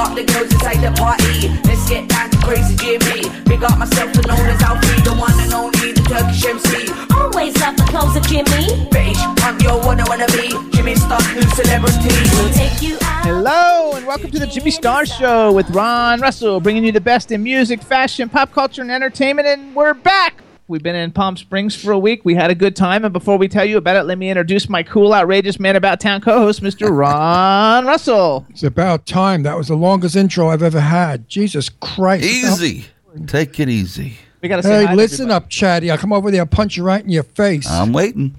[0.00, 1.52] Up the girls inside the party.
[1.68, 3.28] Let's get down to crazy Jimmy.
[3.44, 6.88] Big up myself and known as Alfie, the one and only, the Turkish MC.
[7.12, 8.64] Always love the clothes of Jimmy.
[8.88, 10.48] Bitch, I'm your one I wanna be.
[10.72, 12.08] Jimmy Star, new celebrity.
[12.32, 13.26] We'll take you out.
[13.26, 17.30] Hello and welcome to the Jimmy Star Show with Ron Russell, bringing you the best
[17.30, 19.46] in music, fashion, pop culture, and entertainment.
[19.46, 20.42] And we're back.
[20.70, 22.24] We've been in Palm Springs for a week.
[22.24, 23.04] We had a good time.
[23.04, 25.98] And before we tell you about it, let me introduce my cool, outrageous man about
[25.98, 26.88] town co-host, Mr.
[26.96, 28.46] Ron Russell.
[28.50, 29.42] It's about time.
[29.42, 31.28] That was the longest intro I've ever had.
[31.28, 32.22] Jesus Christ.
[32.24, 32.86] Easy.
[33.26, 34.16] Take it easy.
[34.42, 35.44] We got to say Hey, to listen everybody.
[35.44, 35.90] up, Chatty.
[35.90, 37.68] I'll come over there, I'll punch you right in your face.
[37.68, 38.36] I'm waiting.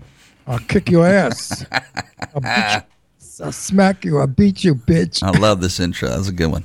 [0.48, 1.66] I'll kick your ass.
[2.34, 3.46] I'll, beat you.
[3.46, 4.20] I'll smack you.
[4.20, 5.22] I'll beat you, bitch.
[5.22, 6.08] I love this intro.
[6.08, 6.64] That's a good one.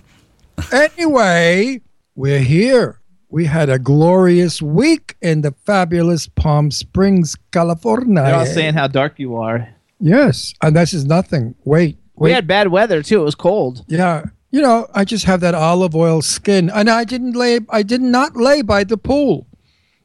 [0.72, 1.80] Anyway,
[2.14, 3.00] we're here.
[3.28, 8.22] We had a glorious week in the fabulous Palm Springs, California.
[8.22, 9.68] They're all saying how dark you are.
[9.98, 11.54] yes, and this is nothing.
[11.64, 13.20] Wait, We had bad weather too.
[13.20, 13.84] It was cold.
[13.88, 14.26] Yeah.
[14.52, 17.60] You know, I just have that olive oil skin, and I didn't lay.
[17.68, 19.46] I did not lay by the pool.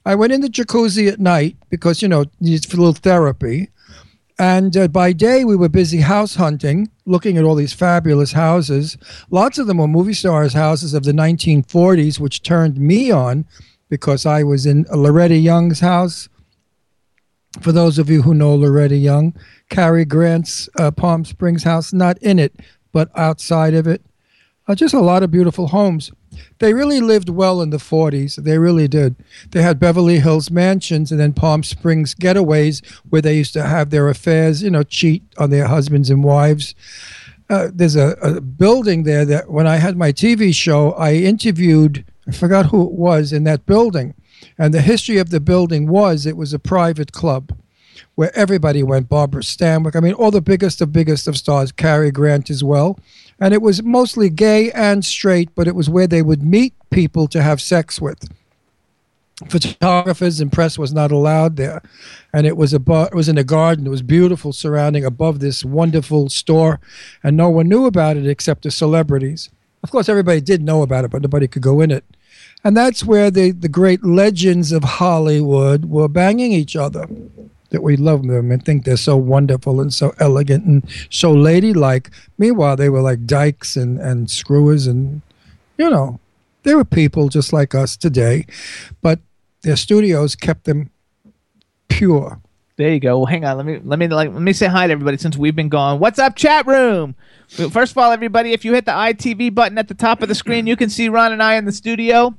[0.04, 3.70] I went in the jacuzzi at night because you know needs a little therapy,
[4.42, 8.98] and uh, by day we were busy house hunting, looking at all these fabulous houses.
[9.30, 13.46] Lots of them were movie stars' houses of the 1940s, which turned me on
[13.88, 16.28] because I was in Loretta Young's house.
[17.62, 19.36] For those of you who know Loretta Young,
[19.70, 22.56] Cary Grant's uh, Palm Springs house, not in it,
[22.92, 24.02] but outside of it.
[24.72, 26.14] Uh, just a lot of beautiful homes.
[26.60, 28.38] They really lived well in the 40s.
[28.38, 29.18] They really did.
[29.50, 33.90] They had Beverly Hills mansions and then Palm Springs getaways where they used to have
[33.90, 36.74] their affairs, you know, cheat on their husbands and wives.
[37.50, 42.06] Uh, there's a, a building there that when I had my TV show, I interviewed,
[42.26, 44.14] I forgot who it was in that building.
[44.58, 47.52] And the history of the building was it was a private club
[48.16, 49.10] where everybody went.
[49.10, 52.98] Barbara Stanwyck, I mean, all the biggest of biggest of stars, Cary Grant as well.
[53.42, 57.28] And it was mostly gay and straight, but it was where they would meet people
[57.30, 58.30] to have sex with.
[59.50, 61.82] Photographers and press was not allowed there,
[62.32, 63.08] and it was above.
[63.08, 63.88] It was in a garden.
[63.88, 66.80] It was beautiful, surrounding above this wonderful store,
[67.24, 69.50] and no one knew about it except the celebrities.
[69.84, 72.06] Of course, everybody did know about it, but nobody could go in it.
[72.64, 77.08] And that's where the, the great legends of Hollywood were banging each other.
[77.72, 82.12] That we love them and think they're so wonderful and so elegant and so ladylike.
[82.38, 85.22] Meanwhile, they were like dykes and, and screwers and,
[85.78, 86.20] you know,
[86.64, 88.46] they were people just like us today.
[89.02, 89.20] But
[89.62, 90.90] their studios kept them
[91.88, 92.42] pure.
[92.78, 93.20] There you go.
[93.20, 93.58] Well, hang on.
[93.58, 96.00] Let me let me like let me say hi to everybody since we've been gone.
[96.00, 97.16] What's up, chat room?
[97.48, 100.36] First of all, everybody, if you hit the ITV button at the top of the
[100.36, 102.36] screen, you can see Ron and I in the studio.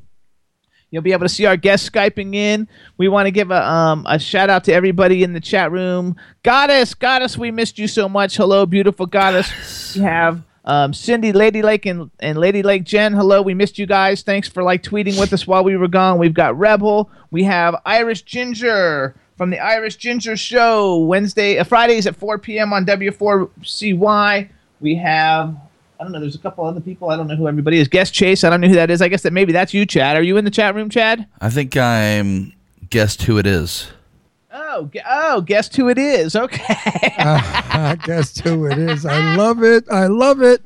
[0.93, 2.69] You'll be able to see our guests skyping in.
[2.99, 6.17] We want to give a um, a shout out to everybody in the chat room.
[6.43, 8.37] Goddess, Goddess, we missed you so much.
[8.37, 9.97] Hello, beautiful Goddess.
[9.97, 13.15] We have um, Cindy, Lady Lake, and, and Lady Lake Jen.
[13.15, 14.21] Hello, we missed you guys.
[14.21, 16.19] Thanks for like tweeting with us while we were gone.
[16.19, 17.11] We've got Rebel.
[17.31, 22.75] We have Irish Ginger from the Irish Ginger Show Wednesday, uh, Fridays at 4 p.m.
[22.75, 24.51] on W4CY.
[24.81, 25.57] We have
[26.03, 26.19] I don't know.
[26.19, 27.11] There's a couple other people.
[27.11, 27.87] I don't know who everybody is.
[27.87, 28.43] Guest Chase.
[28.43, 29.01] I don't know who that is.
[29.01, 30.17] I guess that maybe that's you, Chad.
[30.17, 31.29] Are you in the chat room, Chad?
[31.41, 32.53] I think I'm
[32.91, 33.87] guessed who it is.
[34.53, 36.35] Oh, oh, guess who it is?
[36.35, 36.65] Okay.
[37.19, 39.07] I guess who it is.
[39.07, 39.85] I love it.
[39.93, 40.61] I love it.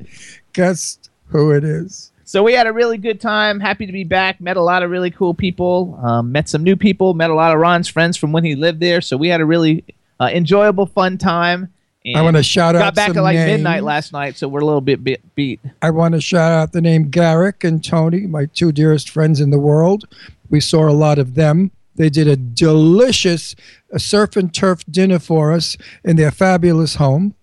[0.55, 2.13] Guess who it is.
[2.25, 3.61] So we had a really good time.
[3.61, 4.41] Happy to be back.
[4.41, 6.01] Met a lot of really cool people.
[6.03, 7.13] Um, met some new people.
[7.13, 9.03] Met a lot of Ron's friends from when he lived there.
[9.03, 9.85] So we had a really
[10.19, 11.75] uh, enjoyable, fun time.
[12.15, 13.53] I want to shout out Got back at like names.
[13.53, 15.61] midnight last night, so we're a little bit bit beat.
[15.83, 19.51] I want to shout out the name Garrick and Tony, my two dearest friends in
[19.51, 20.05] the world.
[20.49, 21.71] We saw a lot of them.
[21.97, 23.57] They did a delicious
[23.93, 27.35] uh, surf and turf dinner for us in their fabulous home.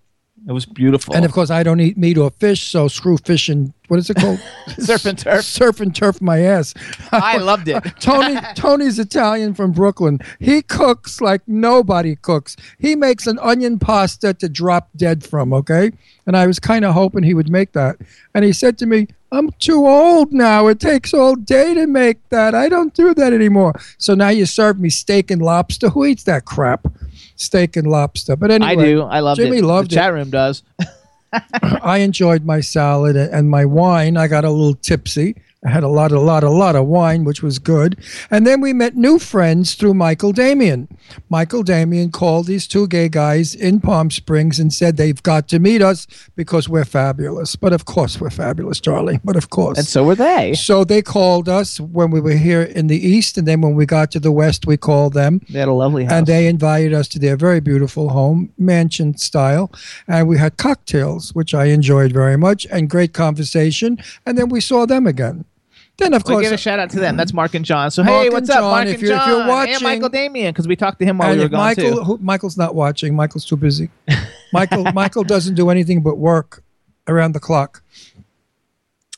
[0.46, 1.14] It was beautiful.
[1.14, 4.10] And of course, I don't eat meat or fish, so screw fish and what is
[4.10, 4.40] it called?
[4.78, 5.44] Surf and turf.
[5.44, 6.74] Surf and turf my ass.
[7.12, 7.82] I loved it.
[8.00, 10.20] Tony Tony's Italian from Brooklyn.
[10.40, 12.56] He cooks like nobody cooks.
[12.78, 15.92] He makes an onion pasta to drop dead from, okay?
[16.26, 17.96] And I was kind of hoping he would make that.
[18.34, 20.68] And he said to me, "I'm too old now.
[20.68, 22.54] It takes all day to make that.
[22.54, 25.90] I don't do that anymore." So now you serve me steak and lobster.
[25.90, 26.86] Who eats that crap?
[27.36, 28.36] Steak and lobster.
[28.36, 29.02] But anyway, I do.
[29.02, 29.64] I loved Jimmy it.
[29.64, 29.98] loved the it.
[29.98, 30.62] chat room does.
[31.82, 34.16] I enjoyed my salad and my wine.
[34.16, 35.36] I got a little tipsy.
[35.64, 37.98] I had a lot, a lot, a lot of wine, which was good.
[38.30, 40.88] And then we met new friends through Michael Damian.
[41.30, 45.58] Michael Damian called these two gay guys in Palm Springs and said they've got to
[45.58, 46.06] meet us
[46.36, 47.56] because we're fabulous.
[47.56, 49.20] But of course, we're fabulous, darling.
[49.24, 49.78] But of course.
[49.78, 50.52] And so were they.
[50.52, 53.38] so they called us when we were here in the East.
[53.38, 56.04] And then when we got to the West, we called them They had a lovely
[56.04, 56.12] house.
[56.12, 59.72] and they invited us to their very beautiful home, mansion style,
[60.06, 63.96] and we had cocktails, which I enjoyed very much, and great conversation.
[64.26, 65.46] And then we saw them again.
[65.96, 67.16] Then, of We'll course, give a shout out to them.
[67.16, 67.90] That's Mark and John.
[67.92, 69.28] So Mark hey, what's up, Mark if and you're- if John?
[69.28, 71.60] you're watching, and Michael Damian, because we talked to him while we were if gone
[71.60, 72.02] Michael, too.
[72.02, 73.14] who, Michael's not watching.
[73.14, 73.90] Michael's too busy.
[74.52, 76.64] Michael, Michael doesn't do anything but work
[77.06, 77.82] around the clock.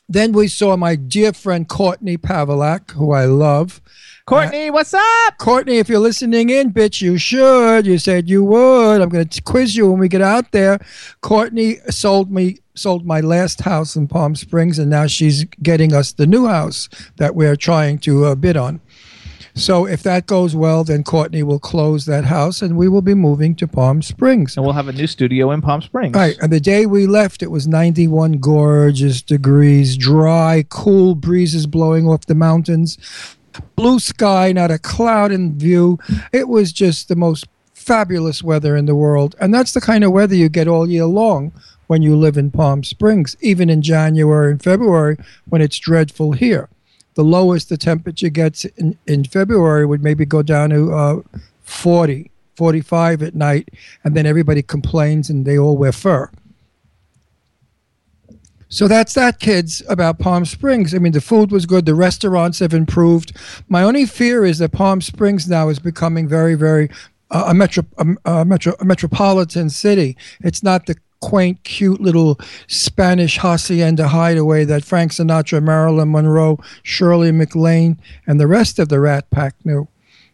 [0.09, 3.81] Then we saw my dear friend Courtney Pavelak, who I love.
[4.25, 5.37] Courtney, uh, what's up?
[5.37, 7.85] Courtney, if you're listening in, bitch, you should.
[7.85, 9.01] You said you would.
[9.01, 10.79] I'm going to quiz you when we get out there.
[11.21, 16.13] Courtney sold me sold my last house in Palm Springs, and now she's getting us
[16.13, 18.79] the new house that we're trying to uh, bid on.
[19.57, 23.15] So if that goes well, then Courtney will close that house, and we will be
[23.15, 24.55] moving to Palm Springs.
[24.55, 26.15] And we'll have a new studio in Palm Springs.
[26.15, 32.07] Right, and the day we left, it was 91 gorgeous degrees, dry, cool breezes blowing
[32.07, 32.99] off the mountains,
[33.75, 35.97] blue sky, not a cloud in view.
[36.31, 40.11] It was just the most fabulous weather in the world, and that's the kind of
[40.11, 41.51] weather you get all year long
[41.87, 45.17] when you live in Palm Springs, even in January and February
[45.49, 46.69] when it's dreadful here.
[47.15, 51.21] The lowest the temperature gets in, in February would maybe go down to uh,
[51.61, 53.69] 40, 45 at night,
[54.03, 56.29] and then everybody complains and they all wear fur.
[58.69, 60.93] So that's that, kids, about Palm Springs.
[60.93, 61.85] I mean, the food was good.
[61.85, 63.35] The restaurants have improved.
[63.69, 66.89] My only fear is that Palm Springs now is becoming very, very
[67.31, 70.17] uh, a, metro, a, a, metro, a metropolitan city.
[70.41, 77.31] It's not the quaint, cute little Spanish hacienda hideaway that Frank Sinatra, Marilyn Monroe, Shirley
[77.31, 79.87] MacLaine, and the rest of the Rat Pack knew.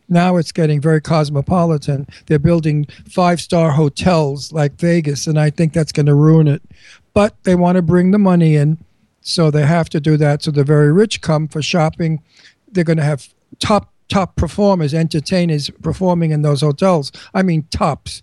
[0.10, 2.08] Now it's getting very cosmopolitan.
[2.28, 6.62] They're building five star hotels like Vegas, and I think that's going to ruin it.
[7.14, 8.84] But they want to bring the money in,
[9.22, 10.44] so they have to do that.
[10.44, 12.22] So the very rich come for shopping.
[12.72, 13.28] They're going to have
[13.60, 17.12] top top performers, entertainers performing in those hotels.
[17.34, 18.22] I mean, tops.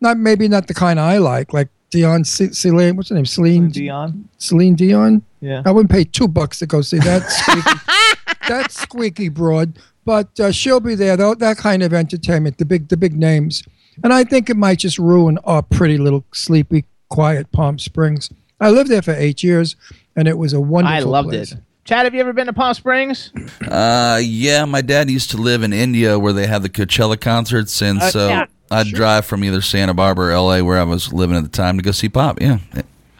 [0.00, 2.96] Not maybe not the kind I like, like Dion C- Celine.
[2.96, 3.26] What's her name?
[3.26, 4.28] Celine Dion.
[4.38, 5.22] Celine Dion.
[5.40, 5.62] Yeah.
[5.64, 10.50] I wouldn't pay two bucks to go see that squeaky, that squeaky broad, but uh,
[10.50, 11.16] she'll be there.
[11.16, 13.62] Though that kind of entertainment, the big the big names,
[14.02, 18.30] and I think it might just ruin our pretty little sleepy, quiet Palm Springs.
[18.60, 19.76] I lived there for eight years,
[20.16, 20.96] and it was a wonderful.
[20.96, 21.52] I loved place.
[21.52, 21.58] it.
[21.84, 23.32] Chad, have you ever been to Palm Springs?
[23.68, 27.82] Uh, yeah, my dad used to live in Indio where they have the Coachella concerts,
[27.82, 30.62] and Uh, so yeah, I'd drive from either Santa Barbara or L.A.
[30.62, 32.40] where I was living at the time to go see Pop.
[32.40, 32.58] Yeah,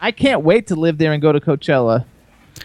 [0.01, 2.05] I can't wait to live there and go to Coachella.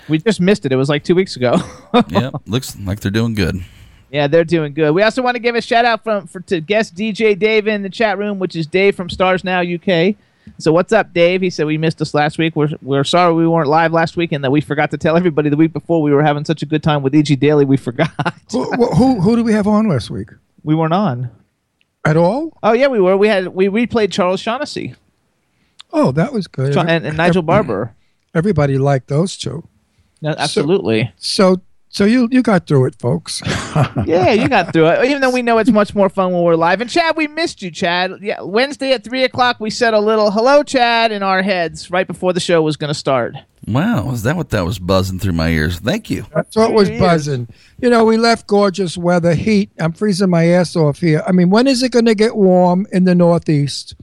[0.09, 0.73] We just missed it.
[0.73, 1.57] It was like two weeks ago.
[2.09, 3.63] yeah, looks like they're doing good.
[4.11, 4.93] yeah, they're doing good.
[4.93, 7.83] We also want to give a shout out from for to guest DJ Dave in
[7.83, 10.17] the chat room, which is Dave from Stars Now UK.
[10.57, 11.43] So what's up, Dave?
[11.43, 12.57] He said we missed us last week.
[12.57, 15.51] We're we're sorry we weren't live last week, and that we forgot to tell everybody
[15.51, 17.67] the week before we were having such a good time with EG Daily.
[17.67, 18.11] We forgot
[18.51, 18.65] Who,
[18.95, 20.31] who who do we have on last week?
[20.65, 21.31] we weren't on.
[22.05, 22.57] At all?
[22.63, 23.17] Oh yeah, we were.
[23.17, 24.95] We had we replayed Charles Shaughnessy
[25.93, 26.75] Oh, that was good.
[26.75, 27.95] Cha- and, and Nigel Barker.
[28.35, 29.67] Everybody liked those two.
[30.21, 31.13] No, absolutely.
[31.17, 33.41] So so you you got through it, folks.
[34.07, 35.05] yeah, you got through it.
[35.07, 36.81] Even though we know it's much more fun when we're live.
[36.81, 38.13] And Chad, we missed you, Chad.
[38.21, 42.07] Yeah, Wednesday at three o'clock, we said a little "Hello, Chad" in our heads right
[42.07, 43.35] before the show was going to start.
[43.69, 45.79] Wow, is that what that was buzzing through my ears?
[45.79, 46.25] Thank you.
[46.35, 47.49] That's what was buzzing.
[47.81, 49.71] You know, we left gorgeous weather, heat.
[49.79, 51.23] I'm freezing my ass off here.
[51.27, 53.95] I mean, when is it going to get warm in the Northeast?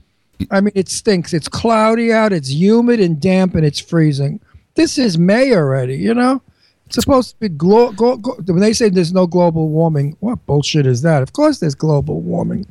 [0.50, 1.34] I mean, it stinks.
[1.34, 4.40] It's cloudy out, it's humid and damp, and it's freezing.
[4.76, 6.42] This is May already, you know?
[6.86, 10.16] It's supposed to be glo- go- go- when they say there's no global warming.
[10.20, 11.22] What bullshit is that?
[11.22, 12.66] Of course, there's global warming.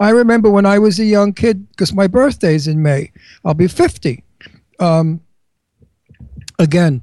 [0.00, 3.12] I remember when I was a young kid, because my birthday's in May.
[3.44, 4.24] I'll be 50.
[4.80, 5.20] Um,
[6.58, 7.02] again,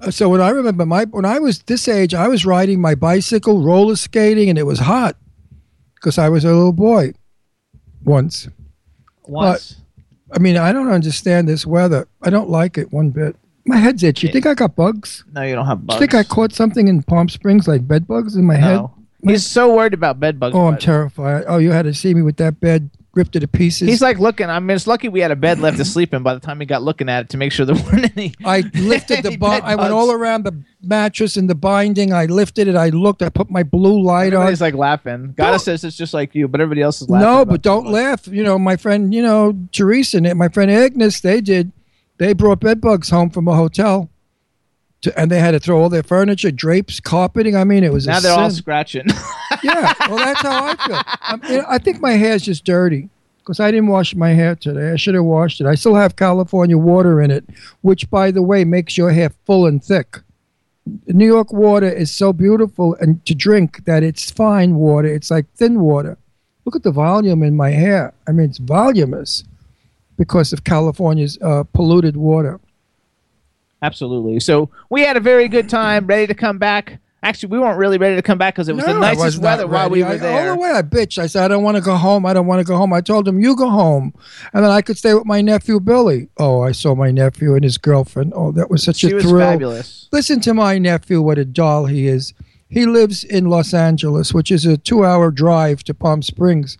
[0.00, 2.94] uh, so when I remember my when I was this age, I was riding my
[2.94, 5.16] bicycle, roller skating, and it was hot
[5.94, 7.12] because I was a little boy
[8.04, 8.48] once.
[9.24, 9.76] Once.
[10.34, 12.08] I mean, I don't understand this weather.
[12.22, 13.36] I don't like it one bit.
[13.64, 14.26] My head's itchy.
[14.26, 15.24] You think I got bugs?
[15.32, 16.00] No, you don't have You bugs.
[16.00, 18.74] think I caught something in Palm Springs like bed bugs in my head?
[18.76, 18.94] No.
[19.24, 20.56] He's so worried about bed bugs.
[20.56, 21.44] Oh, I'm terrified.
[21.46, 23.88] Oh, you had to see me with that bed ripped to pieces.
[23.88, 24.48] He's like looking.
[24.48, 26.60] I mean, it's lucky we had a bed left to sleep in by the time
[26.60, 28.34] he got looking at it to make sure there weren't any.
[28.44, 29.92] I lifted the bed I went bugs.
[29.92, 32.12] all around the mattress and the binding.
[32.12, 32.76] I lifted it.
[32.76, 33.22] I looked.
[33.22, 34.34] I put my blue light on.
[34.34, 35.34] Everybody's like laughing.
[35.36, 37.28] Gotta says it's just like you, but everybody else is laughing.
[37.28, 37.90] No, but don't it.
[37.90, 38.26] laugh.
[38.26, 41.72] You know, my friend, you know, Teresa and my friend Agnes, they did.
[42.18, 44.08] They brought bed bugs home from a hotel.
[45.02, 47.56] To, and they had to throw all their furniture, drapes, carpeting.
[47.56, 49.06] I mean, it was Now they're all scratching.
[49.62, 50.76] yeah, well, that's how I
[51.38, 51.62] feel.
[51.62, 54.92] I, I think my hair's just dirty because I didn't wash my hair today.
[54.92, 55.66] I should have washed it.
[55.66, 57.44] I still have California water in it,
[57.80, 60.20] which, by the way, makes your hair full and thick.
[61.06, 65.08] New York water is so beautiful and to drink that it's fine water.
[65.08, 66.18] It's like thin water.
[66.64, 68.14] Look at the volume in my hair.
[68.26, 69.44] I mean, it's voluminous
[70.16, 72.60] because of California's uh, polluted water.
[73.82, 74.38] Absolutely.
[74.38, 77.00] So we had a very good time, ready to come back.
[77.24, 79.24] Actually, we weren't really ready to come back because it was the No, I nicest
[79.24, 80.18] was weather while we ready.
[80.18, 80.50] were I- there.
[80.50, 81.18] all the way I bitched.
[81.18, 82.26] I said, I don't want to go home.
[82.26, 82.92] I don't want to go home.
[82.92, 84.12] I told him, you go home.
[84.52, 86.28] And then I could stay with my nephew, Billy.
[86.38, 88.32] Oh, I saw my nephew and his girlfriend.
[88.34, 89.38] Oh, that was such she a was thrill.
[89.52, 90.08] fabulous.
[90.10, 92.34] Listen to my nephew, what a doll he is.
[92.68, 96.76] He lives in Los Angeles, which is a two hour drive to Palm Springs.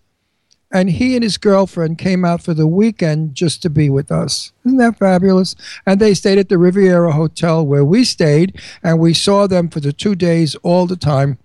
[0.72, 4.52] And he and his girlfriend came out for the weekend just to be with us.
[4.64, 5.54] Isn't that fabulous?
[5.84, 9.80] And they stayed at the Riviera Hotel where we stayed, and we saw them for
[9.80, 11.38] the two days all the time.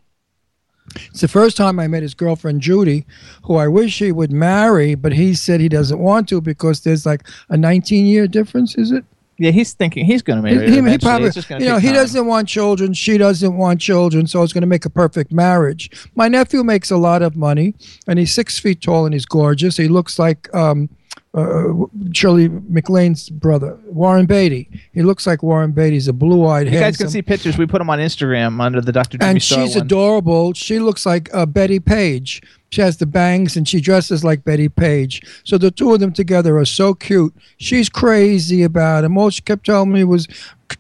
[0.96, 3.06] It's the first time I met his girlfriend Judy,
[3.44, 7.06] who I wish he would marry, but he said he doesn't want to because there's
[7.06, 9.04] like a 19 year difference, is it?
[9.40, 11.66] Yeah, he's thinking he's going to marry her he- he probably, it's just going to
[11.66, 11.96] you know, he time.
[11.96, 12.94] doesn't want children.
[12.94, 15.92] She doesn't want children, so it's going to make a perfect marriage.
[16.16, 17.76] My nephew makes a lot of money,
[18.08, 19.78] and he's six feet tall and he's gorgeous.
[19.78, 20.90] He looks like um,
[21.36, 21.74] uh,
[22.14, 24.70] Shirley MacLaine's brother, Warren Beatty.
[24.92, 25.92] He looks like Warren Beatty.
[25.94, 27.60] He's a blue-eyed, You guys can see pictures.
[27.60, 29.20] We put them on Instagram under the Dr.
[29.20, 29.86] Jimmy and Star she's one.
[29.86, 30.54] adorable.
[30.54, 32.42] She looks like uh, Bettie Page.
[32.70, 35.22] She has the bangs and she dresses like Bettie Page.
[35.44, 37.34] So the two of them together are so cute.
[37.58, 39.18] She's crazy about him.
[39.18, 40.28] All she kept telling me was,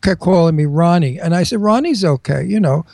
[0.01, 1.19] kept calling me Ronnie.
[1.19, 2.85] And I said, Ronnie's okay, you know.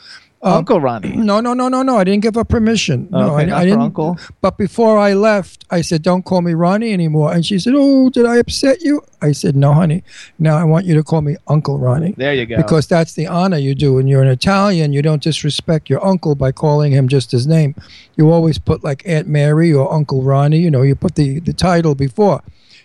[0.44, 1.16] Um, Uncle Ronnie.
[1.16, 1.96] No, no, no, no, no.
[1.96, 3.08] I didn't give her permission.
[3.10, 3.80] no, Okay, I, I didn't.
[3.80, 4.18] Uncle?
[4.42, 8.10] But before I left, I said, "Don't call me Ronnie anymore." And she said, "Oh,
[8.10, 10.04] did I upset you?" I said, "No, honey.
[10.38, 12.56] Now I want you to call me Uncle Ronnie." There you go.
[12.58, 13.94] Because that's the honor you do.
[13.94, 17.74] When you're an Italian, you don't disrespect your uncle by calling him just his name.
[18.16, 20.58] You always put like Aunt Mary or Uncle Ronnie.
[20.58, 22.42] You know, you put the, the title before.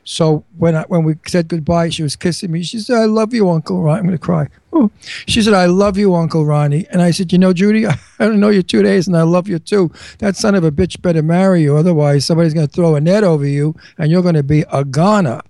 [0.09, 2.63] So when I, when we said goodbye, she was kissing me.
[2.63, 4.47] She said, "I love you, Uncle Ronnie." I'm going to cry.
[4.73, 4.89] Oh.
[5.27, 8.39] She said, "I love you, Uncle Ronnie." And I said, "You know, Judy, I don't
[8.39, 9.91] know you two days, and I love you too.
[10.17, 13.23] That son of a bitch better marry you, otherwise somebody's going to throw a net
[13.23, 15.41] over you, and you're going to be a goner."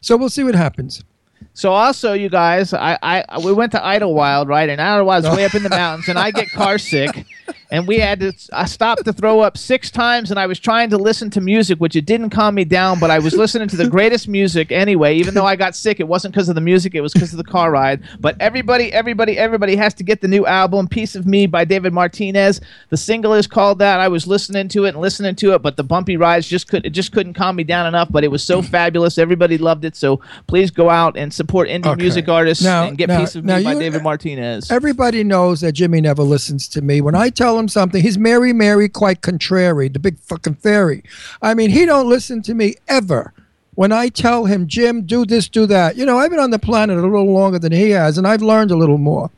[0.00, 1.04] So we'll see what happens.
[1.56, 4.68] So also, you guys, I, I we went to Idlewild, right?
[4.68, 7.26] And Idlewild is way up in the mountains, and I get car sick,
[7.70, 8.32] and we had to.
[8.52, 11.78] I stopped to throw up six times, and I was trying to listen to music,
[11.78, 15.14] which it didn't calm me down, but I was listening to the greatest music anyway.
[15.14, 17.36] Even though I got sick, it wasn't because of the music; it was because of
[17.36, 18.02] the car ride.
[18.18, 21.92] But everybody, everybody, everybody has to get the new album, "Piece of Me" by David
[21.92, 22.60] Martinez.
[22.88, 24.00] The single is called that.
[24.00, 26.84] I was listening to it and listening to it, but the bumpy rides just could
[26.84, 28.08] it just couldn't calm me down enough.
[28.10, 29.94] But it was so fabulous; everybody loved it.
[29.94, 32.02] So please go out and support indie Okay.
[32.02, 34.70] music artists Now- and get now- "Piece of Me" by you- David Martinez.
[34.70, 37.00] Everybody knows that Jimmy never listens to me.
[37.00, 41.02] When I tell him something, he's Mary Mary quite contrary, the big fucking fairy.
[41.42, 43.32] I mean, he don't listen to me ever.
[43.74, 45.96] When I tell him, Jim, do this, do that.
[45.96, 48.42] You know, I've been on the planet a little longer than he has, and I've
[48.42, 49.30] learned a little more.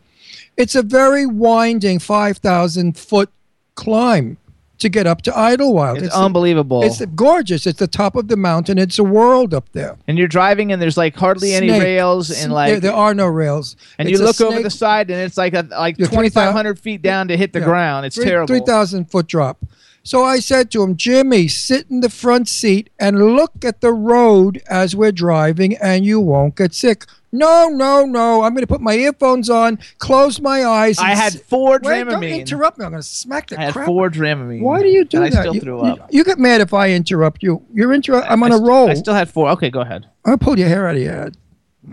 [0.58, 3.30] It's a very winding 5,000 foot
[3.74, 4.36] climb
[4.78, 6.02] to get up to Idlewild.
[6.02, 6.82] It's unbelievable.
[6.82, 7.66] It's gorgeous.
[7.66, 8.76] It's the top of the mountain.
[8.78, 9.96] It's a world up there.
[10.06, 13.26] and you're driving, and there's like hardly any rails, and like there, there are no
[13.26, 13.76] rails.
[13.98, 17.28] and It's you look over the side, and it's like a, like 2,500 feet down
[17.28, 17.64] to hit the Yeah.
[17.64, 18.06] ground.
[18.06, 18.46] It's Three- terrible.
[18.48, 19.58] 3,000 foot drop.
[20.02, 23.92] So I said to him, Jimmy, sit in the front seat and look at the
[23.92, 27.06] road as we're driving, and you won't get sick.
[27.36, 28.42] No, no, no.
[28.42, 30.98] I'm going to put my earphones on, close my eyes.
[30.98, 32.84] I had four Wait, don't interrupt me.
[32.84, 33.86] I'm going to smack the I had crap.
[33.86, 34.60] four Dramamine.
[34.62, 35.38] Why do you do and that?
[35.38, 36.08] I still you, threw you- up.
[36.12, 37.62] You, get mad if I interrupt you.
[37.74, 38.30] You're interrupt.
[38.30, 38.90] I'm on I a st- roll.
[38.90, 39.48] I still had four.
[39.50, 40.06] Okay, go ahead.
[40.24, 41.36] I pulled your hair out of your head.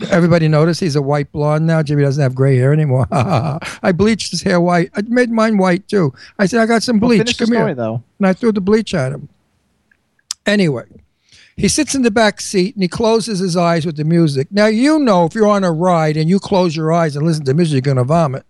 [0.09, 1.83] Everybody notice he's a white blonde now.
[1.83, 3.05] Jimmy doesn't have gray hair anymore.
[3.12, 4.89] I bleached his hair white.
[4.95, 6.13] I made mine white too.
[6.39, 7.38] I said, I got some Well, bleach.
[7.38, 7.75] the Come story here.
[7.75, 8.03] though.
[8.17, 9.29] And I threw the bleach at him.
[10.47, 10.85] Anyway,
[11.55, 14.48] he sits in the back seat and he closes his eyes with the music.
[14.51, 17.45] Now, you know, if you're on a ride and you close your eyes and listen
[17.45, 18.45] to music, you're going to vomit.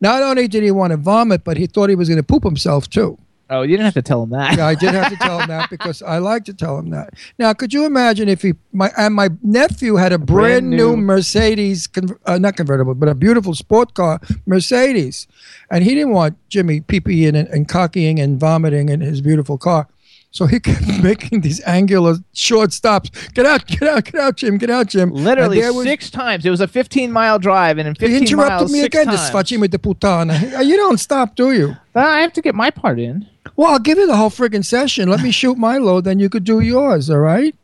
[0.00, 2.44] Not only did he want to vomit, but he thought he was going to poop
[2.44, 3.18] himself too.
[3.50, 4.58] Oh, you didn't have to tell him that.
[4.58, 7.14] Yeah, I did have to tell him that because I like to tell him that.
[7.38, 10.90] Now, could you imagine if he my and my nephew had a brand, brand new
[10.90, 11.88] new- Mercedes,
[12.26, 15.26] uh, not convertible, but a beautiful sport car Mercedes,
[15.70, 19.88] and he didn't want Jimmy peeing and, and cockying and vomiting in his beautiful car.
[20.30, 23.10] So he kept making these angular short stops.
[23.34, 25.10] Get out, get out, get out, Jim, get out, Jim.
[25.10, 26.44] Literally was- six times.
[26.44, 29.06] It was a 15 mile drive, and in 15 miles, He interrupted miles, me again,
[29.06, 29.20] times.
[29.20, 30.64] this facime de putana.
[30.64, 31.76] You don't stop, do you?
[31.96, 33.26] Uh, I have to get my part in.
[33.56, 35.08] Well, I'll give you the whole friggin' session.
[35.08, 37.54] Let me shoot my load, then you could do yours, all right?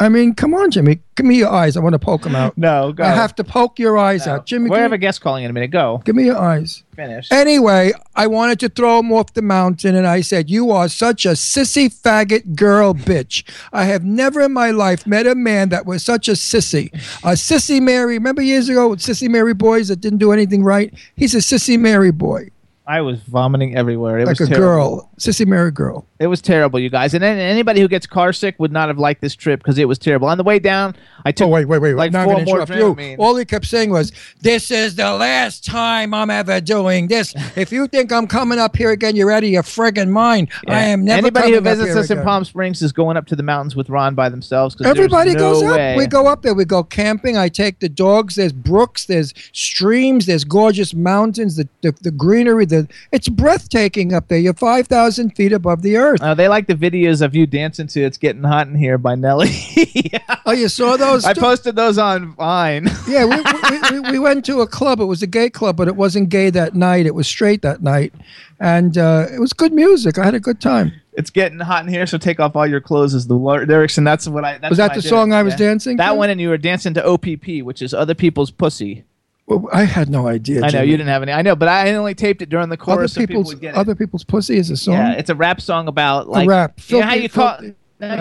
[0.00, 1.00] I mean, come on, Jimmy.
[1.16, 1.76] Give me your eyes.
[1.76, 2.56] I want to poke them out.
[2.56, 3.02] No, go.
[3.02, 4.46] I have to poke your eyes out.
[4.46, 5.72] Jimmy, we have a guest calling in a minute.
[5.72, 6.00] Go.
[6.04, 6.84] give me your eyes.
[6.94, 7.30] Finish.
[7.32, 11.26] Anyway, I wanted to throw him off the mountain, and I said, You are such
[11.26, 13.42] a sissy faggot girl bitch.
[13.72, 16.92] I have never in my life met a man that was such a sissy.
[17.24, 18.14] A sissy Mary.
[18.14, 20.94] Remember years ago with sissy Mary boys that didn't do anything right?
[21.16, 22.50] He's a sissy Mary boy,
[22.88, 24.18] I was vomiting everywhere.
[24.18, 24.96] It like was a terrible.
[24.96, 25.10] girl.
[25.18, 26.06] Sissy Mary girl.
[26.20, 27.14] It was terrible, you guys.
[27.14, 29.86] And then anybody who gets car sick would not have liked this trip because it
[29.86, 30.28] was terrible.
[30.28, 31.94] On the way down, I took Oh wait, wait, wait!
[31.94, 33.16] like now I'm four more you.
[33.18, 37.34] All he kept saying was, "This is the last time I'm ever doing this.
[37.56, 40.50] If you think I'm coming up here again, you're out of your friggin' mind.
[40.68, 42.22] I am never Anybody who visits us in.
[42.22, 44.76] Palm Springs is going up to the mountains with Ron by themselves.
[44.84, 45.96] Everybody there's goes no up.
[45.96, 46.54] We go up there.
[46.54, 47.36] We go camping.
[47.36, 48.36] I take the dogs.
[48.36, 49.06] There's brooks.
[49.06, 50.26] There's streams.
[50.26, 51.56] There's gorgeous mountains.
[51.56, 52.66] The the, the greenery.
[52.66, 52.77] The
[53.12, 54.38] it's breathtaking up there.
[54.38, 56.20] You're five thousand feet above the earth.
[56.22, 59.14] Uh, they like the videos of you dancing to "It's Getting Hot in Here" by
[59.14, 59.50] Nelly.
[60.46, 61.24] oh, you saw those?
[61.24, 62.88] I posted those on Vine.
[63.08, 63.36] Yeah, we,
[63.70, 65.00] we, we, we went to a club.
[65.00, 67.06] It was a gay club, but it wasn't gay that night.
[67.06, 68.12] It was straight that night,
[68.60, 70.18] and uh, it was good music.
[70.18, 70.92] I had a good time.
[71.14, 73.14] it's getting hot in here, so take off all your clothes.
[73.14, 74.58] Is the lyr- lyrics, and that's what I.
[74.58, 75.08] That's Was that I the did.
[75.08, 75.58] song I was Yeah.
[75.68, 75.96] dancing?
[75.96, 76.14] That to?
[76.16, 79.04] one, and you were dancing to OPP, which is other people's pussy.
[79.48, 80.58] Well, I had no idea.
[80.58, 80.86] I know Jimmy.
[80.90, 81.32] you didn't have any.
[81.32, 83.94] I know, but I only taped it during the Other chorus so people people's other
[83.94, 84.94] people's pussy is a song.
[84.94, 86.78] Yeah, it's a rap song about like rap.
[86.88, 87.52] You know how you call.
[87.56, 87.74] filthy- know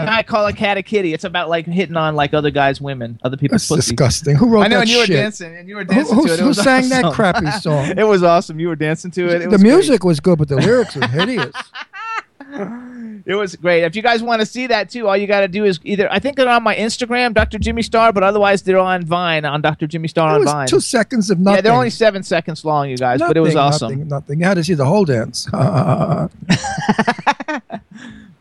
[0.10, 1.14] I call a cat a kitty.
[1.14, 3.92] It's about like hitting on like other guys' women, other people's That's pussy.
[3.92, 4.36] disgusting.
[4.36, 6.26] Who wrote I know, that and you were dancing, and you were Who- dancing who-
[6.28, 6.40] to it.
[6.40, 7.94] it who was sang that crappy song?
[7.98, 8.60] it was awesome.
[8.60, 9.36] You were dancing to it.
[9.36, 9.72] it the was great.
[9.74, 11.54] music was good, but the lyrics were hideous.
[13.26, 13.84] It was great.
[13.84, 16.08] If you guys want to see that too, all you got to do is either
[16.12, 17.60] I think they're on my Instagram, Dr.
[17.60, 19.86] Jimmy Star, but otherwise they're on Vine on Dr.
[19.86, 20.68] Jimmy Star on Vine.
[20.68, 21.56] two seconds of nothing.
[21.58, 23.90] yeah, they're only seven seconds long, you guys, but it was awesome.
[23.90, 24.40] Nothing, nothing.
[24.40, 25.48] You had to see the whole dance.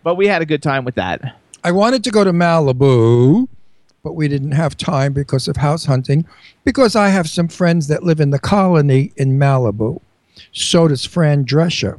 [0.03, 1.37] But we had a good time with that.
[1.65, 3.49] I wanted to go to Malibu,
[4.05, 6.25] but we didn't have time because of house hunting.
[6.65, 10.01] Because I have some friends that live in the colony in Malibu.
[10.53, 11.99] So does Fran Drescher.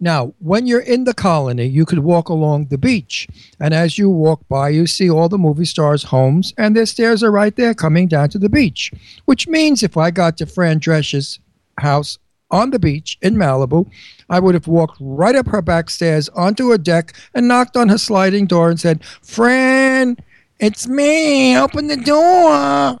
[0.00, 3.28] Now, when you're in the colony, you could walk along the beach.
[3.60, 7.22] And as you walk by, you see all the movie stars' homes, and their stairs
[7.22, 8.92] are right there coming down to the beach.
[9.24, 11.40] Which means if I got to Fran Drescher's
[11.78, 12.18] house
[12.50, 13.90] on the beach in Malibu,
[14.28, 17.88] I would have walked right up her back stairs onto her deck and knocked on
[17.88, 20.18] her sliding door and said, Fran,
[20.60, 21.56] it's me.
[21.56, 23.00] Open the door.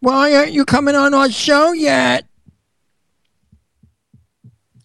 [0.00, 2.26] Why aren't you coming on our show yet?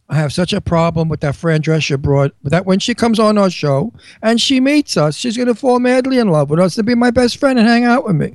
[0.10, 3.38] I have such a problem with that Fran Drescher broad that when she comes on
[3.38, 3.94] our show
[4.24, 6.96] and she meets us, she's going to fall madly in love with us and be
[6.96, 8.34] my best friend and hang out with me.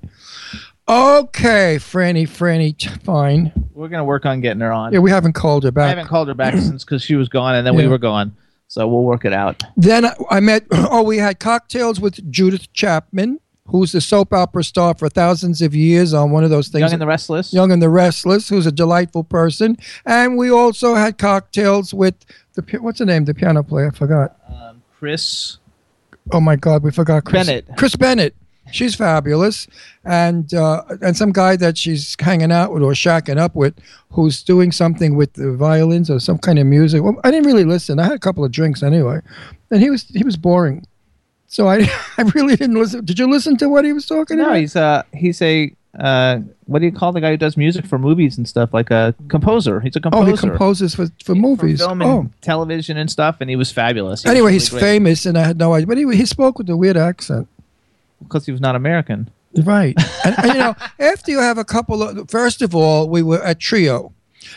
[0.89, 3.53] Okay, Franny, Franny, fine.
[3.73, 4.93] We're gonna work on getting her on.
[4.93, 5.87] Yeah, we haven't called her back.
[5.87, 8.37] I haven't called her back since because she was gone, and then we were gone.
[8.69, 9.63] So we'll work it out.
[9.79, 14.62] Then I- I met, oh, we had cocktails with Judith Chapman, who's the soap opera
[14.62, 16.81] star for thousands of years on one of those things.
[16.83, 17.53] Young and the Restless.
[17.53, 19.79] Young and the Restless, who's a delightful person.
[20.05, 22.14] And we also had cocktails with
[22.55, 23.90] the, what's the name, the piano player?
[23.92, 24.37] I forgot.
[24.48, 25.59] Um, Chris.
[26.33, 27.68] Oh my God, we forgot Chris Bennett.
[27.77, 28.35] Chris Bennett.
[28.72, 29.66] She's fabulous,
[30.07, 33.74] and uh, and some guy that she's hanging out with or shacking up with,
[34.11, 37.03] who's doing something with the violins or some kind of music.
[37.03, 37.98] Well, I didn't really listen.
[37.98, 39.20] I had a couple of drinks anyway,
[39.70, 40.87] and he was he was boring.
[41.55, 41.88] So I
[42.19, 43.05] I really didn't listen.
[43.05, 44.57] Did you listen to what he was talking No, about?
[44.57, 47.97] he's uh he's a uh what do you call the guy who does music for
[47.97, 49.79] movies and stuff like a composer.
[49.81, 50.31] He's a composer.
[50.33, 51.79] oh, he composes for for movies.
[51.79, 54.23] film and oh, television and stuff, and he was fabulous.
[54.25, 55.87] He was anyway, really he's great famous, and I had no idea.
[55.87, 57.47] But anyway, he spoke with a weird accent.
[58.21, 59.31] because he was not American.
[59.62, 59.95] Right.
[60.25, 63.40] and, and, you know, after you have a couple of, first of all, we were
[63.45, 64.12] at Trio.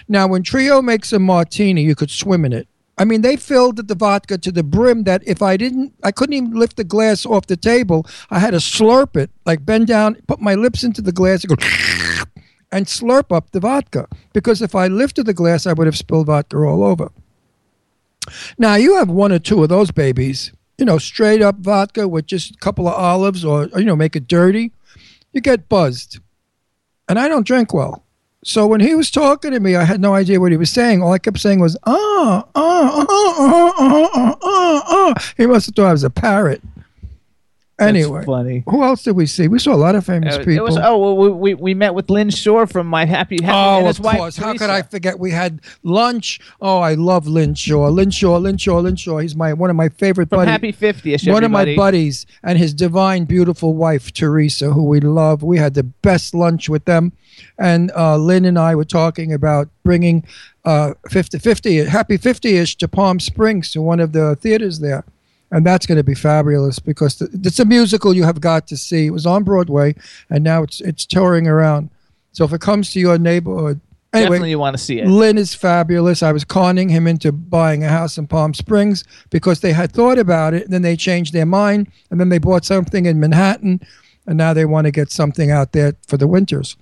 [0.07, 2.67] Now, when Trio makes a martini, you could swim in it.
[2.97, 6.33] I mean, they filled the vodka to the brim that if I didn't, I couldn't
[6.33, 8.05] even lift the glass off the table.
[8.31, 11.55] I had to slurp it, like bend down, put my lips into the glass and
[11.55, 11.65] go,
[12.71, 14.07] and slurp up the vodka.
[14.33, 17.11] Because if I lifted the glass, I would have spilled vodka all over.
[18.57, 22.25] Now, you have one or two of those babies, you know, straight up vodka with
[22.25, 24.71] just a couple of olives or, you know, make it dirty
[25.37, 26.19] you get buzzed.
[27.07, 28.03] And I don't drink well.
[28.47, 31.03] So when he was talking to me, I had no idea what he was saying.
[31.03, 35.33] All I kept saying was, ah, ah, ah, ah, ah, ah, ah, ah.
[35.35, 36.61] He must have thought I was a parrot.
[37.77, 38.63] That's Anyway, funny.
[38.69, 39.49] who else did we see?
[39.49, 40.53] We saw a lot of famous Uh, people.
[40.53, 43.53] It was oh well, we, we we met with Lynn Shore from My Happy Happy
[43.55, 44.17] Oh, and his of wife.
[44.17, 44.37] course.
[44.37, 44.73] How could Teresa.
[44.73, 45.19] I forget?
[45.19, 46.39] We had lunch.
[46.61, 47.89] Oh, I love Lynn Shaw.
[47.89, 49.19] Lynn Shaw, Lynn Shaw, Lynn Shaw.
[49.19, 50.51] He's my one of my favorite From buddies.
[50.53, 51.31] Happy 50ish.
[51.31, 51.75] one of my everybody.
[51.75, 55.43] buddies and his divine, beautiful wife, Teresa, who we love.
[55.43, 57.11] We had the best lunch with them.
[57.59, 60.23] And uh, Lynn and I were talking about bringing
[60.65, 65.03] uh, 50, 50, Happy 50 ish to Palm Springs to one of the theaters there.
[65.49, 68.77] And that's going to be fabulous because th- it's a musical you have got to
[68.77, 69.07] see.
[69.07, 69.95] It was on Broadway
[70.29, 71.89] and now it's, it's touring around.
[72.33, 73.79] So if it comes to your neighborhood,
[74.13, 75.07] anyway, Definitely you want to see it.
[75.07, 76.21] Lynn is fabulous.
[76.21, 80.17] I was conning him into buying a house in Palm Springs because they had thought
[80.17, 83.81] about it, and then they changed their mind, and then they bought something in Manhattan,
[84.25, 86.77] and now they want to get something out there for the winters.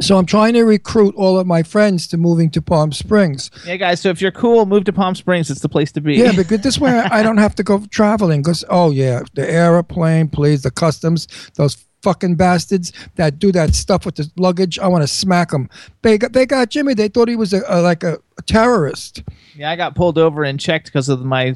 [0.00, 3.50] So I'm trying to recruit all of my friends to moving to Palm Springs.
[3.66, 4.00] Yeah, guys.
[4.00, 5.50] So if you're cool, move to Palm Springs.
[5.50, 6.16] It's the place to be.
[6.16, 8.42] Yeah, because this way I don't have to go traveling.
[8.42, 14.04] Because oh yeah, the airplane, please, the customs, those fucking bastards that do that stuff
[14.04, 14.78] with the luggage.
[14.78, 15.68] I want to smack them.
[16.02, 16.94] They got they got Jimmy.
[16.94, 19.22] They thought he was a, a like a, a terrorist.
[19.56, 21.54] Yeah, I got pulled over and checked because of my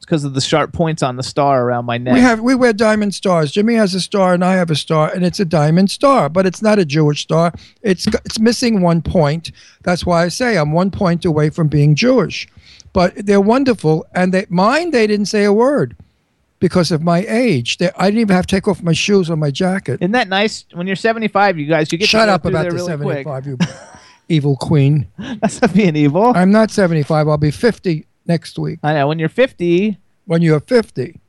[0.00, 2.14] because of the sharp points on the star around my neck.
[2.14, 3.52] We have we wear diamond stars.
[3.52, 6.46] Jimmy has a star and I have a star, and it's a diamond star, but
[6.46, 7.52] it's not a Jewish star.
[7.82, 9.52] It's it's missing one point.
[9.82, 12.48] That's why I say I'm one point away from being Jewish.
[12.94, 15.96] But they're wonderful, and they mine they didn't say a word
[16.62, 17.78] because of my age.
[17.78, 19.94] They, I didn't even have to take off my shoes or my jacket.
[20.00, 20.64] Isn't that nice?
[20.72, 23.58] When you're 75, you guys, you get Shut up about the really 75, you
[24.28, 25.08] evil queen.
[25.18, 26.32] That's not being evil.
[26.34, 27.28] I'm not 75.
[27.28, 28.78] I'll be 50 next week.
[28.84, 29.08] I know.
[29.08, 31.20] When you're 50, When you're 50,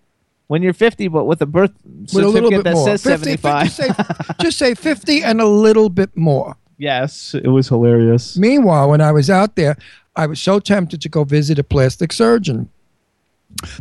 [0.47, 2.85] when you're 50, but with a birth with certificate bit that more.
[2.85, 3.65] says 50, 75.
[3.65, 6.55] just, say, just say 50 and a little bit more.
[6.77, 8.37] yes, it was hilarious.
[8.37, 9.77] Meanwhile, when I was out there,
[10.15, 12.69] I was so tempted to go visit a plastic surgeon.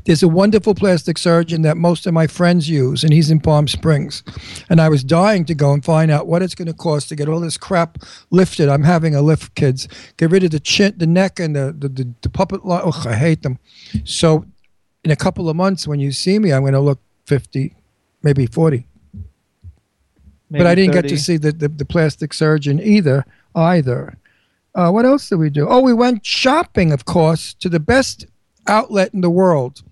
[0.04, 3.66] There's a wonderful plastic surgeon that most of my friends use, and he's in Palm
[3.66, 4.22] Springs.
[4.70, 7.16] And I was dying to go and find out what it's going to cost to
[7.16, 7.98] get all this crap
[8.30, 8.68] lifted.
[8.68, 9.88] I'm having a lift, kids.
[10.16, 12.82] Get rid of the chin, the neck, and the the, the, the puppet line.
[12.84, 13.58] Ugh, I hate them.
[14.04, 14.46] So,
[15.04, 17.76] in a couple of months, when you see me, I'm going to look 50,
[18.22, 18.86] maybe 40
[20.58, 23.24] but I didn't get to see the, the, the plastic surgeon either.
[23.54, 24.18] Either.
[24.74, 25.66] Uh, what else did we do?
[25.68, 28.26] Oh, we went shopping, of course, to the best
[28.66, 29.82] outlet in the world.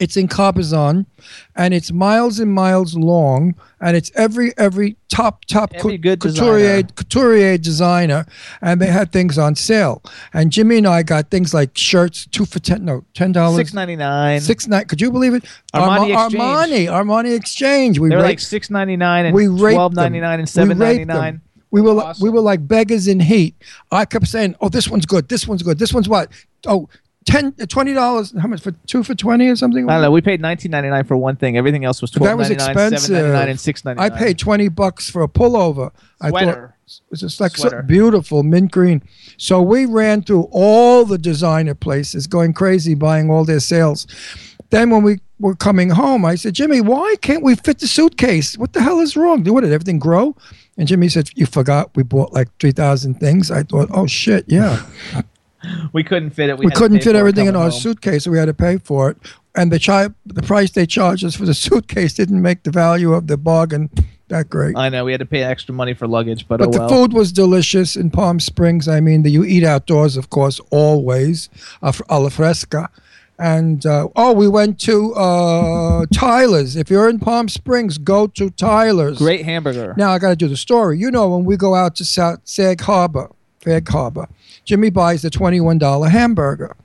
[0.00, 1.06] It's in Cabazon,
[1.54, 6.82] and it's miles and miles long, and it's every every top top Every good couturier
[6.82, 6.88] designer.
[6.96, 8.26] couturier designer,
[8.60, 10.02] and they had things on sale.
[10.34, 13.72] And Jimmy and I got things like shirts, two for ten, no, ten dollars, Six
[13.72, 14.40] ninety nine.
[14.88, 15.44] Could you believe it?
[15.72, 16.42] Armani Arma- Exchange.
[16.42, 17.98] Armani, Armani Exchange.
[18.00, 20.48] We They were rate- like six ninety nine and we raped twelve ninety nine and
[20.48, 21.06] seven ninety nine.
[21.06, 21.16] We ninety raped them.
[21.22, 21.40] nine.
[21.70, 23.54] We were li- we were like beggars in heat.
[23.92, 25.28] I kept saying, "Oh, this one's good.
[25.28, 25.78] This one's good.
[25.78, 26.32] This one's what?
[26.66, 26.88] Oh,
[27.26, 28.34] 10 20 dollars.
[28.38, 29.88] How much for two for twenty or something?
[29.88, 30.10] I don't know.
[30.10, 31.56] We paid nineteen ninety nine for one thing.
[31.56, 33.00] Everything else was twelve that was ninety nine, expensive.
[33.00, 35.90] seven ninety nine, and six ninety I paid twenty bucks for a pullover.
[36.20, 36.74] I thought Sweater.
[36.86, 37.82] it was just like so Sweater.
[37.82, 39.02] beautiful mint green.
[39.38, 44.06] So we ran through all the designer places, going crazy, buying all their sales.
[44.70, 48.56] Then when we were coming home, I said, Jimmy, why can't we fit the suitcase?
[48.58, 49.42] What the hell is wrong?
[49.42, 50.36] Do what did everything grow?
[50.76, 53.50] And Jimmy said, You forgot we bought like three thousand things.
[53.50, 54.84] I thought, Oh shit, yeah.
[55.92, 56.58] We couldn't fit it.
[56.58, 57.80] We, we couldn't fit everything in our home.
[57.80, 59.16] suitcase, so we had to pay for it.
[59.54, 63.12] And the chi- the price they charged us for the suitcase didn't make the value
[63.12, 63.90] of the bargain
[64.28, 64.76] that great.
[64.76, 66.88] I know we had to pay extra money for luggage, but, But oh the well.
[66.88, 68.88] food was delicious in Palm Springs.
[68.88, 71.48] I mean, the, you eat outdoors, of course, always,
[71.82, 72.88] alla fresca.
[73.38, 76.76] And uh, oh, we went to uh, Tyler's.
[76.76, 79.18] If you're in Palm Springs, go to Tyler's.
[79.18, 79.92] Great hamburger.
[79.96, 80.98] Now I got to do the story.
[80.98, 83.30] You know, when we go out to South Sag Harbor,
[83.64, 84.28] Sag Harbor,
[84.64, 86.76] Jimmy buys the twenty-one dollar hamburger.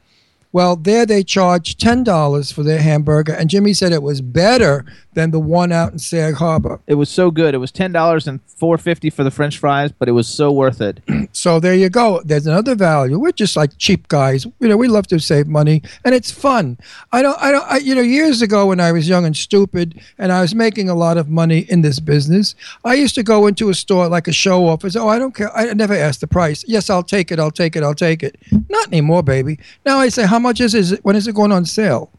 [0.51, 4.85] Well, there they charge ten dollars for their hamburger, and Jimmy said it was better
[5.19, 6.79] than the one out in Sag Harbor.
[6.88, 7.53] It was so good.
[7.53, 10.49] It was ten dollars and four fifty for the French fries, but it was so
[10.51, 11.01] worth it.
[11.32, 12.21] So there you go.
[12.25, 13.19] There's another value.
[13.19, 14.45] We're just like cheap guys.
[14.60, 16.77] You know, we love to save money, and it's fun.
[17.12, 17.39] I don't.
[17.39, 17.71] I don't.
[17.71, 20.89] I, you know, years ago when I was young and stupid, and I was making
[20.89, 24.27] a lot of money in this business, I used to go into a store like
[24.27, 25.55] a show off and say, "Oh, I don't care.
[25.55, 26.65] I never ask the price.
[26.67, 27.39] Yes, I'll take it.
[27.39, 27.84] I'll take it.
[27.84, 28.38] I'll take it."
[28.69, 29.60] Not anymore, baby.
[29.86, 30.99] Now I say, "How much is it?
[31.05, 32.10] When is it going on sale?"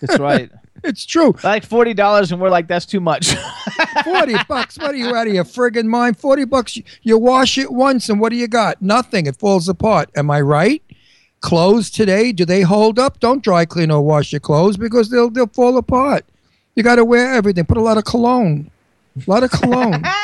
[0.00, 0.50] That's right.
[0.84, 1.34] It's true.
[1.44, 3.34] like forty dollars, and we're like, that's too much.
[4.04, 4.78] 40 bucks.
[4.78, 6.18] What are you out of your friggin' mind?
[6.18, 6.76] 40 bucks.
[6.76, 8.80] you- You wash it once and what do you got?
[8.80, 9.26] Nothing.
[9.26, 10.10] It falls apart.
[10.16, 10.82] Am I right?
[11.40, 13.18] Clothes today, do they hold up?
[13.20, 16.24] Don't dry clean or wash your clothes because they'll they'll fall apart.
[16.76, 17.64] You got to wear everything.
[17.64, 18.70] Put a lot of cologne.
[19.26, 20.04] A lot of cologne.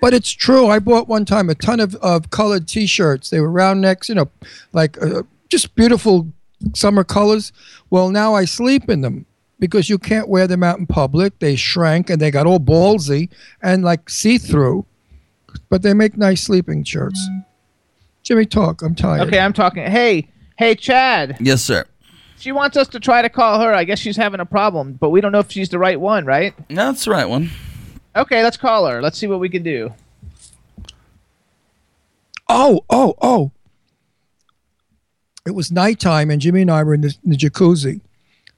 [0.00, 0.66] But it's true.
[0.68, 3.30] I bought one time a ton of, of colored T-shirts.
[3.30, 4.30] They were round necks, you know,
[4.74, 6.28] like uh, just beautiful
[6.74, 7.52] summer colors.
[7.90, 9.26] Well, now I sleep in them
[9.58, 11.38] because you can't wear them out in public.
[11.38, 13.28] They shrank and they got all ballsy
[13.62, 14.86] and like see through.
[15.68, 17.28] But they make nice sleeping shirts.
[18.22, 18.82] Jimmy, talk.
[18.82, 19.28] I'm tired.
[19.28, 19.84] Okay, I'm talking.
[19.84, 21.36] Hey, hey, Chad.
[21.40, 21.84] Yes, sir.
[22.38, 23.72] She wants us to try to call her.
[23.72, 26.24] I guess she's having a problem, but we don't know if she's the right one,
[26.24, 26.54] right?
[26.68, 27.50] No, that's the right one.
[28.16, 29.00] Okay, let's call her.
[29.00, 29.92] Let's see what we can do.
[32.48, 33.50] Oh, oh, oh.
[35.46, 38.00] It was nighttime, and Jimmy and I were in the, in the jacuzzi.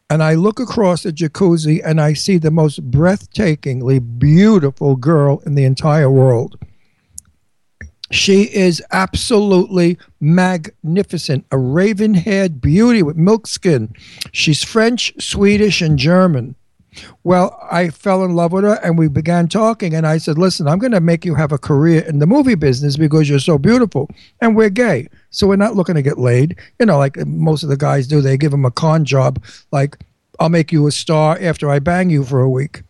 [0.09, 5.57] And I look across the jacuzzi and I see the most breathtakingly beautiful girl in
[5.57, 6.57] the entire world.
[8.12, 13.92] She is absolutely magnificent, a raven haired beauty with milk skin.
[14.31, 16.55] She's French, Swedish, and German.
[17.25, 19.94] Well, I fell in love with her and we began talking.
[19.94, 22.55] And I said, Listen, I'm going to make you have a career in the movie
[22.55, 24.09] business because you're so beautiful.
[24.40, 25.09] And we're gay.
[25.37, 26.57] So we're not looking to get laid.
[26.81, 29.99] You know, like most of the guys do, they give them a con job, like,
[30.40, 32.83] I'll make you a star after I bang you for a week.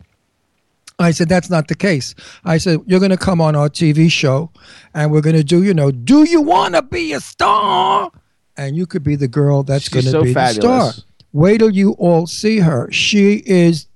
[0.97, 2.15] I said, that's not the case.
[2.45, 4.49] I said, you're going to come on our TV show
[4.93, 8.11] and we're going to do, you know, do you want to be a star?
[8.55, 10.93] And you could be the girl that's going to so be the star.
[11.33, 12.89] Wait till you all see her.
[12.93, 13.87] She is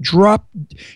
[0.00, 0.48] drop.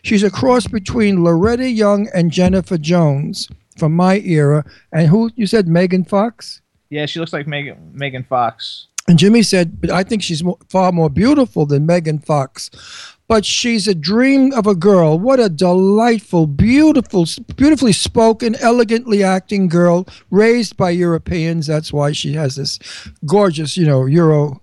[0.03, 3.48] She's a cross between Loretta Young and Jennifer Jones
[3.79, 4.64] from my era.
[4.92, 6.61] And who you said Megan Fox?
[6.90, 8.88] Yeah, she looks like Megan Megan Fox.
[9.07, 12.70] And Jimmy said, but I think she's mo far more beautiful than Megan Fox.
[13.27, 15.18] But she's a dream of a girl.
[15.18, 21.66] What a delightful, beautiful, beautifully spoken, elegantly acting girl, raised by Europeans.
[21.66, 22.79] That's why she has this
[23.25, 24.61] gorgeous, you know, Euro.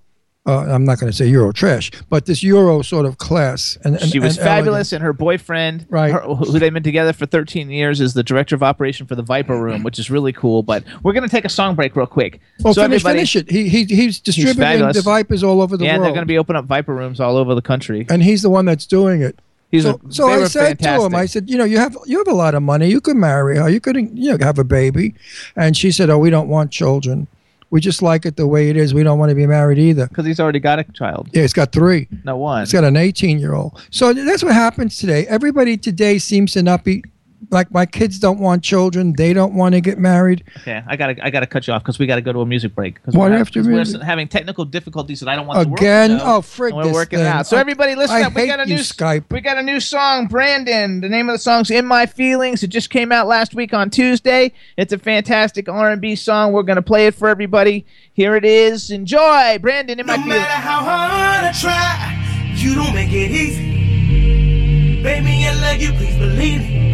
[0.48, 3.78] Uh, I'm not going to say Euro trash, but this Euro sort of class.
[3.84, 4.66] And, and She was and elegant.
[4.66, 6.12] fabulous, and her boyfriend, Right.
[6.12, 9.22] her- who they've been together for 13 years, is the director of operation for the
[9.22, 10.64] Viper Room, which is really cool.
[10.64, 12.40] But we're gonna take a song break real quick.
[12.64, 13.52] Well, so finish, finish it.
[13.52, 14.96] He, he, he's distributing fabulous.
[14.98, 16.06] the Vipers all over the yeah, world.
[16.08, 18.08] they're gonna be opening up Viper Rooms all over the country.
[18.10, 19.38] and he's the one that's doing it.
[19.70, 21.14] He's so, a, so I said to him.
[21.16, 22.90] I said, you know, you have you have a lot of money.
[22.90, 23.70] You could marry her.
[23.70, 25.14] You could you know have a baby.
[25.56, 27.28] And she said, oh, we don't want children.
[27.72, 28.94] We just like it the way it is.
[28.94, 30.08] We don't want to be married either.
[30.08, 32.08] because he's already got a child, Yeah, he's got three.
[32.24, 32.62] no one.
[32.62, 33.82] He's got an 18 year old.
[33.90, 35.26] So that's what happens today.
[35.28, 37.04] Everybody today seems to not be
[37.50, 39.14] like my kids don't want children.
[39.18, 40.44] They don't want to get married.
[40.60, 42.76] Okay, I gotta I gotta cut you off because we gotta go to a music
[42.76, 43.02] break.
[43.04, 46.12] 'cause What we're, after we're having technical difficulties that I don't want Again?
[46.12, 46.24] to know.
[46.38, 47.32] Oh, frig And we're this working it thing.
[47.32, 47.48] out.
[47.48, 48.36] So everybody, listen I up.
[48.36, 49.24] We got a new Skype.
[49.32, 51.02] We got a new song, Brandon.
[51.02, 53.90] The name of the song's "In My Feelings." It just came out last week on
[53.90, 54.52] Tuesday.
[54.78, 56.52] It's a fantastic R&B song.
[56.54, 57.86] We're gonna play it for everybody.
[58.14, 58.92] Here it is.
[58.92, 60.00] Enjoy, Brandon.
[60.00, 60.42] In my No feelings.
[60.42, 65.02] matter how hard I try, you don't make it easy.
[65.02, 66.91] Baby, I love you, please believe me.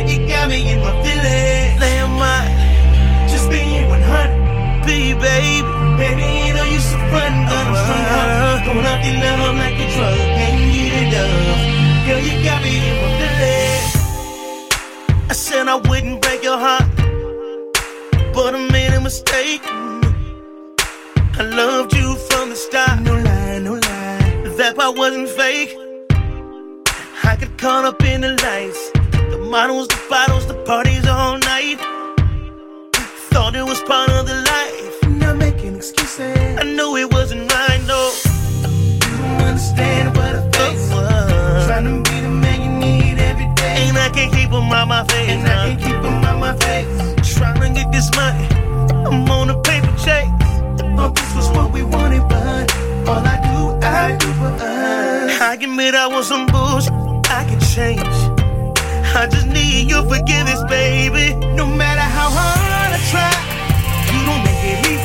[0.00, 1.80] It, it got me in my feelings.
[1.80, 2.42] Damn, my
[3.28, 5.62] just being 100, be baby.
[6.00, 8.64] Baby, you know you so fun, but I'm strung out.
[8.64, 11.28] Going out the love like a drug, can't get it up.
[12.06, 13.92] Girl, you got me in my feelings.
[15.28, 17.00] I said I wouldn't break your heart
[18.32, 19.62] but I made a mistake.
[21.40, 23.00] I loved you from the start.
[23.00, 24.54] No lie, no lie.
[24.56, 25.76] That part wasn't fake.
[27.22, 28.99] I got caught up in the lights.
[29.50, 31.80] Models, the bottles, the parties all night.
[33.34, 35.10] Thought it was part of the life.
[35.18, 36.56] Not making excuses.
[36.56, 38.12] I know it wasn't right, no.
[38.62, 40.92] You don't understand what I uh, face.
[40.92, 41.66] Uh.
[41.66, 43.88] Trying to be the man you need every day.
[43.88, 45.30] And I can't keep them out my face.
[45.30, 47.36] And I can't keep them out my face.
[47.36, 48.46] Trying to get this money.
[49.04, 50.30] I'm on a paper chase.
[50.94, 52.70] Thought this was what we wanted, but
[53.08, 55.40] all I do, I do for us.
[55.40, 56.92] I admit I was some bullshit.
[57.26, 58.29] I can change.
[59.12, 61.34] I just need your forgiveness, baby.
[61.58, 63.34] No matter how hard I try,
[64.06, 65.02] you don't make it easy.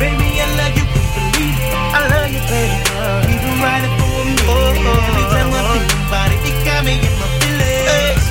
[0.00, 1.56] Baby, I love you, please believe.
[1.92, 2.80] I love you, baby.
[3.28, 4.48] We've been riding for a minute.
[4.48, 8.24] Every time I think about it, it got me in my feelings.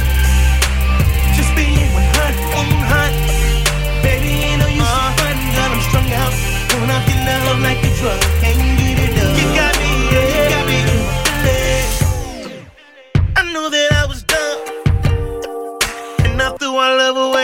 [1.38, 4.04] Just being 100, 100.
[4.04, 6.34] Baby, you know you so fun, girl, I'm strung out.
[6.74, 8.85] Going off your love like a drug, can't get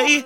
[0.01, 0.25] away.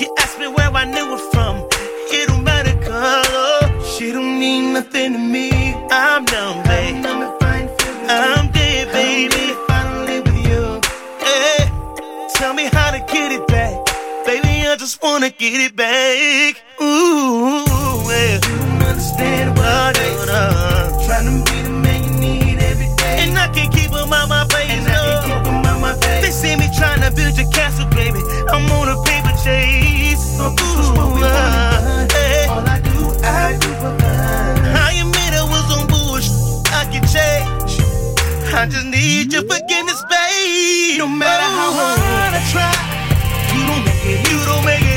[0.00, 1.68] You asked me where I knew it from.
[2.12, 3.82] It don't matter color.
[3.82, 5.74] She don't mean nothing to me.
[5.90, 7.04] I'm numb, babe.
[8.08, 9.54] I'm dead, baby.
[9.68, 10.80] Finally with you.
[11.20, 11.70] Hey,
[12.34, 13.74] tell me how to get it back.
[14.26, 16.62] Baby, I just wanna get it back.
[16.80, 17.64] Ooh,
[18.08, 18.34] yeah.
[18.34, 21.06] You don't understand what I do.
[21.06, 23.16] Trying to be the man you need every day.
[23.22, 23.72] And I can't
[27.20, 28.20] build your castle, baby.
[28.48, 30.38] I'm on a paper chase.
[30.40, 32.46] Ooh, uh, hey.
[32.48, 34.56] All I do, I do for fun.
[34.74, 36.32] How you made it was on bullshit.
[36.72, 37.80] I can change.
[38.52, 40.98] I just need your forgiveness, babe.
[40.98, 42.74] No matter how hard I try,
[43.54, 44.28] you don't make it.
[44.30, 44.89] You don't make it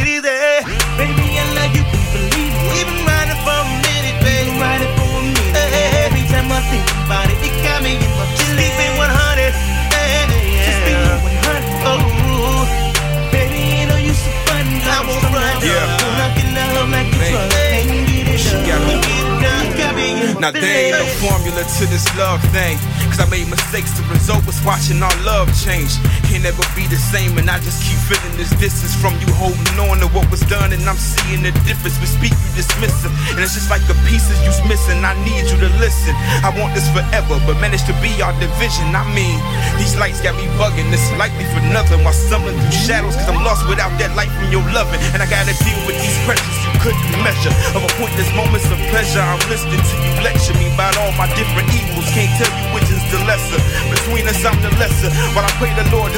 [20.43, 22.75] Now there ain't no formula to this love thing.
[23.07, 25.95] Cause I made mistakes, the result was watching our love change.
[26.33, 29.77] Can't never be the same, and I just keep feeling this distance from you, holding
[29.77, 31.93] on to what was done, and I'm seeing the difference.
[32.01, 33.13] We speak, you dismiss them.
[33.37, 35.05] And it's just like the pieces you's missing.
[35.05, 36.17] I need you to listen.
[36.41, 38.97] I want this forever, but managed to be our division.
[38.97, 39.37] I mean,
[39.77, 40.89] these lights got me bugging.
[40.89, 44.49] It's likely for nothing while stumbling through shadows, cause I'm lost without that light from
[44.49, 45.05] your loving.
[45.13, 47.53] And I gotta deal with these pressures you couldn't measure.
[47.77, 51.29] Of a pointless moments of pleasure, I'm listening to you lecture me about all my
[51.37, 52.09] different evils.
[52.17, 53.61] Can't tell you which is the lesser.
[53.93, 55.13] Between us, I'm the lesser.
[55.37, 56.09] While I pray the Lord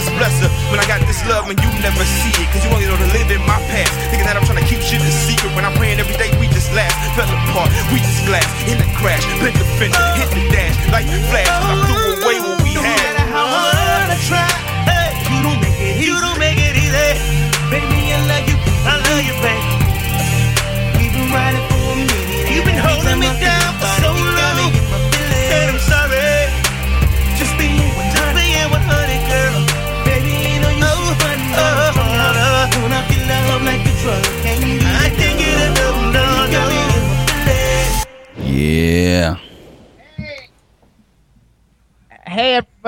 [0.69, 3.09] When I got this love and you never see it, cause you only know to
[3.15, 3.89] live in my past.
[4.13, 5.49] Thinking that I'm trying to keep shit a secret.
[5.57, 6.93] When I'm praying every day, we just laugh.
[7.17, 8.45] Fell apart, we just glass.
[8.69, 10.75] In the crash, bent the fender, hit the dash.
[10.93, 11.49] Like flash,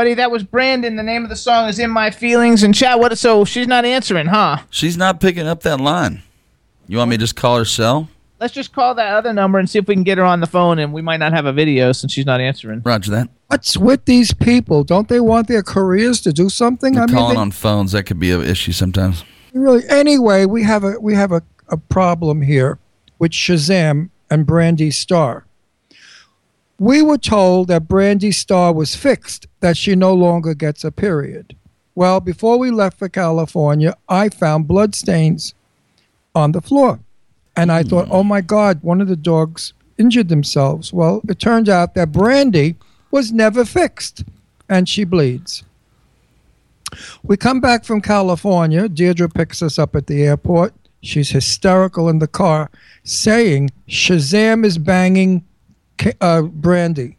[0.08, 0.96] everybody, that was Brandon.
[0.96, 3.18] The name of the song is "In My Feelings." And chat, what?
[3.18, 4.60] So she's not answering, huh?
[4.70, 6.22] She's not picking up that line.
[6.88, 8.08] You want me to just call her cell?
[8.40, 10.48] Let's just call that other number and see if we can get her on the
[10.48, 10.80] phone.
[10.80, 12.82] And we might not have a video since she's not answering.
[12.86, 13.30] Roger that.
[13.48, 14.84] What's with these people?
[14.84, 16.94] Don't they want their careers to do something?
[16.94, 17.92] They're I calling they- on phones.
[17.94, 19.24] That could be an issue sometimes.
[19.54, 22.78] really anyway we have a we have a, a problem here
[23.18, 25.47] with shazam and brandy star
[26.80, 31.56] we were told that brandy star was fixed that she no longer gets a period
[31.96, 35.54] well before we left for california i found blood stains
[36.36, 37.00] on the floor
[37.56, 41.68] and i thought oh my god one of the dogs injured themselves well it turned
[41.68, 42.76] out that brandy
[43.10, 44.24] was never fixed
[44.70, 45.64] and she bleeds
[47.24, 48.88] we come back from California.
[48.88, 50.74] Deirdre picks us up at the airport.
[51.02, 52.70] She's hysterical in the car,
[53.04, 55.46] saying Shazam is banging
[56.22, 57.16] uh, Brandy.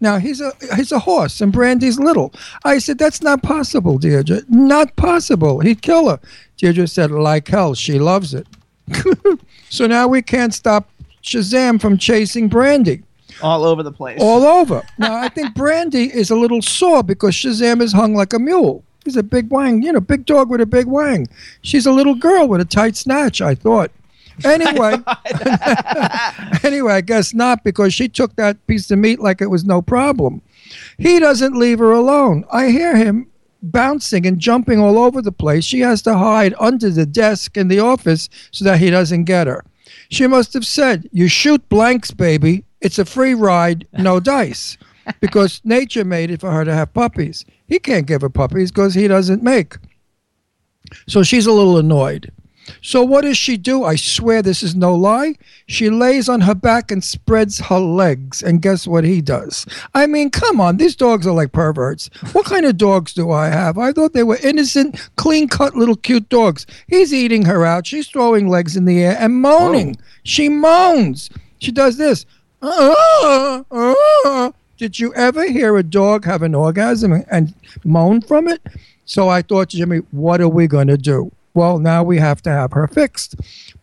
[0.00, 2.32] Now he's a he's a horse, and Brandy's little.
[2.64, 4.40] I said that's not possible, Deirdre.
[4.48, 5.60] Not possible.
[5.60, 6.18] He'd kill her.
[6.56, 8.46] Deirdre said, like hell, she loves it.
[9.70, 10.90] so now we can't stop
[11.22, 13.02] Shazam from chasing Brandy
[13.42, 14.18] All over the place.
[14.20, 14.82] all over.
[14.98, 18.82] Now I think Brandy is a little sore because Shazam is hung like a mule.
[19.04, 21.28] He's a big wang, you know, big dog with a big wang.
[21.62, 23.90] She's a little girl with a tight snatch, I thought.
[24.44, 24.94] Anyway,
[26.62, 29.82] anyway, I guess not because she took that piece of meat like it was no
[29.82, 30.42] problem.
[30.98, 32.44] He doesn't leave her alone.
[32.52, 33.28] I hear him
[33.62, 35.64] bouncing and jumping all over the place.
[35.64, 39.46] She has to hide under the desk in the office so that he doesn't get
[39.46, 39.64] her.
[40.08, 42.64] She must have said, You shoot blanks, baby.
[42.80, 44.76] It's a free ride, no dice.
[45.20, 47.44] Because nature made it for her to have puppies.
[47.66, 49.76] He can't give her puppies because he doesn't make.
[51.08, 52.30] So she's a little annoyed.
[52.80, 53.84] So what does she do?
[53.84, 55.34] I swear this is no lie.
[55.66, 58.42] She lays on her back and spreads her legs.
[58.42, 59.66] And guess what he does?
[59.94, 62.08] I mean, come on, these dogs are like perverts.
[62.32, 63.78] What kind of dogs do I have?
[63.78, 66.66] I thought they were innocent, clean cut little cute dogs.
[66.88, 67.86] He's eating her out.
[67.86, 69.96] She's throwing legs in the air and moaning.
[70.24, 71.30] She moans.
[71.58, 72.26] She does this.
[72.62, 77.54] "Ah, ah." Did you ever hear a dog have an orgasm and, and
[77.84, 78.60] moan from it?
[79.04, 81.30] So I thought, Jimmy, what are we going to do?
[81.54, 83.36] Well, now we have to have her fixed.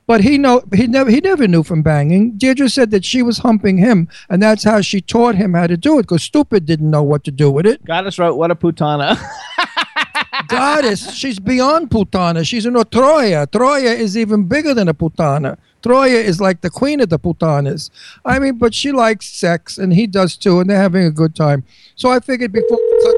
[0.08, 2.32] But he know he never he never knew from banging.
[2.32, 5.78] Deirdre said that she was humping him, and that's how she taught him how to
[5.78, 6.04] do it.
[6.04, 7.86] Because stupid didn't know what to do with it.
[7.86, 9.22] Goddess wrote, "What a putana."
[10.48, 12.44] Goddess, she's beyond putana.
[12.44, 13.46] She's in a Troya.
[13.46, 15.60] Troya is even bigger than a putana.
[15.84, 17.92] Troya is like the queen of the putanas.
[18.26, 21.36] I mean, but she likes sex, and he does too, and they're having a good
[21.36, 21.64] time.
[21.96, 23.16] So I figured before we cut,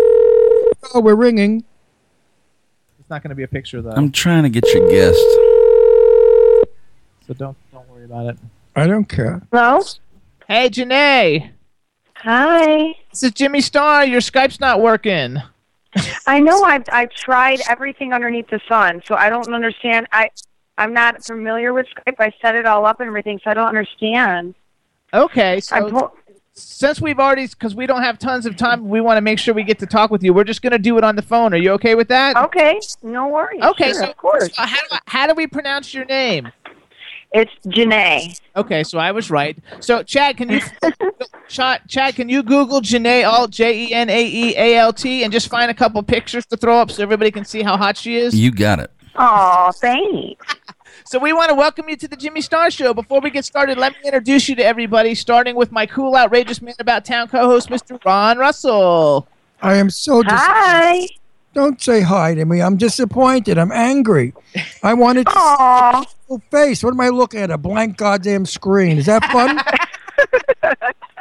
[0.95, 1.63] oh, we're ringing.
[3.11, 5.19] It's not going to be a picture though, I'm trying to get your guest.
[7.27, 8.37] so don't don't worry about it.
[8.73, 9.41] I don't care.
[9.51, 9.81] Hello?
[10.47, 11.51] Hey, Jenae,
[12.15, 12.95] Hi.
[13.09, 14.05] this is Jimmy Star.
[14.05, 15.39] Your Skype's not working.
[16.25, 20.07] I know I've I've tried everything underneath the sun, so I don't understand.
[20.13, 20.29] I
[20.77, 22.15] I'm not familiar with Skype.
[22.17, 24.55] I set it all up and everything, so I don't understand.
[25.13, 26.15] Okay, I so pull,
[26.53, 29.53] since we've already, because we don't have tons of time, we want to make sure
[29.53, 30.33] we get to talk with you.
[30.33, 31.53] We're just going to do it on the phone.
[31.53, 32.35] Are you okay with that?
[32.35, 33.61] okay, no worries.
[33.61, 34.55] Okay, sure, so of course.
[34.55, 36.51] so how, do, how do we pronounce your name?
[37.33, 38.37] It's Jenae.
[38.57, 39.57] Okay, so I was right.
[39.79, 40.59] So Chad, can you
[41.47, 45.23] Chad, Chad, can you Google Jenae Alt J E N A E A L T
[45.23, 47.95] and just find a couple pictures to throw up so everybody can see how hot
[47.95, 48.37] she is?
[48.37, 48.91] You got it.
[49.15, 50.45] Oh, thanks.
[51.11, 52.93] So we want to welcome you to the Jimmy Star Show.
[52.93, 56.61] Before we get started, let me introduce you to everybody, starting with my cool, outrageous
[56.61, 58.01] man about town co-host, Mr.
[58.05, 59.27] Ron Russell.
[59.61, 61.09] I am so dis- Hi.
[61.53, 62.61] Don't say hi to me.
[62.61, 63.57] I'm disappointed.
[63.57, 64.33] I'm angry.
[64.83, 66.01] I wanted to Aw.
[66.03, 66.81] see your face.
[66.81, 67.51] What am I looking at?
[67.51, 68.97] A blank goddamn screen.
[68.97, 69.59] Is that fun?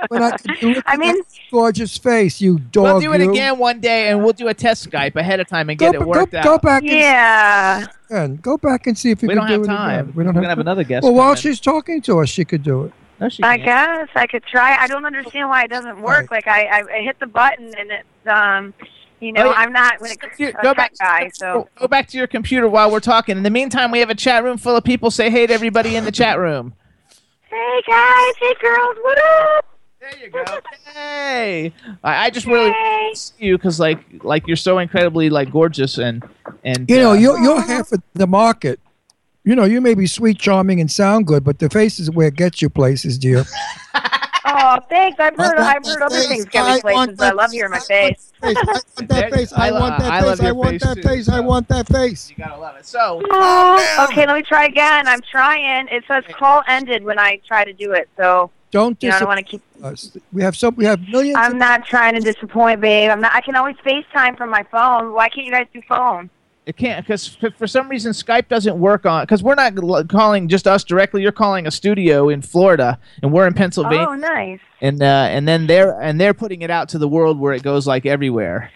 [0.09, 2.85] when I, could look I mean- gorgeous face, you dog.
[2.85, 3.31] We'll do it you.
[3.31, 6.01] again one day, and we'll do a test Skype ahead of time and Go, get
[6.01, 6.63] it worked go, out.
[6.63, 6.83] back.
[6.85, 7.87] Yeah.
[8.09, 10.01] And, go back and see if you we can don't do have it time.
[10.01, 10.13] again.
[10.17, 11.03] We don't We're have, have another guest.
[11.05, 12.93] Well, come while she's talking to us, she could do it.
[13.21, 14.77] no, she I guess I could try.
[14.77, 16.31] I don't understand why it doesn't work.
[16.31, 18.75] Like I, I, I hit the button and it's um,
[19.21, 19.57] you know, Oh, yeah.
[19.59, 21.31] I'm not when it comes to go back guy.
[21.35, 23.37] So go back to your computer while we're talking.
[23.37, 25.11] In the meantime, we have a chat room full of people.
[25.11, 26.73] Say hey to everybody in the chat room.
[27.51, 29.64] Hey guys, hey girls, what up?
[30.01, 30.44] There you go.
[30.94, 31.72] Hey,
[32.03, 33.11] I, I just really Hey.
[33.14, 36.22] see you because like like you're so incredibly like gorgeous and
[36.64, 38.80] and You know, uh, you're, you're half of the market.
[39.44, 42.28] You know, you may be sweet, charming, and sound good, but the face is where
[42.28, 43.44] it gets you places, dear.
[44.53, 45.18] Oh, thanks.
[45.20, 47.53] I've heard, I I've heard other things get I places, want I love face.
[47.53, 48.32] hearing my face.
[48.42, 49.53] I want that face.
[49.53, 50.40] I I want that face.
[50.40, 51.28] I want that face.
[51.28, 52.30] I want that face.
[52.30, 52.86] you gotta love it.
[52.86, 55.07] So Oh, okay, let me try again.
[55.07, 55.88] I'm trying.
[55.88, 59.18] It says call ended when I try to do it, so Don't you know, I
[59.20, 59.62] don't want to keep.
[59.82, 60.16] Uh, us.
[60.32, 60.74] We have some.
[60.76, 61.36] We have millions.
[61.38, 63.11] I'm of- not trying to disappoint, babe.
[63.11, 63.34] I'm not.
[63.34, 65.12] I can always FaceTime from my phone.
[65.12, 66.30] Why can't you guys do phone?
[66.71, 69.75] It can't because for some reason Skype doesn't work on because we're not
[70.09, 71.21] calling just us directly.
[71.21, 74.07] You're calling a studio in Florida and we're in Pennsylvania.
[74.09, 74.61] Oh, nice.
[74.81, 77.64] and uh, and then they're and they're putting it out to the world where it
[77.64, 78.71] goes like everywhere,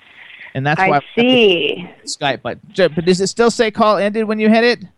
[0.55, 1.89] and that's why I to see.
[2.05, 2.43] Skype.
[2.43, 4.89] But but does it still say call ended when you hit it?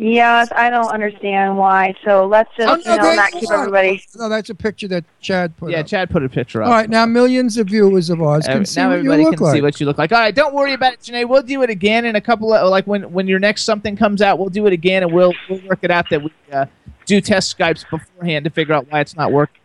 [0.00, 1.92] Yes, I don't understand why.
[2.04, 3.54] So let's just, Oh, you know, not keep are.
[3.62, 4.00] everybody.
[4.16, 5.88] No, that's a picture that Chad put yeah, up.
[5.88, 6.68] Chad put a picture up.
[6.68, 9.24] All right, now millions of viewers of ours can Uh, see now what you everybody
[9.24, 9.54] look can like.
[9.56, 10.12] see what you look like.
[10.12, 11.28] All right, don't worry about it, Jenae.
[11.28, 14.22] We'll do it again in a couple of like when when your next something comes
[14.22, 14.38] out.
[14.38, 16.66] We'll do it again, and we'll we'll work it out that we uh,
[17.04, 19.60] do test Skypes beforehand to figure out why it's not working.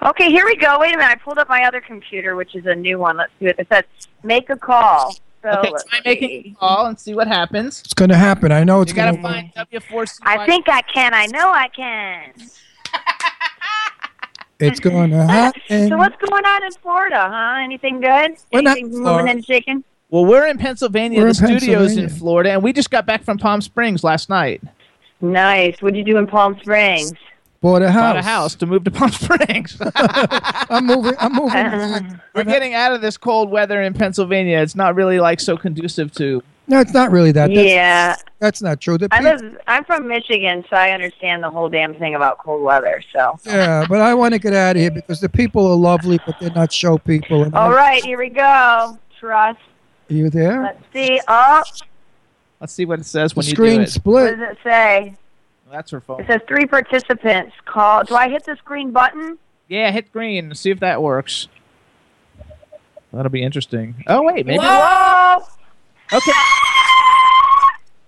[0.00, 0.78] Okay, here we go.
[0.78, 1.10] Wait a minute.
[1.10, 3.16] I pulled up my other computer, which is a new one.
[3.16, 3.56] Let's do it.
[3.58, 3.82] It says
[4.22, 5.16] make a call.
[5.42, 7.80] So Okay, let's try making a call and see what happens.
[7.80, 8.52] It's going to happen.
[8.52, 9.52] I know it's You gotta going to.
[9.52, 10.18] find W4C.
[10.22, 11.14] I think I can.
[11.14, 12.32] I know I can.
[14.62, 15.88] It's going to happen.
[15.88, 17.60] So what's going on in Florida, huh?
[17.62, 18.36] Anything good?
[18.52, 19.84] We're not Anything in moving and shaking?
[20.10, 21.20] Well, we're in Pennsylvania.
[21.20, 24.28] We're the in studio's in Florida, and we just got back from Palm Springs last
[24.28, 24.60] night.
[25.22, 25.80] Nice.
[25.80, 27.12] What'd you do in Palm Springs?
[27.60, 28.02] Bought a house.
[28.02, 29.76] Bought a house to move to Palm Springs.
[29.94, 31.12] I'm moving.
[31.18, 32.18] I'm moving.
[32.34, 34.58] we're getting out of this cold weather in Pennsylvania.
[34.60, 36.42] It's not really like so conducive to.
[36.68, 37.48] No, it's not really that.
[37.52, 38.96] That's, Yeah, that's not true.
[38.96, 39.58] The I peop- live.
[39.66, 43.02] I'm from Michigan, so I understand the whole damn thing about cold weather.
[43.12, 46.18] So, yeah, but I want to get out of here because the people are lovely,
[46.24, 47.42] but they're not show people.
[47.42, 48.96] And all I- right, here we go.
[49.18, 49.58] Trust.
[50.08, 50.62] Are you there?
[50.62, 51.20] Let's see.
[51.28, 51.62] Oh,
[52.60, 53.94] Let's see what it says The when you do screen it.
[54.04, 55.14] what does it say?
[55.70, 56.20] That's her phone.
[56.20, 57.54] It says three participants.
[57.64, 58.04] Call.
[58.04, 59.38] Do I hit this green button?
[59.68, 61.46] Yeah, hit green see if that works.
[63.12, 64.02] That'll be interesting.
[64.06, 64.58] Oh wait, maybe.
[64.62, 65.38] Whoa!
[66.12, 66.32] Okay.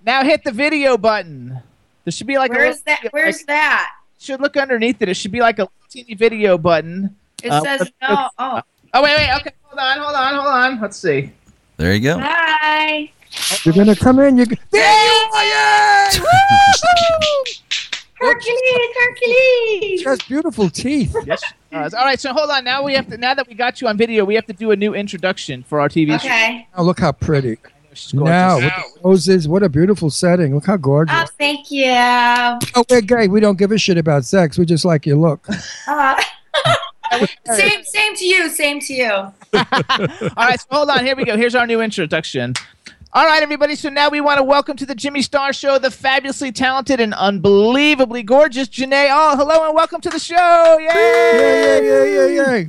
[0.05, 1.61] Now hit the video button.
[2.05, 3.13] There should be like a Where's little- that?
[3.13, 3.91] Where's that?
[4.19, 5.09] should look underneath it.
[5.09, 7.17] It should be like a teeny video button.
[7.43, 8.29] It Uh, says but- no.
[8.39, 8.61] Oh,
[8.95, 9.31] Oh wait, wait.
[9.41, 10.81] Okay, hold on, hold on, hold on.
[10.81, 11.33] Let's see.
[11.79, 12.19] There you go.
[12.19, 13.11] hi.
[13.64, 14.39] You're gonna come in.
[14.39, 14.47] You.
[14.70, 16.12] There you are!
[16.12, 16.22] Yay!
[18.22, 20.01] Hercules, Hercules.
[20.01, 21.16] She has beautiful teeth.
[21.26, 21.43] Yes.
[21.72, 22.20] Uh, all right.
[22.20, 22.64] So hold on.
[22.64, 23.16] Now we have to.
[23.16, 25.80] Now that we got you on video, we have to do a new introduction for
[25.80, 26.26] our TV show.
[26.28, 26.68] Okay.
[26.76, 27.59] Oh, look how pretty.
[27.95, 28.30] She's gorgeous.
[28.30, 30.55] Now, with the roses, what a beautiful setting.
[30.55, 31.14] Look how gorgeous.
[31.16, 31.91] Oh, thank you.
[31.91, 33.28] Oh, we're gay.
[33.28, 34.57] We don't give a shit about sex.
[34.57, 35.47] We just like your look.
[37.14, 38.49] Uh, same, same to you.
[38.49, 39.11] Same to you.
[39.12, 41.05] All right, so hold on.
[41.05, 41.37] Here we go.
[41.37, 42.55] Here's our new introduction.
[43.15, 43.75] All right, everybody.
[43.75, 47.13] So now we want to welcome to the Jimmy Star Show the fabulously talented and
[47.13, 49.09] unbelievably gorgeous Jenae.
[49.11, 50.79] Oh, hello and welcome to the show!
[50.81, 50.87] Yay!
[50.87, 52.65] Yeah, yeah, yeah, yeah, yeah.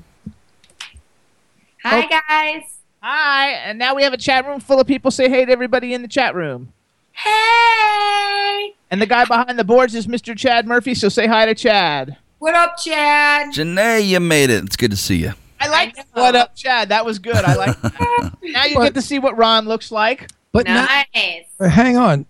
[1.84, 2.20] Hi, oh.
[2.28, 2.64] guys.
[3.02, 5.12] Hi, and now we have a chat room full of people.
[5.12, 6.74] Say hey to everybody in the chat room.
[7.14, 8.76] Hey.
[8.92, 10.38] And the guy behind the boards is Mr.
[10.38, 10.94] Chad Murphy.
[10.94, 12.18] So say hi to Chad.
[12.40, 13.54] What up, Chad?
[13.54, 14.66] Jenae, you made it.
[14.66, 15.36] It's good to see you.
[15.60, 16.90] I like what up, Chad.
[16.90, 17.36] That was good.
[17.38, 17.82] I like.
[17.82, 18.34] That.
[18.44, 20.30] now you get to see what Ron looks like.
[20.52, 20.86] But now-
[21.16, 21.46] nice.
[21.60, 22.26] Uh, hang on.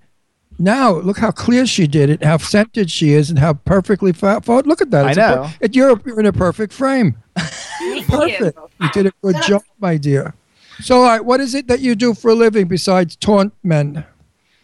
[0.59, 4.39] Now look how clear she did it, how centered she is, and how perfectly fa-
[4.41, 4.67] fought.
[4.67, 5.05] Look at that.
[5.05, 5.49] I It's a per- know.
[5.59, 7.15] it, you're, you're in a perfect frame.
[7.37, 8.57] Thank Perfect.
[8.57, 8.69] you.
[8.79, 10.35] You did a good job, my dear.
[10.81, 14.05] So, all right, what is it that you do for a living besides taunt men?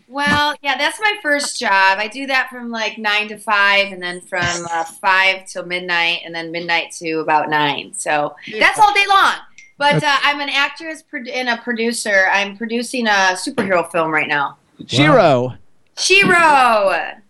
[0.09, 1.99] Well, yeah, that's my first job.
[1.99, 6.21] I do that from like nine to five, and then from uh, five till midnight,
[6.25, 7.93] and then midnight to about nine.
[7.93, 9.35] So that's all day long.
[9.77, 12.25] But uh, I'm an actress pro- and a producer.
[12.31, 14.57] I'm producing a superhero film right now.
[14.83, 15.57] Shero.
[15.95, 17.21] Shero.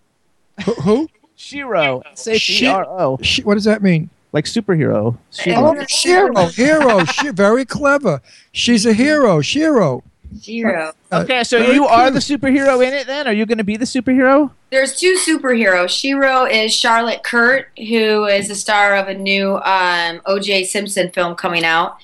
[0.64, 0.74] Who?
[0.74, 1.10] who?
[1.38, 2.02] Shero.
[2.14, 3.18] S H E R O.
[3.22, 4.10] Sh- what does that mean?
[4.32, 5.18] Like superhero.
[5.34, 5.58] Shero.
[5.58, 8.22] Oh, Shero, hero, she, very clever.
[8.52, 10.02] She's a hero, Shero.
[10.38, 10.94] Shero.
[11.12, 13.28] Uh, Okay, so you are the superhero in it then?
[13.28, 14.52] Are you going to be the superhero?
[14.70, 15.88] There's two superheroes.
[15.90, 20.66] Shero is Charlotte Kirk, who is the star of a new um, O.J.
[20.66, 21.98] Simpson film coming out,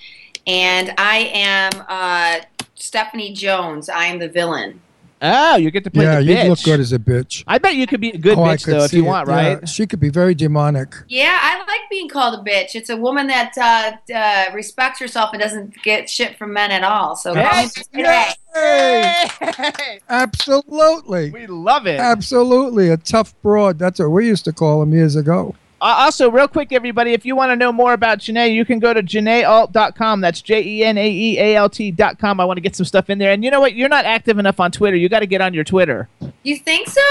[0.48, 3.90] and I am uh, Stephanie Jones.
[3.90, 4.82] I am the villain.
[5.22, 6.50] Oh, you get to play Yeah, the you bitch.
[6.50, 7.44] look good as a bitch.
[7.48, 9.08] I bet you could be a good Oh, bitch though if you it.
[9.08, 9.70] want, Yeah, right?
[9.70, 10.94] she could be very demonic.
[11.08, 12.76] Yeah, I like being called a bitch.
[12.76, 16.84] It's a woman that uh, uh, respects herself and doesn't get shit from men at
[16.84, 17.16] all.
[17.16, 18.36] So call me Yes.
[18.54, 21.32] Hey, absolutely.
[21.32, 22.00] We love it.
[22.00, 22.90] Absolutely.
[22.90, 23.80] A tough broad.
[23.80, 25.56] That's what we used to call them years ago.
[25.82, 28.80] Uh, also, real quick, everybody, if you want to know more about Jenae, you can
[28.80, 30.22] go to jenaealt.com.
[30.22, 32.40] That's J E N A E A L T.com.
[32.40, 33.32] I want to get some stuff in there.
[33.32, 33.74] And you know what?
[33.76, 34.96] You're not active enough on Twitter.
[34.96, 36.08] You got to get on your Twitter.
[36.44, 37.02] You think so?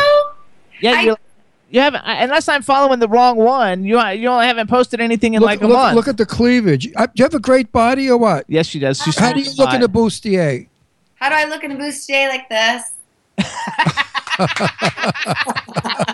[0.81, 1.17] Yeah, I- you
[1.71, 5.41] you haven't, unless I'm following the wrong one, you, you only haven't posted anything in
[5.41, 5.97] Look, like a look, month.
[5.97, 6.89] look at the cleavage.
[6.95, 8.45] Uh, Do you have a great body or what?
[8.49, 9.03] yes, she does.
[9.03, 10.69] She's How do you look in a bustier?
[11.17, 12.93] How do I look in a bustier like this?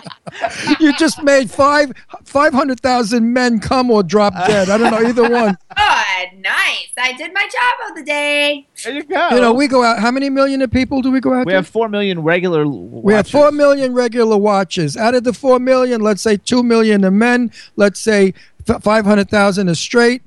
[0.79, 1.91] you just made five
[2.23, 4.69] five hundred thousand men come or drop dead.
[4.69, 5.57] I don't know either one.
[5.75, 6.91] Good, nice.
[6.97, 8.67] I did my job of the day.
[8.83, 9.29] There you go.
[9.29, 9.99] You know, we go out.
[9.99, 11.45] How many million of people do we go out?
[11.45, 11.57] we to?
[11.57, 14.97] have 4 million regular We have four million regular watches.
[14.97, 17.51] Out of the four million, let's say two million are men.
[17.75, 18.33] Let's say
[18.65, 20.21] five hundred thousand are straight.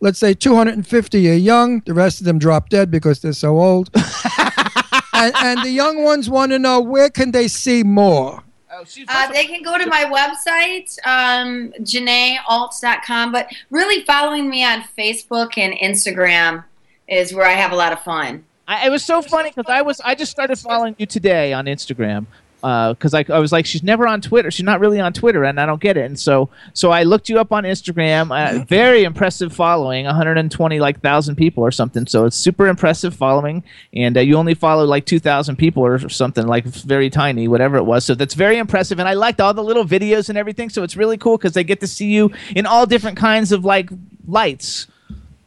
[0.00, 1.80] Let's say two hundred and fifty are young.
[1.86, 3.90] The rest of them drop dead because they're so old.
[5.12, 8.42] and, and the young ones want to know where can they see more.
[9.08, 15.56] Uh, they can go to my website, um, JenaeAlts.com, but really following me on Facebook
[15.56, 16.64] and Instagram
[17.08, 18.44] is where I have a lot of fun.
[18.68, 21.66] I, it was so funny because I was I just started following you today on
[21.66, 22.26] Instagram
[22.66, 24.50] because I, I was like she's never on Twitter.
[24.50, 26.04] She's not really on Twitter and I don't get it.
[26.04, 31.00] And so so I looked you up on Instagram uh, very impressive following 120 like
[31.00, 32.06] thousand people or something.
[32.06, 33.62] So it's super impressive following
[33.92, 37.84] and uh, you only follow like 2,000 people or something like very tiny whatever it
[37.84, 38.04] was.
[38.04, 40.70] So that's very impressive and I liked all the little videos and everything.
[40.70, 43.64] So it's really cool because they get to see you in all different kinds of
[43.64, 43.90] like
[44.26, 44.88] lights.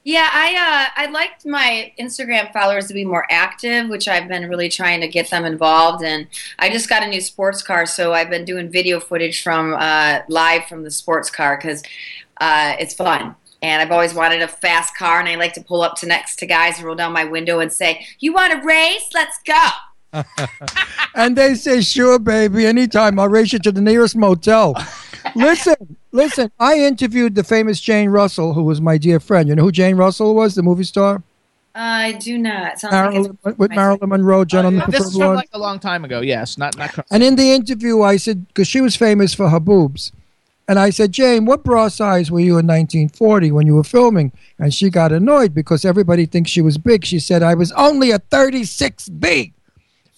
[0.04, 4.47] Yeah, I uh, I liked my Instagram followers to be more active, which I've been
[4.47, 6.04] really trying to get them involved.
[6.04, 6.28] And
[6.58, 10.20] I just got a new sports car, so I've been doing video footage from uh,
[10.30, 11.84] live from the sports car because
[12.39, 13.36] uh, it's fun.
[13.62, 16.38] And I've always wanted a fast car, and I like to pull up to next
[16.38, 19.10] to guys and roll down my window and say, "You want to race?
[19.14, 20.24] Let's go!"
[21.14, 23.20] and they say, "Sure, baby, anytime.
[23.20, 24.76] I'll race you to the nearest motel."
[25.36, 26.52] listen, listen.
[26.60, 29.50] I interviewed the famous Jane Russell, who was my dear friend.
[29.50, 31.24] You know who Jane Russell was, the movie star,
[31.76, 32.80] I do not.
[32.80, 35.60] Sounds like Marilyn, it's with Marilyn Monroe, uh, Gentleman This Preferred is from like a
[35.60, 36.22] long time ago.
[36.22, 36.92] Yes, not not.
[36.92, 40.12] cur- And in the interview, I said, because she was famous for her boobs.
[40.68, 44.32] And I said, Jane, what bra size were you in 1940 when you were filming?
[44.60, 47.06] And she got annoyed because everybody thinks she was big.
[47.06, 49.54] She said, I was only a 36B.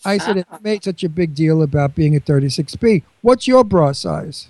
[0.04, 0.56] I said, uh-huh.
[0.58, 3.04] it made such a big deal about being a 36B.
[3.22, 4.47] What's your bra size?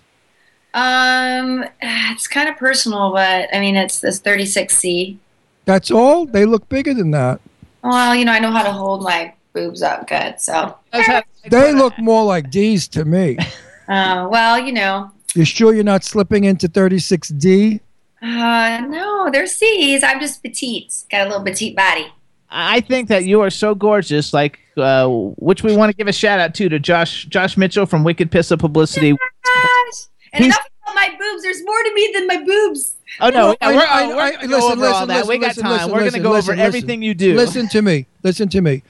[0.74, 5.17] Um, it's kind of personal, but I mean, it's this 36C.
[5.65, 6.26] That's all?
[6.26, 7.39] They look bigger than that.
[7.84, 10.78] Well, you know, I know how to hold my boobs up good, so.
[11.49, 13.38] They look more like D's to me.
[13.88, 17.82] Uh, well, you know, You sure you're not slipping into 36D?
[18.22, 20.01] uh, no, they're C's.
[20.01, 20.93] I'm just petite.
[21.11, 22.07] Got a little petite body.
[22.49, 26.13] I think that you are so gorgeous, like uh, which we want to give a
[26.13, 29.11] shout out to to Josh Josh Mitchell from Wicked Pissa Publicity.
[29.11, 30.05] Gosh.
[30.34, 31.43] And He's- enough about my boobs.
[31.43, 32.95] There's more to me than my boobs.
[33.19, 35.15] Oh no, I- yeah, we're, I- we're I- gonna go listen, over all listen, that.
[35.17, 35.71] listen, we got time.
[35.71, 36.59] listen, we're gonna go listen, over listen.
[36.59, 37.36] everything you do.
[37.36, 38.05] Listen to me.
[38.23, 38.84] Listen to me.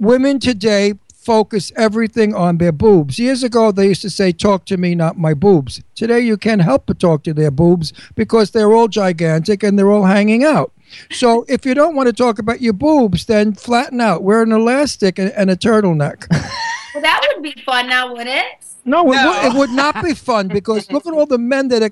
[0.00, 3.18] Women today focus everything on their boobs.
[3.18, 5.82] Years ago, they used to say, Talk to me, not my boobs.
[5.94, 9.90] Today, you can't help but talk to their boobs because they're all gigantic and they're
[9.92, 10.72] all hanging out.
[11.10, 14.22] So, if you don't want to talk about your boobs, then flatten out.
[14.22, 16.26] Wear an elastic and, and a turtleneck.
[16.94, 18.46] Well, that would be fun now, would it?
[18.84, 21.82] No, it, would, it would not be fun because look at all the men that
[21.82, 21.90] are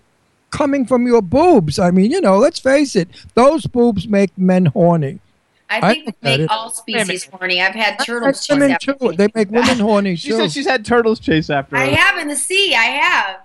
[0.51, 1.79] coming from your boobs.
[1.79, 5.21] I mean, you know, let's face it, those boobs make men horny.
[5.69, 6.51] I I think look they at make it.
[6.51, 7.61] all species horny.
[7.61, 9.13] I've had turtles chase women after too.
[9.13, 10.37] They make women horny She too.
[10.37, 11.83] said she's had turtles chase after her.
[11.83, 12.75] I have in the sea.
[12.75, 13.41] I have.